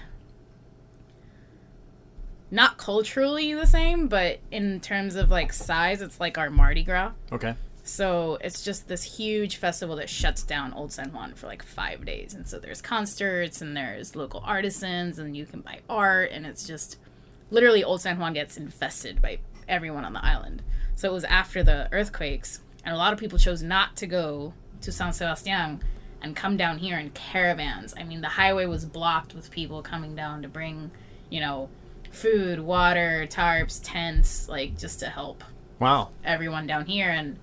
[2.50, 7.12] not culturally the same, but in terms of like size, it's like our Mardi Gras.
[7.32, 7.54] okay.
[7.86, 12.04] So it's just this huge festival that shuts down Old San Juan for like five
[12.04, 12.34] days.
[12.34, 16.32] And so there's concerts and there's local artisans and you can buy art.
[16.32, 16.98] And it's just
[17.48, 19.38] literally Old San Juan gets infested by
[19.68, 20.62] everyone on the island.
[20.96, 22.58] So it was after the earthquakes.
[22.84, 25.80] And a lot of people chose not to go to San Sebastian
[26.22, 27.94] and come down here in caravans.
[27.96, 30.90] I mean, the highway was blocked with people coming down to bring,
[31.30, 31.68] you know,
[32.16, 35.44] food, water, tarps, tents, like just to help
[35.78, 36.08] Wow.
[36.24, 37.36] everyone down here and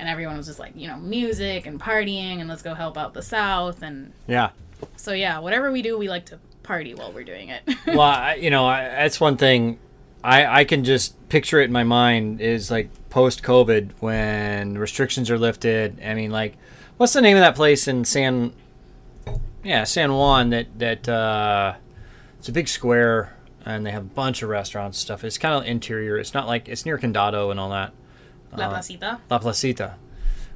[0.00, 3.14] and everyone was just like you know music and partying and let's go help out
[3.14, 4.50] the south and Yeah.
[4.96, 8.34] so yeah whatever we do we like to party while we're doing it well, I,
[8.34, 9.78] you know, I, that's one thing.
[10.24, 15.28] I I can just picture it in my mind is like post COVID when restrictions
[15.30, 16.00] are lifted.
[16.04, 16.56] I mean, like,
[16.96, 18.52] what's the name of that place in San?
[19.64, 20.50] Yeah, San Juan.
[20.50, 21.74] That that uh,
[22.38, 23.34] it's a big square
[23.64, 25.24] and they have a bunch of restaurants and stuff.
[25.24, 26.18] It's kind of interior.
[26.18, 27.92] It's not like it's near Condado and all that.
[28.56, 29.94] la uh, placita La Placita.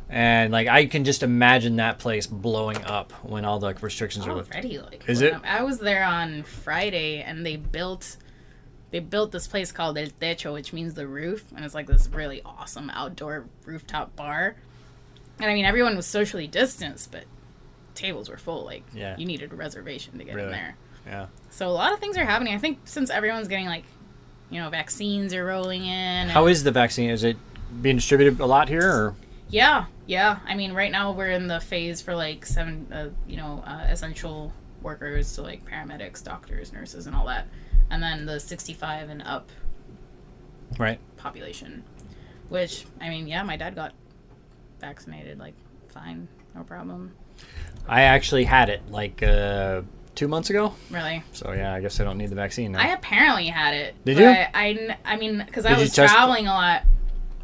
[0.09, 4.27] And like I can just imagine that place blowing up when all the like, restrictions
[4.27, 4.55] are lifted.
[4.55, 5.35] already like Is it?
[5.45, 8.17] i was there on friday and they built
[8.93, 12.09] they built this place called el techo which means the roof and it's like this
[12.09, 14.55] really awesome outdoor rooftop bar
[15.41, 17.25] and i mean everyone was socially distanced but
[17.97, 19.17] tables were full like Yeah.
[19.19, 20.77] you needed a reservation to get in there
[21.07, 21.27] Yeah.
[21.51, 22.55] So a lot of things are happening.
[22.55, 23.85] I think since everyone's getting like,
[24.51, 26.29] you know, vaccines are rolling in.
[26.29, 27.11] How is the vaccine?
[27.11, 27.37] Is it
[27.81, 29.15] being distributed a lot here or
[29.49, 30.41] Yeah, yeah.
[30.47, 33.87] I mean, right now we're in the phase for like seven, uh, you know, uh,
[33.89, 34.53] essential
[34.83, 37.47] workers, so like paramedics, doctors, nurses, and all that,
[37.91, 39.51] and then the sixty-five and up
[40.79, 41.01] right?
[41.17, 41.83] population.
[42.49, 43.95] Which I mean, yeah, my dad got
[44.81, 45.55] vaccinated, like
[45.89, 47.15] fine, no problem.
[47.89, 49.83] I actually had it like uh,
[50.17, 50.75] two months ago.
[50.91, 52.81] Really, So yeah, I guess I don't need the vaccine now.
[52.81, 53.95] I apparently had it.
[54.05, 54.27] Did you?
[54.27, 56.83] I mean, because I Did was traveling a lot.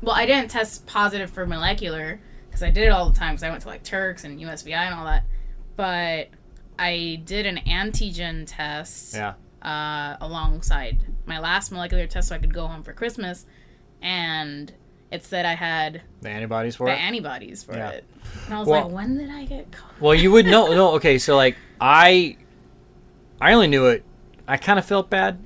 [0.01, 2.19] Well, I didn't test positive for molecular
[2.49, 4.73] because I did it all the time because I went to like Turks and USVI
[4.75, 5.25] and all that.
[5.77, 6.31] But
[6.79, 9.35] I did an antigen test yeah.
[9.63, 13.47] uh, alongside my last molecular test so I could go home for Christmas.
[14.01, 14.73] And
[15.11, 16.99] it said I had The antibodies for the it.
[17.01, 17.91] antibodies for Yeah.
[17.91, 18.05] it.
[18.47, 20.01] And I was Well- like, when did I get COVID?
[20.01, 20.75] Well, you would know.
[20.75, 21.19] No, okay.
[21.19, 22.37] So like I,
[23.43, 24.05] I only knew it.
[24.47, 25.39] I kind of felt bad,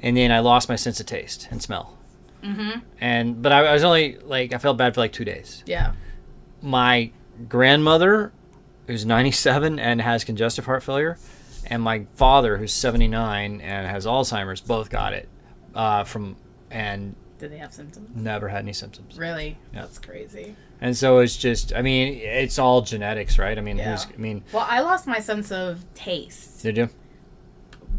[0.00, 1.96] and then I lost my sense of taste and smell.
[2.42, 2.80] Mm-hmm.
[3.00, 5.62] And but I, I was only like I felt bad for like two days.
[5.66, 5.92] Yeah.
[6.62, 7.10] My
[7.48, 8.32] grandmother,
[8.86, 11.18] who's 97 and has congestive heart failure,
[11.66, 15.28] and my father, who's 79 and has Alzheimer's, both got it
[15.74, 16.36] uh, from
[16.70, 18.14] and Did they have symptoms?
[18.14, 19.18] never had any symptoms.
[19.18, 19.58] Really?
[19.74, 19.82] Yeah.
[19.82, 20.56] That's crazy.
[20.82, 23.56] And so it's just, I mean, it's all genetics, right?
[23.56, 23.90] I mean, Yeah.
[23.92, 26.62] who's, I mean, Well, I lost my sense of taste.
[26.62, 26.88] did you?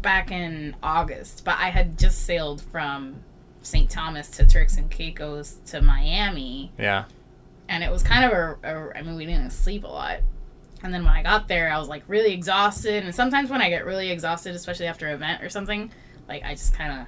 [0.02, 3.16] Back in August, but I had just sailed from
[3.62, 3.88] St.
[3.88, 7.04] Thomas to Turks and Caicos to Miami, Yeah.
[7.68, 8.98] and it was kind of a, a.
[8.98, 10.18] I mean, we didn't sleep a lot.
[10.82, 13.04] And then when I got there, I was like really exhausted.
[13.04, 15.92] And sometimes when I get really exhausted, especially after an event or something,
[16.28, 17.06] like I just kind of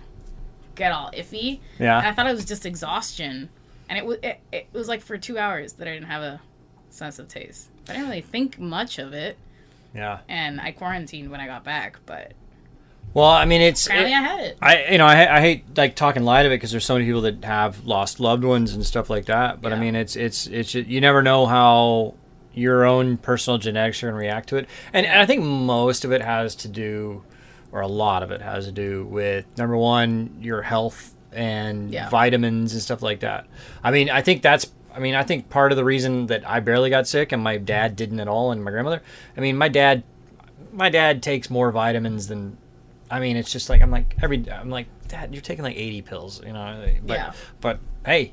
[0.76, 1.58] get all iffy.
[1.80, 3.48] And I thought it was just exhaustion,
[3.88, 6.40] and it was it, it was like for two hours that I didn't have a
[6.90, 7.68] sense of taste.
[7.88, 9.36] I didn't really think much of it,
[9.92, 10.20] Yeah.
[10.28, 11.98] and I quarantined when I got back.
[12.06, 12.32] But
[13.14, 14.58] Well, I mean, it's, apparently, it- I had it.
[14.60, 17.06] I, you know, I, I hate like talking light of it because there's so many
[17.06, 19.62] people that have lost loved ones and stuff like that.
[19.62, 22.14] But I mean, it's, it's, it's, you never know how
[22.52, 24.68] your own personal genetics are going to react to it.
[24.92, 27.22] And, and I think most of it has to do,
[27.72, 32.08] or a lot of it has to do with number one, your health and Yeah.
[32.08, 33.46] vitamins and stuff like that.
[33.82, 36.60] I mean, I think that's, I mean, I think part of the reason that I
[36.60, 39.02] barely got sick and my dad didn't at all and my grandmother,
[39.36, 40.04] I mean, my dad,
[40.72, 42.56] my dad takes more vitamins than,
[43.10, 46.02] I mean, it's just like, I'm like, every, I'm like, dad, you're taking like 80
[46.02, 46.84] pills, you know?
[47.06, 47.32] But, Yeah.
[47.60, 48.32] but hey,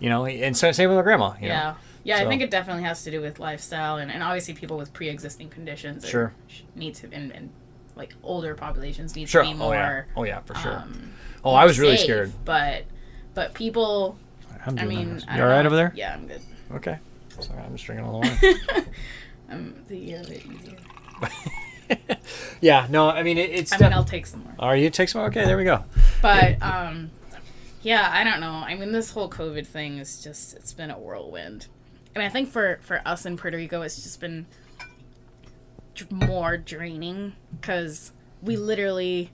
[0.00, 1.54] you know, and so same with my grandma, you know?
[1.54, 1.74] Yeah.
[2.04, 4.76] Yeah, So- I think it definitely has to do with lifestyle and, and obviously people
[4.78, 6.32] with pre existing conditions Sure.
[6.74, 7.50] need to and, and
[7.96, 9.42] like older populations need Sure.
[9.42, 10.02] to be Oh more yeah.
[10.16, 10.76] Oh yeah, for sure.
[10.78, 11.12] um,
[11.44, 12.32] oh, I was really scared.
[12.44, 12.84] But
[13.34, 14.16] but people
[14.64, 15.22] I'm I doing mean.
[15.28, 15.66] I you don't all right know.
[15.66, 15.92] over there?
[15.96, 16.40] Yeah, I'm good.
[16.72, 16.98] Okay.
[17.40, 18.28] Sorry, I'm just drinking all the
[18.74, 18.84] wine.
[19.50, 20.76] um the a bit easier.
[22.60, 22.86] yeah.
[22.90, 23.72] No, I mean, it, it's.
[23.72, 24.54] I mean I'll take some more.
[24.58, 25.22] Are you take some?
[25.22, 25.84] Okay, there we go.
[26.22, 27.10] But um
[27.82, 28.62] yeah, I don't know.
[28.66, 31.66] I mean this whole COVID thing is just it's been a whirlwind.
[32.14, 34.46] And I think for for us in Puerto Rico it's just been
[36.10, 38.12] more draining because
[38.42, 39.30] we literally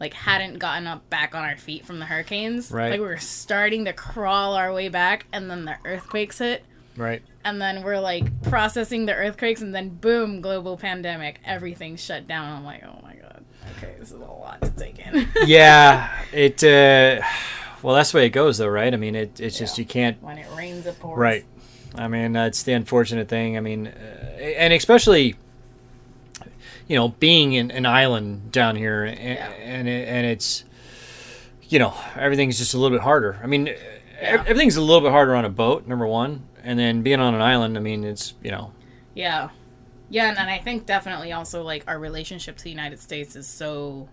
[0.00, 2.70] like hadn't gotten up back on our feet from the hurricanes.
[2.70, 2.90] Right.
[2.90, 6.64] Like we were starting to crawl our way back, and then the earthquakes hit,
[6.98, 7.22] Right.
[7.44, 12.52] and then we're like processing the earthquakes, and then boom, global pandemic, everything shut down.
[12.58, 13.44] I'm like, oh my god,
[13.78, 15.28] okay, this is a lot to take in.
[15.46, 16.10] Yeah.
[16.32, 16.62] It.
[16.64, 17.22] Uh,
[17.82, 18.92] well, that's the way it goes, though, right?
[18.92, 19.82] I mean, it, it's just Yeah.
[19.82, 20.22] you can't.
[20.22, 21.16] when it rains, it pours.
[21.16, 21.44] Right.
[21.94, 23.56] I mean, that's the unfortunate thing.
[23.56, 23.90] I mean, uh,
[24.40, 25.36] and especially,
[26.88, 29.48] you know, being in an island down here, and Yeah.
[29.62, 30.64] and, it, and it's,
[31.68, 33.38] you know, everything's just a little bit harder.
[33.42, 34.42] I mean, Yeah.
[34.46, 37.40] everything's a little bit harder on a boat, number one, and then being on an
[37.40, 37.76] island.
[37.76, 38.72] I mean, it's you know,
[39.14, 39.48] Yeah.
[40.10, 43.46] Yeah, and, and I think definitely also like our relationship to the United States is
[43.46, 44.08] so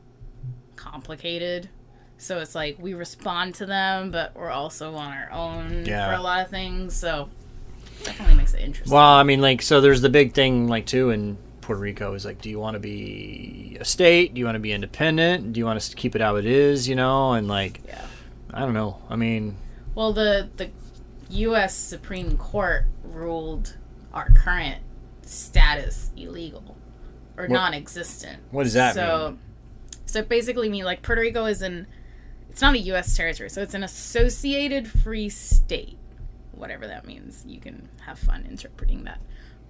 [0.76, 1.70] complicated.
[2.18, 6.08] So it's like we respond to them, but we're also on our own Yeah.
[6.10, 6.96] for a lot of things.
[6.96, 7.30] So
[8.04, 8.94] definitely makes it interesting.
[8.94, 12.26] well, I mean, like, so there's the big thing, like, too, in Puerto Rico is
[12.26, 14.34] like, do you want to be a state?
[14.34, 15.54] Do you want to be independent?
[15.54, 16.88] Do you want to keep it how it is?
[16.88, 18.06] You know, and like, yeah.
[18.54, 19.02] I don't know.
[19.10, 19.56] I mean,
[19.96, 20.70] Well, the the
[21.36, 21.76] U.S.
[21.76, 23.78] Supreme Court ruled
[24.14, 24.82] our current
[25.22, 26.78] status illegal
[27.38, 28.42] or What- non-existent.
[28.52, 29.40] what does that so, mean?
[30.06, 31.88] So it basically means like Puerto Rico is an
[32.50, 33.18] it's not a U.S.
[33.18, 35.98] territory, so it's an associated free state,
[36.54, 37.44] whatever that means.
[37.46, 39.20] You can have fun interpreting that.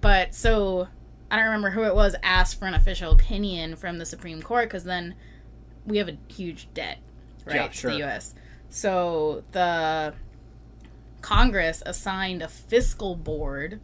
[0.00, 0.86] But so
[1.28, 4.68] I don't remember who it was asked for an official opinion from the Supreme Court
[4.68, 5.16] because then
[5.84, 6.98] we have a huge debt,
[7.44, 8.34] right, Yeah, to the U.S.
[8.70, 10.14] So the
[11.30, 13.80] Congress assigned a fiscal board,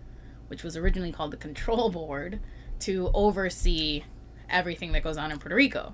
[0.47, 2.39] which was originally called the Control Board,
[2.78, 4.05] to oversee
[4.48, 5.93] everything that goes on in Puerto Rico.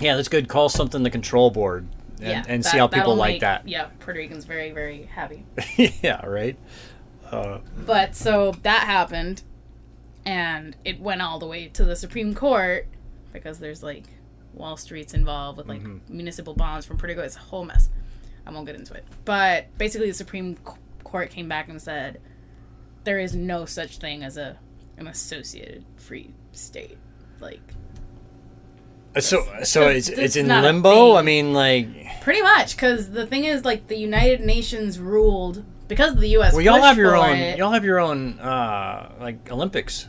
[0.00, 0.48] Yeah, that's good.
[0.48, 1.86] Call something the control board
[2.20, 3.68] and, yeah, and that- see how people like make- that.
[3.68, 5.44] Yeah, Puerto Ricans very very happy.
[6.02, 6.56] yeah, right.
[7.30, 9.42] Uh, But so that happened,
[10.24, 12.86] and it went all the way to the Supreme Court
[13.34, 14.04] because there's like
[14.54, 16.16] Wall Street's involved with like Mm-hmm.
[16.16, 17.22] municipal bonds from Puerto Rico.
[17.26, 17.90] It's a whole mess.
[18.46, 19.04] I won't get into it.
[19.24, 20.56] But basically, the Supreme
[21.04, 22.20] Court came back and said
[23.04, 24.58] there is no such thing as a
[24.98, 26.98] an associated free state.
[27.40, 27.74] Like
[29.18, 31.16] so, so it's It's it's in limbo.
[31.16, 36.16] I mean, like, pretty much, because the thing is, like the United Nations ruled because
[36.16, 36.54] the U.S.
[36.54, 37.36] well, y'all have your own.
[37.36, 37.58] it.
[37.58, 40.08] Y'all have your own, uh, like Olympics,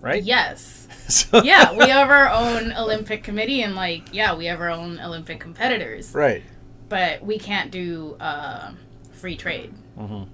[0.00, 0.22] right?
[0.22, 0.86] Yes.
[1.08, 5.00] So, yeah, we have our own Olympic committee, and like, yeah, we have our own
[5.00, 6.42] Olympic competitors, Right.
[6.88, 8.72] But we can't do uh,
[9.12, 10.26] free trade, Mhm.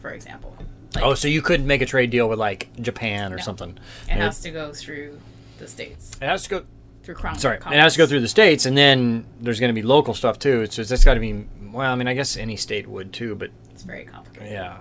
[0.00, 0.56] for example.
[1.02, 3.42] Oh, so you couldn't make a trade deal with like Japan or No.
[3.42, 3.78] something?
[4.08, 5.18] It has to go through
[5.58, 6.64] the states, It has to go.
[7.02, 7.16] through.
[7.36, 10.14] Sorry, it has to go through the states, and then there's going to be local
[10.14, 10.66] stuff too.
[10.66, 11.44] So that's got to be.
[11.72, 14.52] Well, I mean, I guess any state would too, but It's very complicated.
[14.52, 14.76] yeah.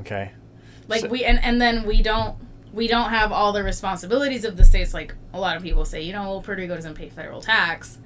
[0.00, 0.30] Okay.
[0.88, 2.36] Like So- we and and then we don't
[2.72, 4.94] we don't have all the responsibilities of the states.
[4.94, 7.98] Like a lot of people say, you know, well, Puerto Rico doesn't pay federal tax,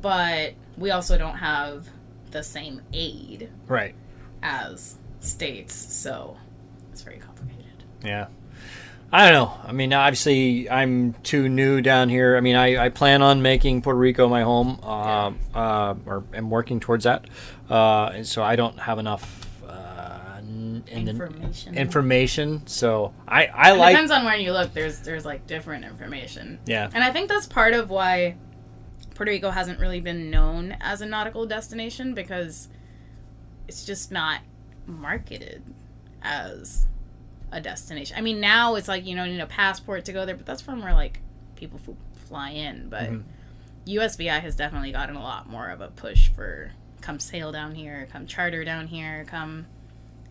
[0.00, 1.88] but we also don't have
[2.30, 3.94] the same aid Right.
[4.42, 6.36] as states, so
[6.92, 7.64] it's very complicated.
[8.04, 8.26] Yeah.
[9.10, 9.58] I don't know.
[9.66, 12.36] I mean, obviously, I'm too new down here.
[12.36, 16.50] I mean, I, I plan on making Puerto Rico my home, uh, uh, or am
[16.50, 17.24] working towards that.
[17.70, 21.74] Uh, and so I don't have enough uh, n- in the- Information.
[21.74, 22.66] information.
[22.66, 23.92] So I, I It like.
[23.94, 24.74] depends on where you look.
[24.74, 26.90] There's there's like different information, Yeah.
[26.92, 28.36] and I think that's part of why
[29.18, 32.68] Puerto Rico hasn't really been known as a nautical destination because
[33.66, 34.42] it's just not
[34.86, 35.60] marketed
[36.22, 36.86] as
[37.50, 38.16] a destination.
[38.16, 40.46] I mean, now it's like you know you need a passport to go there, but
[40.46, 41.18] that's from where like
[41.56, 41.80] people
[42.28, 42.88] fly in.
[42.88, 43.24] But Mhm.
[43.88, 46.70] USVI has definitely gotten a lot more of a push for
[47.00, 49.66] come sail down here, come charter down here, come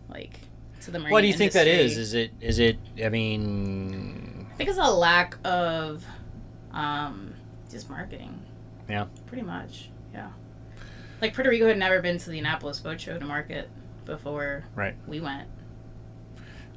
[0.08, 0.40] like
[0.80, 1.12] to the marine.
[1.12, 1.98] What do you think that is?
[1.98, 2.30] Is it?
[2.40, 2.78] Is it?
[3.04, 6.06] I mean, I think it's a lack of
[6.72, 7.34] um,
[7.70, 8.40] just marketing.
[8.88, 9.06] Yeah.
[9.26, 9.90] Pretty much.
[10.14, 10.28] Yeah.
[11.20, 13.68] Like Puerto Rico had never been to the Annapolis Boat Show to market
[14.04, 14.94] before Right.
[15.06, 15.48] we went.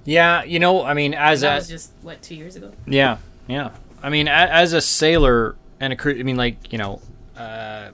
[0.03, 0.43] yeah.
[0.43, 2.71] You know, I mean, as that a was just what two years ago.
[2.85, 3.17] Yeah,
[3.47, 3.71] yeah.
[4.03, 7.01] I mean, a, as a sailor and a crew, I mean, like you know,
[7.37, 7.91] uh,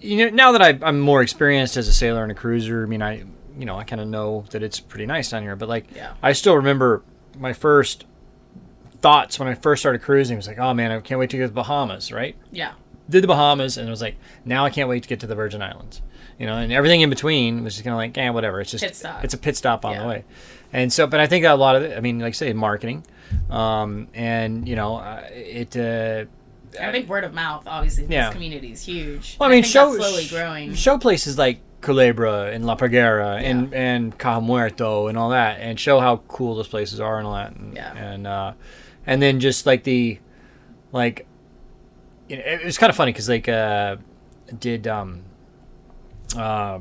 [0.00, 2.86] you know, now that I, I'm more experienced as a sailor and a cruiser, I
[2.86, 3.24] mean, I,
[3.58, 5.56] you know, I kind of know that it's pretty nice down here.
[5.56, 6.12] But like, Yeah.
[6.22, 7.02] I still remember
[7.36, 8.04] my first
[9.00, 11.44] thoughts when I first started cruising was like, oh man, I can't wait to get
[11.44, 12.36] to the Bahamas, right?
[12.50, 12.72] Yeah.
[13.08, 15.34] Did the Bahamas, and it was like, now I can't wait to get to the
[15.34, 16.02] Virgin Islands.
[16.38, 18.60] You know, and everything in between was just kind of like, eh, whatever.
[18.60, 19.24] It's just Pit stop.
[19.24, 20.02] it's a pit stop on Yeah.
[20.02, 20.24] the way.
[20.72, 23.04] And so, but I think a lot of it, I mean, like I say, marketing,
[23.50, 25.76] um, and you know, uh, it.
[25.76, 26.24] Uh,
[26.80, 28.26] I think word of mouth, obviously, Yeah.
[28.26, 29.36] this community is huge.
[29.40, 30.74] well, I mean, think show slowly growing.
[30.74, 35.80] show places like Culebra and La Parguera and and Caja Muerto and all that, and
[35.80, 37.52] show how cool those places are and all that.
[37.56, 37.94] And, Yeah.
[37.96, 38.52] And uh,
[39.08, 40.18] and then just like the
[40.92, 41.26] like,
[42.28, 43.96] you know, it, was kind of funny because like uh,
[44.60, 45.22] did um
[46.36, 46.78] uh.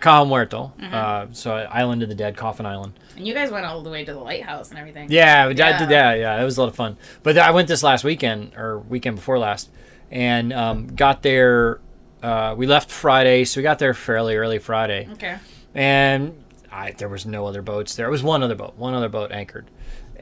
[0.00, 0.94] Caja Muerto, Mm-hmm.
[0.94, 2.92] uh, so Island of the Dead, Coffin Island.
[3.16, 5.10] And you guys went all the way to the lighthouse and everything.
[5.10, 5.86] Yeah, I did Yeah.
[5.86, 6.18] that.
[6.20, 6.96] Yeah, it was a lot of fun.
[7.24, 9.68] But I went this last weekend or weekend before last,
[10.12, 11.80] and um, got there.
[12.22, 15.38] Uh, we left Friday, so we got there fairly early Friday, Okay.
[15.74, 16.40] and
[16.70, 18.06] I, there was no other boats there.
[18.06, 19.66] It was one other boat, one other boat anchored,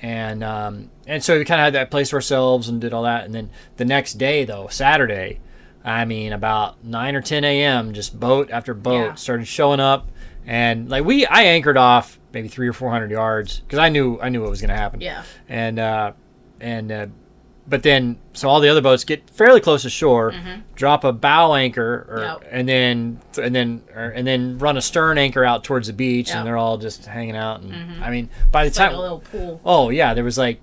[0.02, 3.02] and um, and so we kind of had that place to ourselves and did all
[3.04, 3.24] that.
[3.24, 5.40] And then the next day, though, Saturday,
[5.84, 9.14] I mean, about nine or ten a.m., just boat after boat Yeah.
[9.14, 10.08] started showing up,
[10.46, 14.18] and like we, I anchored off maybe three or four hundred yards because I knew
[14.20, 15.22] I knew what was going to happen Yeah.
[15.48, 16.12] and uh,
[16.60, 17.06] and uh,
[17.68, 20.32] but then so all the other boats get fairly close to shore,
[20.74, 22.42] drop a bow anchor, or, Mm-hmm.
[22.44, 22.48] Yep.
[22.52, 26.28] and then and then or, and then run a stern anchor out towards the beach,
[26.28, 26.36] Yep.
[26.38, 27.60] and they're all just hanging out.
[27.62, 29.60] And I mean, by the It's like time a little pool.
[29.64, 30.60] oh yeah, there was like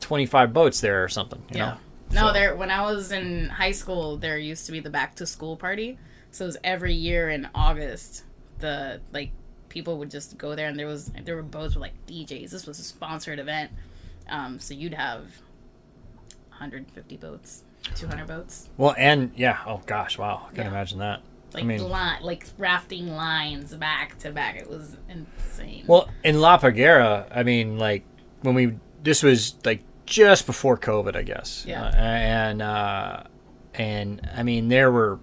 [0.00, 1.42] twenty five boats there or something.
[1.50, 1.66] You Yeah.
[1.66, 1.76] know?
[2.12, 2.54] No, So- there.
[2.56, 5.98] When I was in high school, there used to be the back to school party.
[6.30, 8.24] So it was every year in August.
[8.58, 9.30] The like
[9.68, 12.50] people would just go there, and there was there were boats with like DJs.
[12.50, 13.70] This was a sponsored event.
[14.28, 15.24] Um, so you'd have
[16.70, 17.64] 150 boats,
[17.94, 20.70] 200 boats, Well, and yeah, oh gosh, wow, I can Yeah.
[20.70, 21.20] imagine that.
[21.52, 24.56] like I mean, li- like rafting lines back to back.
[24.56, 25.84] It was insane.
[25.86, 28.04] Well, in La Parguera, I mean, like
[28.42, 31.64] when we this was like just before COVID, I guess.
[31.66, 31.84] Yeah.
[31.84, 33.22] Uh, and uh,
[33.74, 35.20] and I mean, there were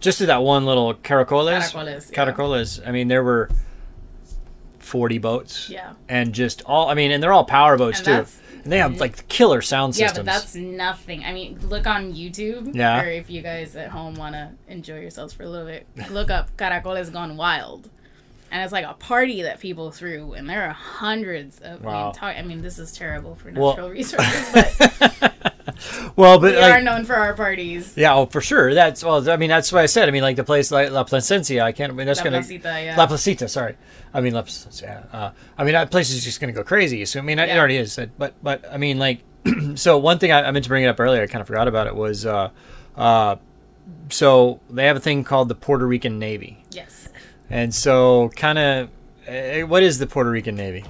[0.00, 1.70] just to that one little Caracoles.
[1.72, 2.24] Caracoles, yeah.
[2.24, 2.88] Caracoles.
[2.88, 3.48] I mean, there were
[4.80, 5.70] forty boats.
[5.70, 5.92] Yeah.
[6.08, 6.88] And just all.
[6.88, 8.10] I mean, and they're all power boats And too.
[8.12, 10.26] that's- And they have like killer sound Yeah, systems.
[10.26, 11.24] but that's nothing.
[11.24, 12.74] I mean, look on YouTube.
[12.74, 13.02] Yeah.
[13.02, 16.30] Or if you guys at home want to enjoy yourselves for a little bit, look
[16.30, 17.88] up Caracoles Gone Wild.
[18.50, 21.82] And it's like a party that people threw, and there are hundreds of.
[21.82, 22.04] I, Wow.
[22.04, 25.31] mean, talk, I mean, this is terrible for Well- natural resources, but
[26.16, 27.96] well, but we like, are known for our parties.
[27.96, 28.74] yeah, oh, for sure.
[28.74, 29.28] That's well.
[29.30, 30.08] I mean, that's what I said.
[30.08, 31.62] I mean, like the place like La Placencia.
[31.62, 31.92] I can't.
[31.92, 32.38] I mean, that's La gonna.
[32.38, 32.96] Placita, yeah.
[32.96, 33.76] La Placita, sorry.
[34.14, 34.84] I mean La Placita.
[35.12, 35.18] Yeah.
[35.18, 37.04] Uh, I mean that place is just going to go crazy.
[37.04, 37.98] So I mean it already is.
[38.18, 39.22] But but I mean like
[39.74, 41.22] so one thing I, I meant to bring it up earlier.
[41.22, 42.50] I kind of forgot about it was uh,
[42.96, 43.36] uh,
[44.08, 47.08] so they have a thing called the Puerto Rican Navy, Yes.
[47.50, 48.88] and so kind of
[49.28, 50.84] uh, what is the Puerto Rican Navy?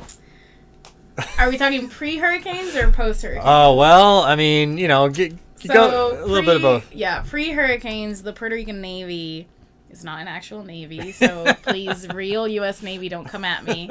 [1.38, 3.44] Are we talking pre hurricanes or post hurricanes?
[3.46, 5.34] Oh well, I mean you know get,
[5.66, 6.94] go a little bit of both.
[6.94, 9.48] Yeah, pre hurricanes, the Puerto Rican Navy
[9.90, 12.82] is not an actual navy, so please, real U.S.
[12.82, 13.90] Navy, don't come at me.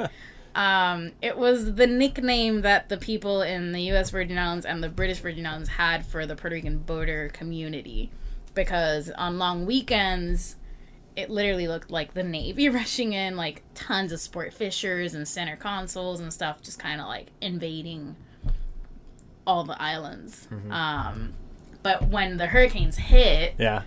[0.54, 4.10] Um, it was the nickname that the people in the U.S.
[4.10, 8.10] Virgin Islands and the British Virgin Islands had for the Puerto Rican boater community,
[8.54, 10.56] because on long weekends,
[11.16, 15.56] it literally looked like the Navy rushing in, like tons of sport fishers and center
[15.56, 18.16] consoles and stuff, just kind of like invading
[19.46, 20.46] all the islands.
[20.70, 21.34] Um,
[21.82, 23.82] but when the hurricanes hit, Yeah.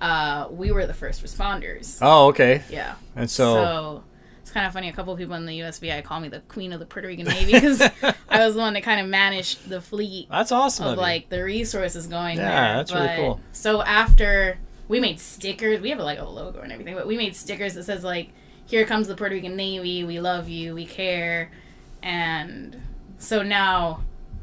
[0.00, 1.98] uh, we were the first responders.
[2.00, 2.62] Oh okay.
[2.70, 2.94] Yeah.
[3.16, 4.04] And so, So
[4.40, 4.88] it's kind of funny.
[4.88, 7.26] A couple of people in the USVI call me the queen of the Puerto Rican
[7.26, 7.80] Navy because
[8.28, 10.86] I was the one that kind of managed the fleet that's awesome.
[10.86, 12.76] of like the resources going Yeah, there.
[12.76, 13.40] that's really cool.
[13.52, 14.58] So after
[14.90, 17.84] we made stickers, we have like a logo and everything, but we made stickers that
[17.84, 18.30] says like,
[18.66, 20.02] "Here comes the Puerto Rican Navy.
[20.02, 20.74] We love you.
[20.74, 21.52] We care."
[22.02, 22.76] And
[23.16, 24.02] so now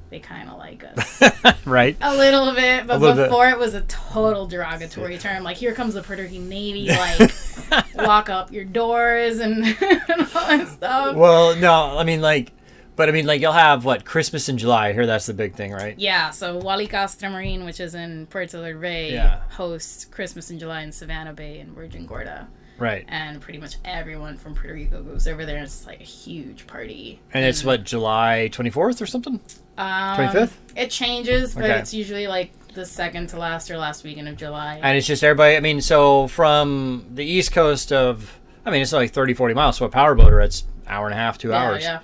[0.09, 1.21] they kind of like us
[1.65, 1.97] right.
[1.99, 3.27] a little bit, but little bit.
[3.27, 5.43] before it was a total derogatory term.
[5.43, 6.87] Like, here comes the Puerto Rican Navy.
[6.87, 11.15] Like, lock up your doors and, and all that stuff.
[11.17, 12.53] Well, no, I mean like,
[12.97, 14.89] but I mean like you'll have what Christmas in July.
[14.89, 15.97] I hear that's the big thing, right?
[15.97, 19.39] Yeah, so Wally Castro Marine, which is in Puerto del Rey, Yeah.
[19.51, 22.47] hosts Christmas in July in Savannah Bay and Virgin Gorda.
[22.77, 23.05] Right.
[23.07, 25.55] And pretty much everyone from Puerto Rico goes over there.
[25.55, 27.19] And it's like a huge party.
[27.33, 29.39] And it's what July twenty fourth or something.
[29.79, 30.51] Um, 25th?
[30.75, 31.79] It changes, but Okay.
[31.79, 34.79] it's usually like the second to last or last weekend of July.
[34.83, 35.55] And it's just everybody.
[35.55, 39.77] I mean, so from the east coast of, I mean, it's like 30, 40 miles.
[39.77, 41.83] So a power boater, it's hour and a half, two yeah, hours.
[41.83, 41.99] yeah.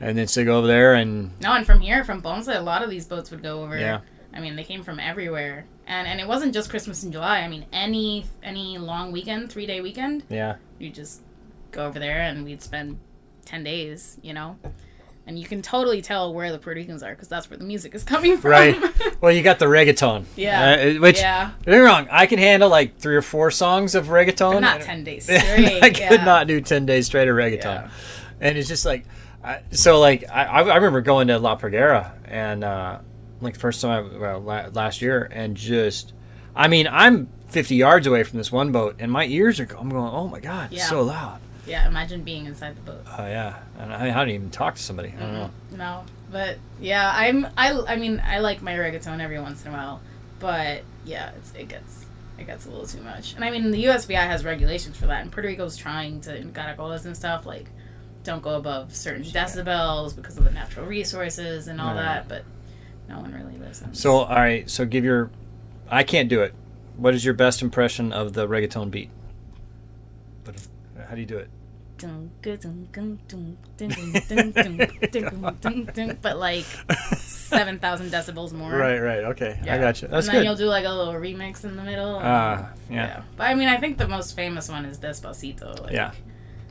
[0.00, 2.82] And then they go over there and No, and from here, from Ponce, a lot
[2.82, 3.78] of these boats would go over.
[3.78, 4.00] Yeah.
[4.34, 7.38] I mean, they came from everywhere, and and it wasn't just Christmas in July.
[7.38, 11.22] I mean, any any long weekend, three day weekend, yeah, you just
[11.70, 12.98] go over there, and we'd spend
[13.46, 14.58] ten days, you know.
[15.28, 17.94] And you can totally tell where the Puerto Ricans are because that's where the music
[17.94, 18.50] is coming from.
[18.50, 18.76] right.
[19.22, 20.24] well, you got the reggaeton.
[20.36, 20.94] Yeah.
[20.96, 23.94] Uh, which yeah, don't get me wrong, I can handle like three or four songs
[23.94, 24.52] of reggaeton.
[24.52, 25.82] but not ten days straight.
[25.82, 26.24] I could yeah.
[26.24, 27.90] not do ten days straight of reggaeton, Yeah.
[28.42, 29.06] and it's just like,
[29.46, 32.98] I, so like I, I remember going to La Parguera and uh,
[33.40, 36.12] like first time I, well, la- last year and just,
[36.54, 39.68] I mean I'm 50 yards away from this one boat, and my ears are.
[39.78, 40.12] I'm going.
[40.12, 41.40] Oh my god, it's so loud.
[41.66, 43.02] Yeah, imagine being inside the boat.
[43.18, 45.14] Oh yeah, and I, how do you even talk to somebody?
[45.16, 45.50] I don't know.
[45.72, 47.46] No, but yeah, I'm.
[47.56, 47.72] I.
[47.88, 50.00] I mean, I like my reggaeton every once in a while,
[50.38, 52.06] but yeah, it's it gets
[52.38, 53.34] it gets a little too much.
[53.34, 56.52] And I mean, the USVI has regulations for that, and Puerto Rico's trying to in
[56.52, 57.66] caracoles and stuff like
[58.26, 62.44] don't go above certain decibels because of the natural resources and all that, but
[63.08, 63.98] no one really listens.
[64.00, 65.30] So, all right, so give your.
[65.88, 66.52] I can't do it.
[66.96, 69.10] What is your best impression of the reggaeton beat?
[70.44, 70.56] But
[71.08, 71.48] How do you do it?
[76.20, 76.64] but like
[77.16, 78.70] seven thousand decibels more.
[78.70, 79.76] Right, right, okay, yeah.
[79.76, 80.08] I got you.
[80.08, 80.46] That's and then good.
[80.46, 82.20] you'll do like a little remix in the middle.
[82.20, 82.96] Ah, uh, yeah.
[82.96, 83.22] yeah.
[83.36, 85.82] But I mean, I think the most famous one is Despacito.
[85.82, 86.12] Like, yeah.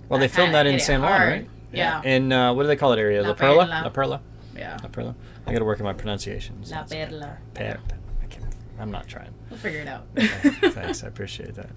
[0.09, 1.49] Well, they filmed that in San Juan, right?
[1.71, 2.01] Yeah.
[2.03, 3.21] In uh, what do they call it area?
[3.21, 3.65] La, La Perla.
[3.65, 3.81] Perla.
[3.83, 4.21] La Perla.
[4.55, 4.77] Yeah.
[4.83, 5.15] La Perla.
[5.47, 6.71] I got to work on my pronunciations.
[6.71, 7.37] La Perla.
[7.53, 7.79] Per-
[8.21, 8.45] I can't,
[8.79, 9.33] I'm not trying.
[9.49, 10.05] We'll figure it out.
[10.17, 10.27] Okay,
[10.71, 11.69] Thanks, I appreciate that.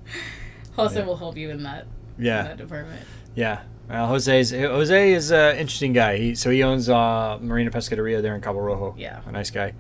[0.77, 1.05] Jose Yeah.
[1.07, 1.87] will help you in that,
[2.19, 3.03] in Yeah, that department.
[3.35, 3.63] yeah.
[3.89, 6.19] Well, Jose's Jose is an interesting guy.
[6.19, 8.95] He, so he owns uh, Marina Pescaderia there in Cabo Rojo.
[8.99, 9.21] Yeah.
[9.27, 9.73] a nice guy.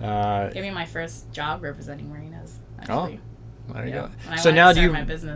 [0.00, 2.58] Uh, Gave me my first job representing marinas.
[2.78, 3.20] Actually.
[3.72, 4.08] there you Yeah.
[4.30, 4.36] go.
[4.36, 4.92] So now do you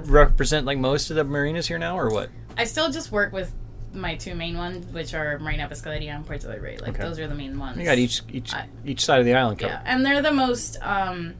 [0.06, 2.30] represent like most of the marinas here now, or what?
[2.56, 3.52] I still just work with
[3.92, 6.78] my two main ones, which are Marina Pescaderia and Puerto del Rey.
[6.78, 7.02] Like Okay.
[7.02, 7.76] those are the main ones.
[7.78, 9.72] You got each each I- each side of the island covered.
[9.72, 10.78] Yeah, and they're the most.
[10.82, 11.34] Um,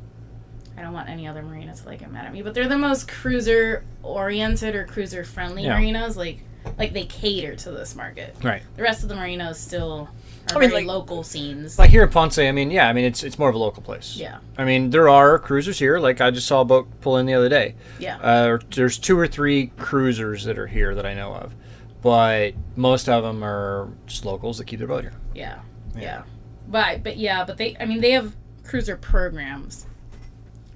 [0.77, 2.79] I don't want any other marina to like get mad at me, but they're the
[2.79, 5.75] most cruiser oriented or cruiser friendly Yeah.
[5.79, 6.17] marinas.
[6.17, 6.41] Like,
[6.79, 8.35] like they cater to this market.
[8.43, 8.63] Right.
[8.77, 10.09] The rest of the marinas still
[10.57, 11.79] I mean, like- local scenes.
[11.79, 13.83] Like here in Ponce, I mean, yeah, I mean it's it's more of a local
[13.83, 14.17] place.
[14.17, 15.99] yeah, I mean, there are cruisers here.
[15.99, 17.75] Like I just saw a boat pull in the other day.
[17.99, 21.55] yeah, Uh, there's two or three cruisers that are here that I know of,
[22.03, 25.13] but most of them are just locals that keep their boat here.
[25.35, 25.61] yeah,
[25.95, 26.01] Yeah.
[26.03, 26.23] yeah,
[26.69, 27.77] But but yeah, but they.
[27.81, 29.87] I mean, they have cruiser programs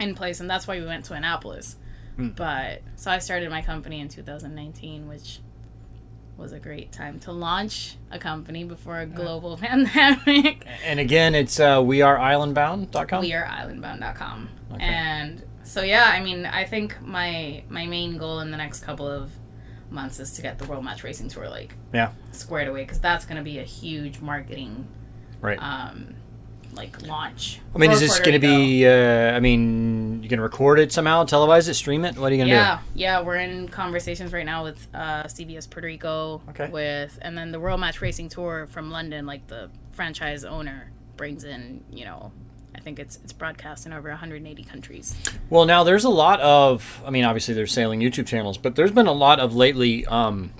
[0.00, 1.76] in place, and that's why we went to Annapolis.
[2.16, 2.28] Hmm.
[2.30, 5.40] But so I started my company in 2019, which
[6.36, 10.66] was a great time to launch a company before a global pandemic.
[10.84, 13.22] And again, it's uh, weareislandbound.com.
[13.24, 14.48] weareislandbound.com.
[14.72, 14.84] Okay.
[14.84, 19.06] And so yeah, I mean, I think my my main goal in the next couple
[19.06, 19.30] of
[19.90, 22.10] months is to get the World Match Racing Tour like Yeah.
[22.32, 24.88] squared away because that's going to be a huge marketing
[25.40, 25.58] Right.
[25.60, 26.14] um
[26.74, 27.60] like launch.
[27.74, 28.86] I mean, is this going to be?
[28.86, 32.16] Uh, I mean, you're going to record it somehow, televise it, stream it.
[32.16, 32.60] What are you going to do?
[32.60, 36.42] Yeah, yeah, we're in conversations right now with uh, CBS Puerto Rico.
[36.50, 36.68] Okay.
[36.68, 41.44] With and then the World Match Racing Tour from London, like the franchise owner brings
[41.44, 42.32] in, you know,
[42.74, 45.14] I think it's it's broadcast in over 180 countries.
[45.48, 47.02] Well, now there's a lot of.
[47.06, 50.04] I mean, obviously there's sailing YouTube channels, but there's been a lot of lately.
[50.06, 50.52] Um,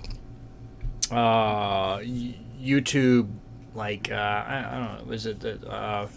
[1.11, 3.29] uh, YouTube,
[3.75, 5.39] like uh, I, I don't know, was it?
[5.39, 6.07] the, Uh,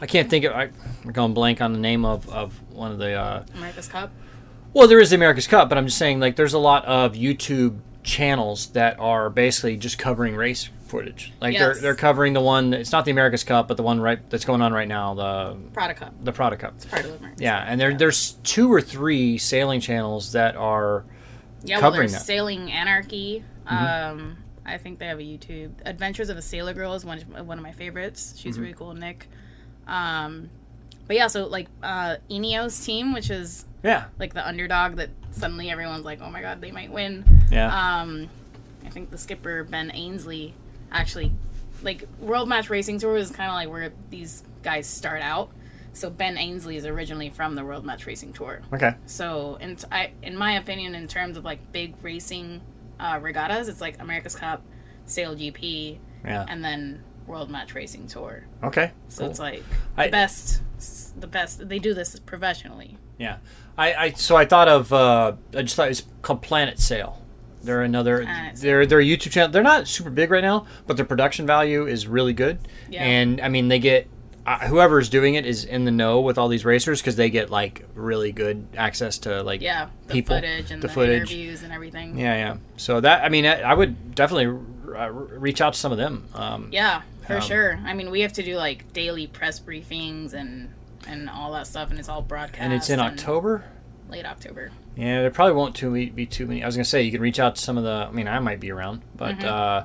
[0.00, 0.52] I can't think of.
[0.52, 0.70] I,
[1.04, 3.12] I'm going blank on the name of, of one of the.
[3.14, 4.10] Uh, America's Cup.
[4.72, 7.12] Well, there is the America's Cup, but I'm just saying, like, there's a lot of
[7.14, 11.32] YouTube channels that are basically just covering race footage.
[11.40, 12.74] Like, they're they're covering the one.
[12.74, 15.56] It's not the America's Cup, but the one right that's going on right now, the
[15.72, 16.12] Prada Cup.
[16.24, 16.74] the Prada Cup.
[16.90, 17.68] Part of the America's Yeah, Cup.
[17.68, 21.04] and there there's two or three sailing channels that are.
[21.62, 22.18] yeah, well, covering there's that.
[22.18, 22.26] Mm-hmm.
[22.26, 23.44] Sailing Anarchy.
[23.68, 24.36] Um,
[24.66, 25.72] I think they have a YouTube.
[25.84, 28.34] Adventures of a Sailor Girl is one of, one of my favorites.
[28.36, 28.62] She's Mm-hmm.
[28.62, 29.28] really cool, Nick.
[29.86, 30.48] Um,
[31.06, 35.70] but yeah, so like uh, Ineos team, which is Yeah, like the underdog that suddenly
[35.70, 37.24] everyone's like, oh my god, they might win.
[37.50, 38.28] yeah, Um,
[38.86, 40.54] I think the skipper Ben Ainslie
[40.90, 41.32] actually,
[41.82, 45.50] like World Match Racing Tour is kind of like where these guys start out.
[45.92, 48.62] So Ben Ainslie is originally from the World Match Racing Tour.
[48.72, 52.62] okay, So t- I, in my opinion, in terms of like big racing
[53.00, 54.62] uh, regattas, it's like America's Cup,
[55.06, 58.44] Sail GP, yeah, and then World Match Racing Tour.
[58.62, 58.92] okay.
[59.08, 59.30] So cool.
[59.30, 59.62] it's like
[59.96, 60.62] I- the best,
[61.18, 61.68] the best.
[61.68, 62.98] They do this professionally.
[63.18, 63.38] Yeah,
[63.78, 67.20] I, I so I thought of uh, I just thought it's called Planet Sail.
[67.62, 68.26] They're another.
[68.56, 69.50] They're they're a YouTube channel.
[69.50, 72.58] They're not super big right now, but their production value is really good.
[72.90, 73.02] Yeah.
[73.04, 74.06] And I mean, they get
[74.46, 77.30] uh, whoever is doing it is in the know with all these racers because they
[77.30, 81.30] get like really good access to like Yeah, the people, footage and the the, footage.
[81.32, 82.18] interviews and everything.
[82.18, 82.56] Yeah, yeah.
[82.76, 84.46] So that I mean, I, I would definitely
[84.96, 86.26] uh, reach out to some of them.
[86.34, 87.80] Um, Yeah, for Um, sure.
[87.84, 90.68] I mean, we have to do like daily press briefings and
[91.06, 92.60] and all that stuff, and it's all broadcast.
[92.62, 93.64] and it's in October.
[94.10, 94.70] late October.
[94.96, 96.62] Yeah, there probably won't too be too many.
[96.62, 98.06] I was gonna say you can reach out to some of the.
[98.08, 99.46] I mean, I might be around, but Mm-hmm.
[99.48, 99.82] uh,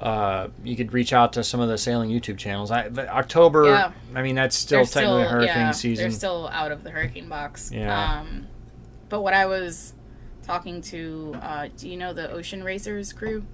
[0.00, 2.70] uh, you could reach out to some of the sailing YouTube channels.
[2.70, 3.64] I, October.
[3.64, 3.92] Yeah.
[4.14, 6.04] I mean, that's still They're technically hurricane yeah, season.
[6.04, 7.70] They're still out of the hurricane box.
[7.72, 8.20] Yeah.
[8.20, 8.46] Um,
[9.08, 9.94] but what I was
[10.42, 13.44] talking to, uh, do you know the Ocean Racers crew?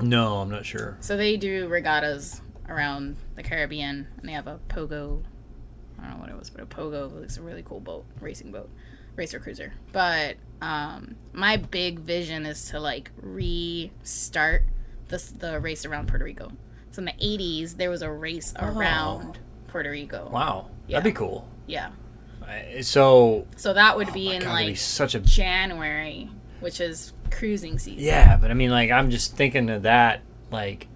[0.00, 0.96] no, I'm not sure.
[1.00, 5.22] So they do regattas around the Caribbean, and they have a pogo.
[5.98, 7.22] I don't know what it was, but a pogo.
[7.22, 8.68] It's a really cool boat, racing boat.
[9.14, 9.72] racer cruiser.
[9.92, 14.64] But um, my big vision is to like restart
[15.08, 16.50] this the race around Puerto Rico.
[16.90, 19.38] So in the '80s, there was a race around
[19.68, 20.28] Puerto Rico.
[20.32, 20.98] Wow, Yeah.
[21.00, 21.46] that'd be cool.
[21.66, 21.90] Yeah.
[22.42, 25.20] Uh, So, So that would be Oh my in God, that'd be like such a
[25.20, 26.30] January,
[26.60, 28.04] which is cruising season.
[28.04, 28.36] yeah.
[28.36, 30.20] But I mean, like, I'm just thinking of that,
[30.50, 30.86] like,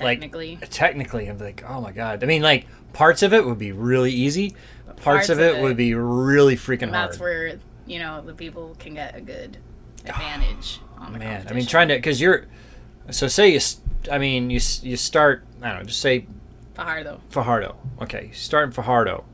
[0.00, 2.22] like- Technically, technically, I'm like, oh my god.
[2.22, 4.54] I mean, like, parts of it would be really easy.
[4.86, 7.20] Parts, parts of it, it- would be really freaking that's hard.
[7.20, 9.58] where you know the people can get a good
[10.04, 12.46] advantage on the Man, I mean, trying to because you're.
[13.10, 13.60] So say you,
[14.10, 15.44] I mean, you you start.
[15.62, 15.84] I don't know.
[15.84, 16.26] Just say
[16.74, 17.20] Fajardo.
[17.30, 17.76] Fajardo.
[18.02, 19.24] Okay, start in Fajardo.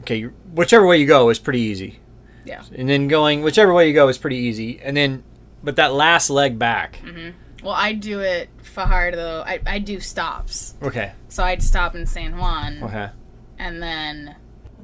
[0.00, 0.22] Okay,
[0.52, 1.98] whichever way you go is pretty easy.
[2.44, 2.62] Yeah.
[2.76, 4.78] And then going whichever way you go is pretty easy.
[4.80, 5.22] And then,
[5.62, 7.00] but that last leg back.
[7.02, 7.64] Mm-hmm.
[7.64, 9.42] Well, I do it Fajardo.
[9.46, 10.74] I, I do stops.
[10.82, 11.12] Okay.
[11.30, 13.08] So I'd stop in San Juan Okay.
[13.58, 14.36] and then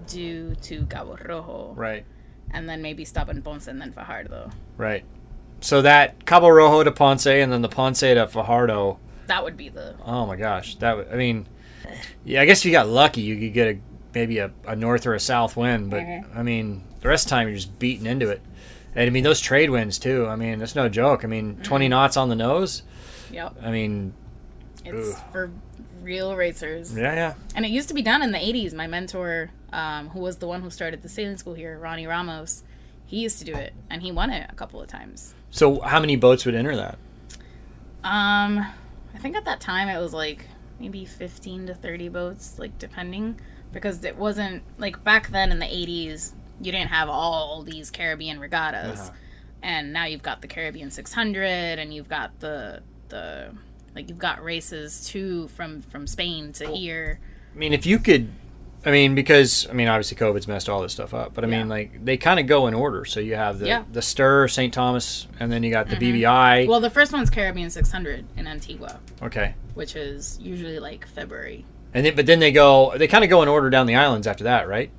[0.06, 2.06] do to Cabo Rojo Right.
[2.50, 4.50] and then maybe stop in Ponce and then Fajardo.
[4.78, 5.04] Right.
[5.60, 8.98] So that Cabo Rojo to Ponce and then the Ponce to Fajardo.
[9.26, 11.08] That would be the Oh my gosh, that would.
[11.12, 11.46] I mean,
[12.24, 12.40] yeah.
[12.42, 13.78] I guess if you got lucky, you could get a
[14.14, 15.90] maybe a, a north or a south wind.
[15.90, 16.36] But Mhm.
[16.36, 18.40] I mean, the rest of the time you're just beating into it.
[18.94, 20.26] And I mean, those trade winds too.
[20.26, 21.24] I mean, that's no joke.
[21.24, 22.82] I mean, 20 knots on the nose.
[23.30, 23.54] yep.
[23.62, 24.12] I mean,
[24.84, 25.22] It's Ugh.
[25.30, 25.50] for
[26.02, 26.96] real racers.
[26.96, 27.34] yeah, yeah.
[27.54, 28.74] And it used to be done in the 80s.
[28.74, 32.64] My mentor, um, who was the one who started the sailing school here, Ronnie Ramos,
[33.06, 35.34] he used to do it and he won it a couple of times.
[35.50, 36.98] So how many boats would enter that?
[38.02, 38.58] Um,
[39.14, 40.46] I think at that time it was like
[40.78, 43.38] maybe 15 to 30 boats, like depending,
[43.72, 48.40] because it wasn't like back then in the 80s, you didn't have all these Caribbean
[48.40, 49.00] regattas.
[49.00, 49.10] Uh-huh.
[49.62, 53.52] And now you've got the Caribbean 600 and you've got the the
[53.94, 57.20] like you've got races too from from Spain to here.
[57.54, 58.30] I mean, if you could,
[58.84, 61.68] I mean, because I mean, obviously COVID's messed all this stuff up, but I mean,
[61.68, 63.04] like they kind of go in order.
[63.04, 63.84] So you have the Yeah.
[63.92, 64.72] the Stir, St.
[64.72, 66.66] Thomas, and then you got the BVI.
[66.66, 71.64] Well, the first one's Caribbean 600 in Antigua, okay, which is usually like February.
[71.92, 74.26] and then but then they go, they kind of go in order down the islands
[74.26, 74.90] after that, right?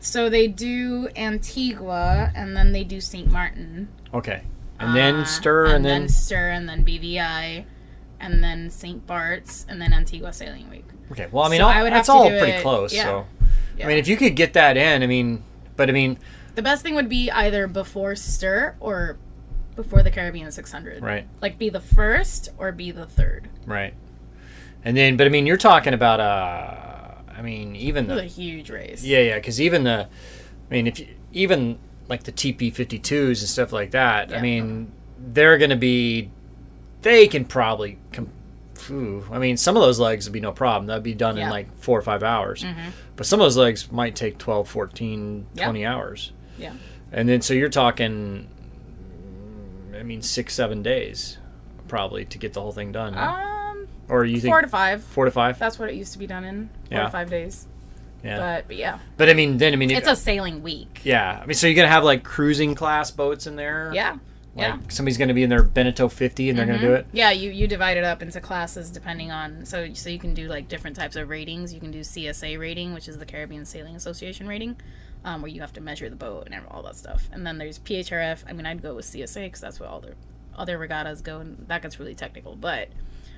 [0.00, 3.30] So they do Antigua and then they do St.
[3.30, 3.88] Martin.
[4.14, 4.42] Okay,
[4.78, 7.64] and then Uh, Stir, and, then, Stir, and then BVI,
[8.20, 9.06] and then St.
[9.06, 10.84] Bart's, and then Antigua Sailing Week.
[11.12, 11.26] okay.
[11.30, 12.92] Well, I mean, So all, I would that's all pretty it- close.
[12.94, 13.04] yeah.
[13.04, 13.26] So
[13.76, 13.84] Yeah.
[13.86, 15.42] I mean, if you could get that in, I mean,
[15.76, 16.18] but I mean,
[16.54, 19.16] the best thing would be either before Stir or
[19.76, 21.00] before the Caribbean 600.
[21.02, 23.48] right, Like be the first or be the third.
[23.64, 23.94] right,
[24.84, 28.70] and then, but I mean, you're talking about, uh, I mean, even the a huge
[28.70, 29.04] race.
[29.04, 30.08] Yeah, yeah, because even the,
[30.70, 31.78] I mean, if you, even
[32.08, 34.90] like the TP 52s and stuff like that, I mean,
[35.32, 36.30] they're going to be,
[37.02, 38.30] they can probably, com-
[38.74, 40.86] phew, I mean, some of those legs would be no problem.
[40.86, 41.44] That'd be done in.
[41.44, 41.50] Mm-hmm.
[41.52, 42.64] like four or five hours.
[43.16, 45.64] But some of those legs might take 12, 14, Yeah.
[45.64, 46.32] 20 hours.
[46.58, 46.72] Yeah.
[47.12, 48.48] And then so you're talking,
[49.98, 51.38] I mean, six, seven days
[51.88, 53.14] probably to get the whole thing done.
[53.14, 53.20] huh?
[53.70, 55.02] Um, or you think four to five.
[55.02, 55.58] four to five?
[55.58, 56.68] That's what it used to be done in.
[56.68, 57.04] Four Yeah.
[57.04, 57.66] to five days.
[58.22, 58.36] yeah.
[58.38, 61.00] But, but yeah, But I mean, then, I mean, it's it, a sailing week.
[61.04, 61.40] yeah.
[61.42, 63.90] I mean, so you're going to have like cruising class boats in there?
[63.94, 64.16] Yeah.
[64.58, 64.78] Like yeah.
[64.88, 67.06] somebody's going to be in their Beneteau 50 and they're going to do it.
[67.12, 70.48] Yeah, you, you divide it up into classes depending on so so you can do
[70.48, 71.72] like different types of ratings.
[71.72, 74.76] You can do CSA rating, which is the Caribbean Sailing Association rating,
[75.24, 77.28] um, where you have to measure the boat and all that stuff.
[77.32, 78.42] And then there's PHRF.
[78.48, 80.14] I mean, I'd go with CSA because that's where all the
[80.56, 82.56] other regattas go, and that gets really technical.
[82.56, 82.88] But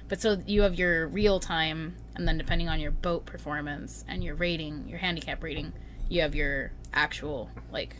[0.08, 4.24] but so you have your real time, and then depending on your boat performance and
[4.24, 5.74] your rating, your handicap rating,
[6.08, 7.96] you have your actual like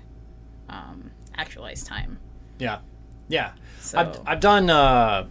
[0.70, 2.18] um, actualized time.
[2.59, 2.80] Yeah.
[3.31, 3.52] Yeah.
[3.81, 5.27] So I've, I've done, uh,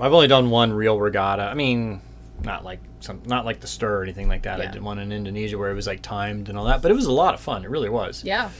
[0.00, 1.42] I've only done one real regatta.
[1.42, 2.00] I mean,
[2.42, 4.60] not like some, not like the stir or anything like that.
[4.60, 6.94] I did one in Indonesia where it was like timed and all that, but it
[6.94, 7.64] was a lot of fun.
[7.64, 8.24] It really was.
[8.24, 8.50] yeah,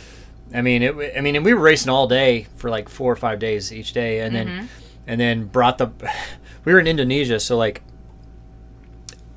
[0.54, 3.16] I mean, it, I mean, and we were racing all day for like four or
[3.16, 4.20] five days each day.
[4.20, 4.56] And Mm-hmm.
[4.56, 4.68] then,
[5.08, 5.90] and then brought the,
[6.64, 7.38] we were in Indonesia.
[7.40, 7.82] So like,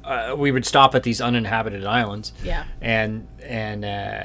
[0.03, 2.33] uh, we would stop at these uninhabited islands.
[2.43, 2.65] yeah.
[2.81, 4.23] and and uh,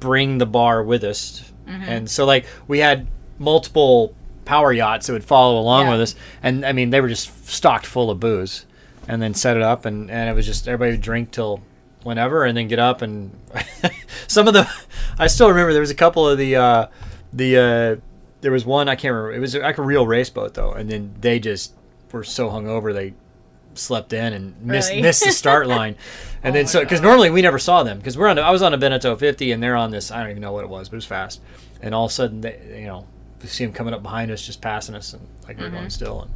[0.00, 1.50] bring the bar with us.
[1.66, 1.82] Mm-hmm.
[1.82, 3.06] And so like we had
[3.38, 5.92] multiple power yachts that would follow along Yeah.
[5.92, 8.66] with us, and I mean they were just stocked full of booze,
[9.08, 11.60] and then set it up, and and it was just everybody would drink till
[12.02, 13.02] whenever, and then get up.
[13.02, 13.30] And
[14.26, 14.68] some of the
[15.18, 16.86] I still remember there was a couple of the uh,
[17.32, 17.96] the uh,
[18.40, 19.32] there was one I can't remember.
[19.34, 21.74] It was like a real race boat though, and then they just
[22.12, 23.14] were so hungover they
[23.74, 25.02] slept in and missed Really?
[25.02, 25.94] missed the start line,
[26.42, 28.62] and Oh then so because normally we never saw them because we're on I was
[28.62, 30.88] on a Beneteau 50 and they're on this I don't even know what it was
[30.88, 31.40] but it was fast,
[31.80, 33.06] and all of a sudden they you know
[33.48, 35.76] see them coming up behind us just passing us and like we we're Mm-hmm.
[35.78, 36.30] going still and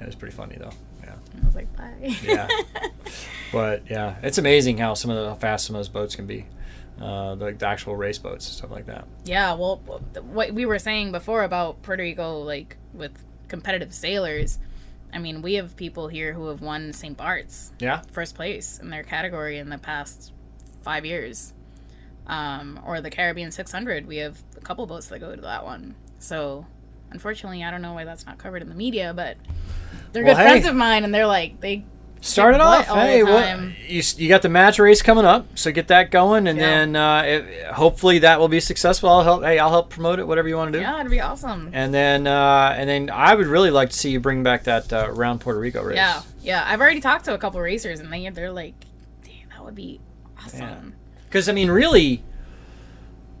[0.00, 0.72] it was pretty funny though
[1.04, 2.16] yeah I was like, bye.
[2.22, 2.48] Yeah.
[3.52, 6.26] but yeah it's amazing how some of the how fast some of those boats can
[6.26, 6.46] be.
[7.00, 9.06] uh, the, the actual race boats and stuff like that.
[9.24, 9.76] Yeah, well,
[10.32, 13.12] what we were saying before about Puerto Rico, like with
[13.46, 14.58] competitive sailors,
[15.12, 17.16] I mean, we have people here who have won St.
[17.16, 20.32] Bart's Yeah, first place in their category in the past
[20.82, 21.52] five years.
[22.26, 25.94] Um, or the Caribbean 600, we have a couple boats that go to that one.
[26.18, 26.66] So,
[27.10, 29.36] unfortunately, I don't know why that's not covered in the media, but
[30.12, 31.84] they're Well, good friends of mine, and they're like, they
[32.20, 32.86] start it off.
[32.86, 36.58] Hey, well, you, you got the match race coming up, so get that going, and
[36.58, 36.66] Yeah.
[36.66, 39.08] then uh, it, hopefully that will be successful.
[39.08, 39.42] I'll help.
[39.44, 40.26] Hey, I'll help promote it.
[40.26, 40.82] Whatever you want to do.
[40.82, 41.70] yeah, it'd be awesome.
[41.72, 44.92] And then, uh, and then I would really like to see you bring back that
[44.92, 45.96] uh, round Puerto Rico race.
[45.96, 46.64] Yeah, yeah.
[46.66, 48.74] I've already talked to a couple racers, and they they're like,
[49.24, 50.00] "Damn, that would be
[50.44, 50.94] awesome."
[51.28, 52.24] Because I mean, really,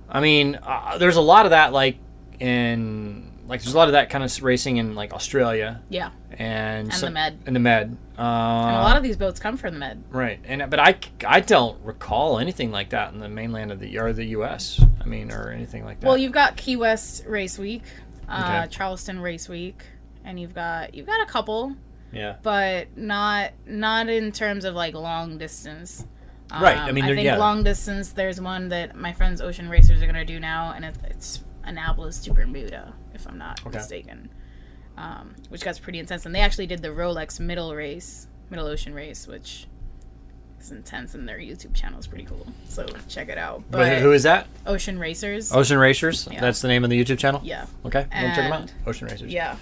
[0.08, 1.96] I mean, uh, there's a lot of that, like
[2.40, 6.88] in like there's a lot of that kind of racing in like Australia Yeah, and
[6.88, 7.38] And some- the Med.
[7.46, 7.96] and the Med.
[8.18, 10.02] Uh, and a lot of these boats come from the Med.
[10.10, 10.96] right, and but I
[11.26, 14.84] I don't recall anything like that in the mainland of the or the U.S.
[15.00, 16.06] I mean, or anything like that.
[16.06, 17.82] Well, you've got Key West Race Week,
[18.28, 18.76] uh, Okay.
[18.76, 19.82] Charleston Race Week,
[20.24, 21.74] and you've got you've got a couple,
[22.12, 26.04] yeah, but not not in terms of like long distance.
[26.50, 27.36] Right, I Um, mean, I think yeah.
[27.36, 28.10] long distance.
[28.12, 32.18] There's one that my friends Ocean Racers are gonna do now, and it, it's Annapolis
[32.20, 33.76] to Bermuda, if I'm not Okay.
[33.78, 34.30] mistaken.
[34.96, 38.92] Um, which got pretty intense, and they actually did the Rolex Middle Race, Middle Ocean
[38.94, 39.66] Race, which
[40.60, 42.46] is intense, and their YouTube channel is pretty cool.
[42.68, 43.62] So check it out.
[43.70, 44.48] but, But who is that?
[44.66, 46.26] Ocean Racers, Ocean Racers.
[46.30, 46.40] Yeah.
[46.40, 47.40] That's the name of the YouTube channel.
[47.44, 47.66] yeah.
[47.84, 48.72] Okay, we'll check them out.
[48.86, 49.32] Ocean Racers.
[49.32, 49.56] Yeah.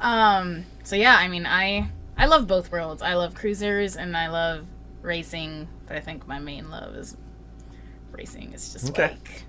[0.00, 0.64] Um.
[0.84, 3.02] So yeah, I mean, I I love both worlds.
[3.02, 4.64] I love cruisers and I love
[5.02, 7.16] racing, but I think my main love is
[8.12, 8.52] racing.
[8.54, 9.08] It's just Okay.
[9.10, 9.42] like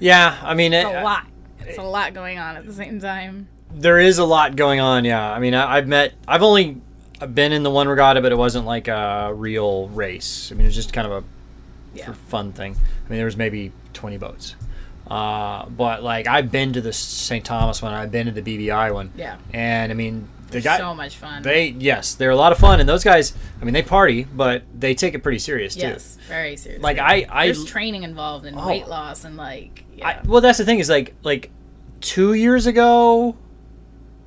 [0.00, 1.26] Yeah, I mean, it's it, a lot.
[1.60, 3.48] It's a lot going on at the same time.
[3.72, 5.04] there is a lot going on.
[5.04, 6.80] Yeah, I mean, I, I've met, I've only
[7.32, 10.50] been in the one regatta, but it wasn't like a real race.
[10.52, 11.26] I mean, it was just kind of a
[11.94, 12.06] Yeah.
[12.06, 12.72] for fun thing.
[12.74, 14.56] I mean, there was maybe 20 boats.
[15.06, 17.44] Uh, but like I've been to the St.
[17.44, 19.36] Thomas one, I've been to the BVI one, Yeah.
[19.52, 21.42] and I mean, they got so much fun.
[21.42, 24.62] they yes, they're a lot of fun, and those guys, I mean, they party, but
[24.74, 25.82] they take it pretty serious too.
[25.82, 26.82] yes, very serious.
[26.82, 28.66] Like I, I, there's training involved and Oh.
[28.66, 30.08] weight loss and like yeah.
[30.08, 31.50] I, well, that's the thing is like like
[32.00, 33.36] two years ago,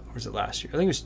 [0.08, 0.72] or was it last year?
[0.74, 1.06] I think it was.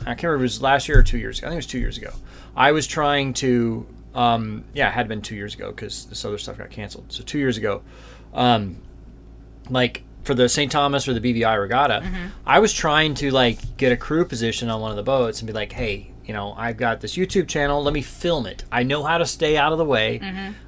[0.00, 1.48] I can't remember if it was last year or two years ago.
[1.48, 2.12] I think it was two years ago.
[2.56, 3.86] I was trying to.
[4.14, 7.12] Um, yeah, it had been two years ago because this other stuff got canceled.
[7.12, 7.82] So two years ago,
[8.34, 8.78] um,
[9.68, 10.70] like for the St.
[10.72, 12.02] Thomas or the BVI regatta,
[12.46, 15.46] I was trying to like get a crew position on one of the boats and
[15.46, 16.12] be like, hey.
[16.24, 17.82] You know, I've got this YouTube channel.
[17.82, 18.62] Let me film it.
[18.70, 20.20] I know how to stay out of the way.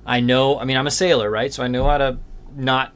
[0.07, 0.59] I know.
[0.59, 1.53] I mean, I'm a sailor, right?
[1.53, 2.17] So I know how to
[2.57, 2.95] not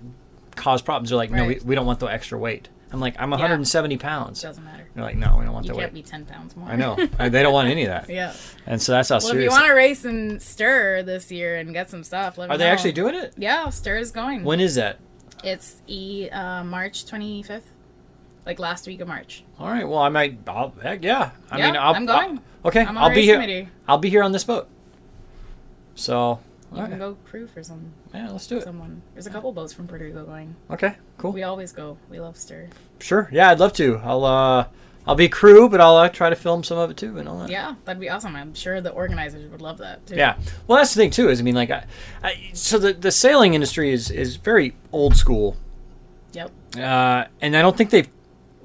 [0.56, 1.10] cause problems.
[1.10, 1.64] They're like, no, we, Right.
[1.64, 2.68] we don't want the extra weight.
[2.92, 4.40] I'm like, I'm 170 pounds.
[4.40, 4.86] doesn't matter.
[4.94, 6.04] They're like, no, we don't want You the can't weight.
[6.04, 6.68] be ten pounds more.
[6.68, 6.96] I know.
[7.18, 8.08] I- they don't want any of that.
[8.08, 8.32] yeah.
[8.66, 9.52] And so that's how Well, if you serious.
[9.52, 12.64] want to race and STIR this year and get some stuff, let me Are they
[12.66, 12.70] know.
[12.70, 13.34] actually doing it?
[13.36, 14.44] Yeah, STIR is going.
[14.44, 14.98] When is that?
[15.42, 17.62] It's e uh, March 25th,
[18.46, 19.42] like last week of March.
[19.58, 19.86] All right.
[19.88, 20.38] Well, I might.
[20.46, 21.32] I'll, heck yeah.
[21.50, 22.38] I Yeah, mean, I'll, I'm going.
[22.38, 23.34] I'll- okay, I'm on I'll be race here.
[23.34, 23.68] committee.
[23.88, 24.68] I'll be here on this boat.
[25.96, 26.38] So,
[26.76, 28.64] You can go crew for some yeah, let's do it.
[28.64, 29.02] someone.
[29.14, 30.54] There's a couple boats from Puerto Rico going.
[30.70, 31.32] Okay, cool.
[31.32, 31.96] We always go.
[32.10, 32.68] We love STIR.
[33.00, 33.28] Sure.
[33.32, 34.00] Yeah, I'd love to.
[34.02, 34.66] I'll uh,
[35.06, 37.38] I'll be crew, but I'll uh, try to film some of it too and all
[37.40, 37.50] that.
[37.50, 38.34] Yeah, that'd be awesome.
[38.36, 40.16] I'm sure the organizers would love that too.
[40.16, 40.36] Yeah.
[40.66, 41.28] Well, that's the thing too.
[41.28, 41.84] Is I mean, like, I,
[42.22, 45.56] I, so the the sailing industry is is very old school,
[46.32, 46.50] Yep.
[46.78, 48.08] uh, and I don't think they've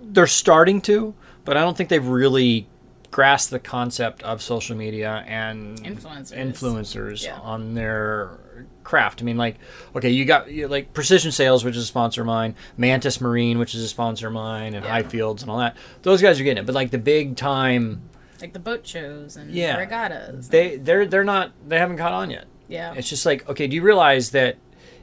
[0.01, 1.13] they're starting to,
[1.45, 2.67] but I don't think they've really
[3.11, 6.33] grasped the concept of social media and Influencers.
[6.37, 7.39] influencers Yeah.
[7.39, 8.37] on their
[8.83, 9.21] craft.
[9.21, 9.55] I mean, like,
[9.95, 13.57] okay, you got you, like Precision Sails, which is a sponsor of mine, Mantis Marine,
[13.57, 14.91] which is a sponsor of mine, and Yeah.
[14.91, 15.75] High Fields and all that.
[16.03, 18.01] Those guys are getting it, but like the big time,
[18.41, 19.77] Like the boat shows and Yeah.
[19.77, 20.49] regattas.
[20.49, 22.45] they they're they're not they haven't caught on yet.
[22.67, 22.93] yeah.
[22.95, 24.57] It's just like, okay, do you realize that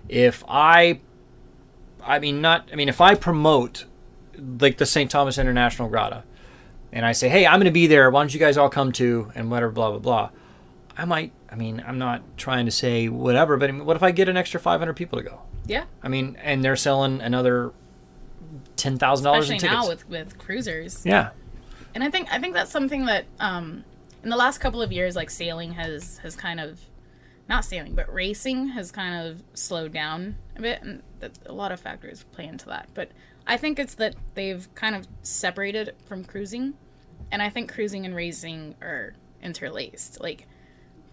[0.08, 1.00] if I,
[2.04, 3.84] I mean, not, I mean, if I promote
[4.60, 5.10] like the St.
[5.10, 6.22] Thomas International Regatta
[6.92, 8.92] and I say, hey, I'm going to be there, why don't you guys all come
[8.92, 10.30] to, and whatever, blah, blah, blah,
[10.96, 14.02] I might, I mean, I'm not trying to say whatever, but I mean, what if
[14.02, 15.42] I get an extra 500 people to go?
[15.66, 15.84] yeah.
[16.02, 17.72] I mean, and they're selling another
[18.76, 19.72] $10,000 in Especially tickets.
[19.72, 21.04] now with with cruisers.
[21.04, 21.30] yeah.
[21.94, 23.84] and I think I think that's something that um,
[24.22, 26.80] in the last couple of years, like sailing has has kind of
[27.48, 31.02] not sailing, but racing has kind of slowed down a bit, and
[31.46, 32.88] a lot of factors play into that.
[32.94, 33.10] But
[33.47, 36.74] I think it's that they've kind of separated from cruising,
[37.31, 40.20] and I think cruising and racing are interlaced.
[40.20, 40.47] Like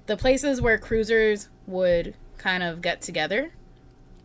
[0.06, 3.52] the places where cruisers would kind of get together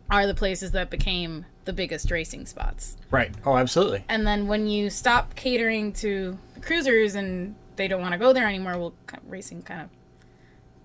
[0.09, 2.97] are the places that became the biggest racing spots.
[3.11, 3.31] Right.
[3.45, 4.03] Oh, absolutely.
[4.09, 8.33] And then when you stop catering to the cruisers and they don't want to go
[8.33, 8.93] there anymore, well,
[9.27, 9.89] racing kind of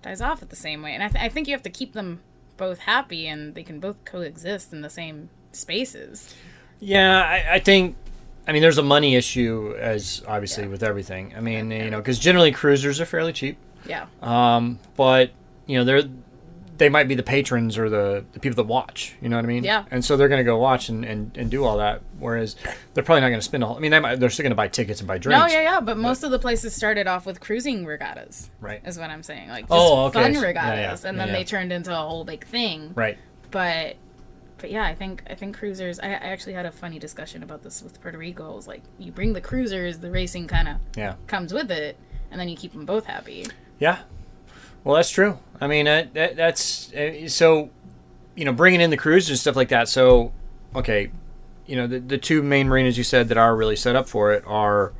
[0.03, 0.93] dies off at the same way.
[0.93, 2.21] And I, th- I think you have to keep them
[2.57, 6.35] both happy and they can both coexist in the same spaces.
[6.79, 7.95] Yeah, I, I think.
[8.47, 11.33] I mean, there's a money issue, as obviously with everything.
[11.35, 13.57] I mean, you know, because generally cruisers are fairly cheap,
[13.87, 14.05] Yeah.
[14.21, 15.31] um, but
[15.65, 16.03] you know, they're
[16.77, 19.15] they might be the patrons or the, the people that watch.
[19.21, 19.63] You know what I mean?
[19.63, 19.85] Yeah.
[19.91, 22.01] And so they're going to go watch and, and, and do all that.
[22.19, 22.57] Whereas
[22.93, 23.77] they're probably not going to spend a whole.
[23.77, 25.39] I mean, they might, they're still going to buy tickets and buy drinks.
[25.39, 28.49] No, yeah, yeah, but most of the places started off with cruising regattas.
[28.59, 28.81] Right.
[28.85, 29.47] Is what I'm saying.
[29.47, 30.21] Like just Oh, okay.
[30.23, 30.45] fun Yeah, yeah.
[30.47, 31.39] regattas, and then Yeah, yeah.
[31.39, 32.91] they turned into a whole big thing.
[32.93, 33.17] Right.
[33.51, 33.95] But
[34.57, 35.99] but yeah, I think I think cruisers.
[35.99, 38.51] I, I actually had a funny discussion about this with Puerto Rico.
[38.51, 41.15] It was like you bring the cruisers, the racing kind of Yeah.
[41.27, 41.97] comes with it,
[42.31, 43.45] and then you keep them both happy.
[43.79, 43.99] Yeah.
[44.83, 45.39] Well, that's true.
[45.59, 47.69] I mean, uh, that, that's uh, so.
[48.37, 49.87] You know, bringing in the cruisers and stuff like that.
[49.87, 50.33] So,
[50.75, 51.09] okay,
[51.65, 54.33] you know, the, the two main marinas you said that are really set up for
[54.33, 54.91] it are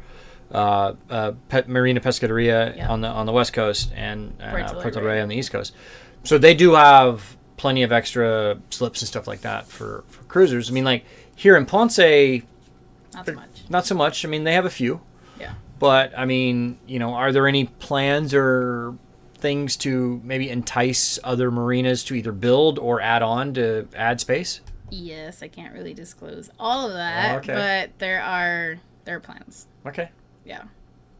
[0.53, 2.87] uh, uh, Pet, Marina Pescaderia Yeah.
[2.89, 5.03] on the on the west coast and, uh, Puerto del.
[5.03, 5.75] Rey on the east coast.
[6.23, 10.69] So they do have plenty of extra slips and stuff like that for, for cruisers.
[10.69, 11.05] I mean, like
[11.35, 13.49] here in Ponce, Not so much.
[13.69, 14.25] not so much.
[14.25, 15.01] I mean, they have a few.
[15.39, 15.53] Yeah.
[15.79, 18.97] But I mean, you know, are there any plans or
[19.37, 24.61] things to maybe entice other marinas to either build or add on to add space?
[24.89, 27.53] Yes, I can't really disclose all of that, okay.
[27.53, 29.67] but there are there are plans.
[29.85, 30.09] Okay.
[30.45, 30.63] Yeah.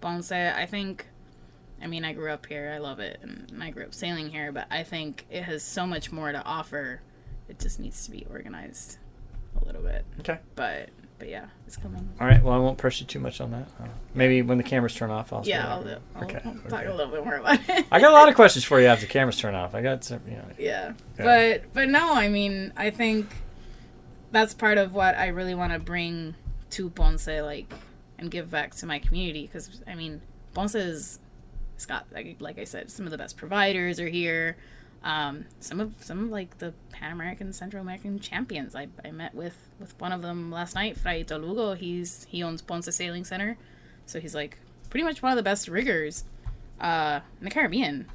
[0.02, 1.08] Ponce, I think.
[1.86, 2.72] I mean, I grew up here.
[2.74, 4.52] I love it, and, I grew up sailing here.
[4.52, 7.02] But I think it has so much more to offer.
[7.48, 8.98] It just needs to be organized
[9.62, 10.04] a little bit.
[10.20, 10.40] Okay.
[10.56, 10.90] But
[11.20, 12.10] but yeah, it's coming.
[12.20, 12.42] All right.
[12.42, 13.68] Well, I won't press you too much on that.
[13.80, 13.86] Uh,
[14.16, 15.46] maybe when the cameras turn off, I'll.
[15.46, 15.68] Yeah.
[15.68, 16.42] I'll, I'll, Okay.
[16.44, 16.88] I'll talk okay.
[16.88, 17.86] a little bit more about it.
[17.92, 19.76] I got a lot of questions for you after the cameras turn off.
[19.76, 20.46] I got some, you know.
[20.58, 20.94] yeah.
[21.20, 21.24] Yeah.
[21.24, 23.28] But but no, I mean, I think
[24.32, 26.34] that's part of what I really want to bring
[26.72, 27.72] to Ponce, like,
[28.18, 29.44] and give back to my community.
[29.44, 30.24] Because I mean,
[30.56, 31.20] Ponce is,
[31.76, 34.58] it's got like, like I said, some of the best providers are here.
[35.04, 38.76] Um, some of some of like the Pan American, Central American champions.
[38.76, 41.76] I, I met with with one of them last night, Fraito Lugo.
[41.76, 43.58] He's he owns Ponce Sailing Center,
[44.08, 44.58] so he's like
[44.90, 46.24] pretty much one of the best riggers
[46.82, 48.08] uh, in the Caribbean,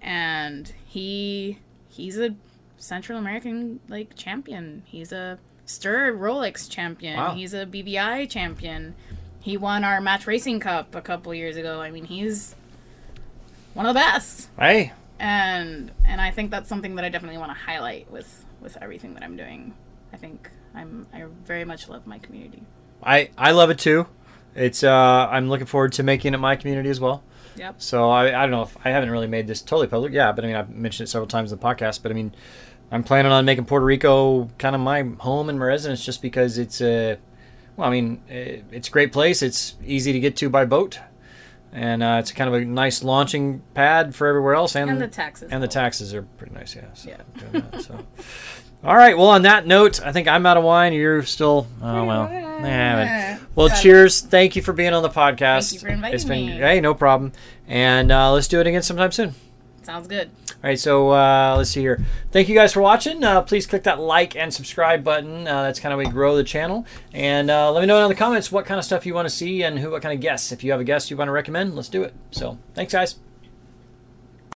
[0.00, 1.58] and he
[1.88, 2.36] he's a
[2.76, 4.82] Central American like champion.
[4.86, 7.16] He's a STIR Rolex champion.
[7.16, 7.34] Wow.
[7.34, 8.94] He's a BVI champion.
[9.40, 11.80] He won our match racing cup a couple years ago.
[11.80, 12.54] I mean, he's
[13.78, 14.92] one of the best Hey.
[15.20, 19.14] and and I think that's something that I definitely want to highlight with with everything
[19.14, 19.72] that I'm doing.
[20.12, 22.62] I think I'm I very much love my community.
[23.02, 24.06] I I love it too.
[24.56, 27.22] It's uh I'm looking forward to making it my community as well.
[27.56, 27.76] Yep.
[27.78, 30.12] So I, I don't know if I haven't really made this totally public.
[30.12, 32.02] Yeah, but I mean I've mentioned it several times in the podcast.
[32.02, 32.34] But I mean
[32.90, 36.58] I'm planning on making Puerto Rico kind of my home and my residence just because
[36.58, 37.18] it's a
[37.76, 39.40] well I mean it's a great place.
[39.42, 40.98] It's easy to get to by boat,
[41.72, 44.74] and uh, it's kind of a nice launching pad for everywhere else.
[44.76, 45.50] And, And the taxes.
[45.52, 46.74] and the taxes are pretty nice.
[46.74, 46.92] Yeah.
[46.94, 47.60] So, Yeah.
[47.60, 47.98] that, so.
[48.84, 49.16] All right.
[49.18, 50.92] Well, on that note, I think I'm out of wine.
[50.92, 51.66] You're still.
[51.82, 52.30] Oh well.
[52.30, 53.82] Yeah, well, Got it.
[53.82, 54.20] cheers.
[54.20, 55.70] Thank you for being on the podcast.
[55.70, 56.52] Thank you for inviting it's been, me.
[56.52, 57.32] Hey, no problem.
[57.66, 59.34] And uh, let's do it again sometime soon.
[59.88, 60.28] Sounds good.
[60.50, 62.04] All right, so uh, let's see here.
[62.30, 63.24] Thank you guys for watching.
[63.24, 65.48] Uh, please click that like and subscribe button.
[65.48, 66.84] Uh, that's kind of we grow the channel.
[67.14, 69.34] And uh, let me know in the comments what kind of stuff you want to
[69.34, 70.52] see and who, what kind of guests.
[70.52, 72.12] If you have a guest you want to recommend, let's do it.
[72.32, 73.14] So, thanks, guys.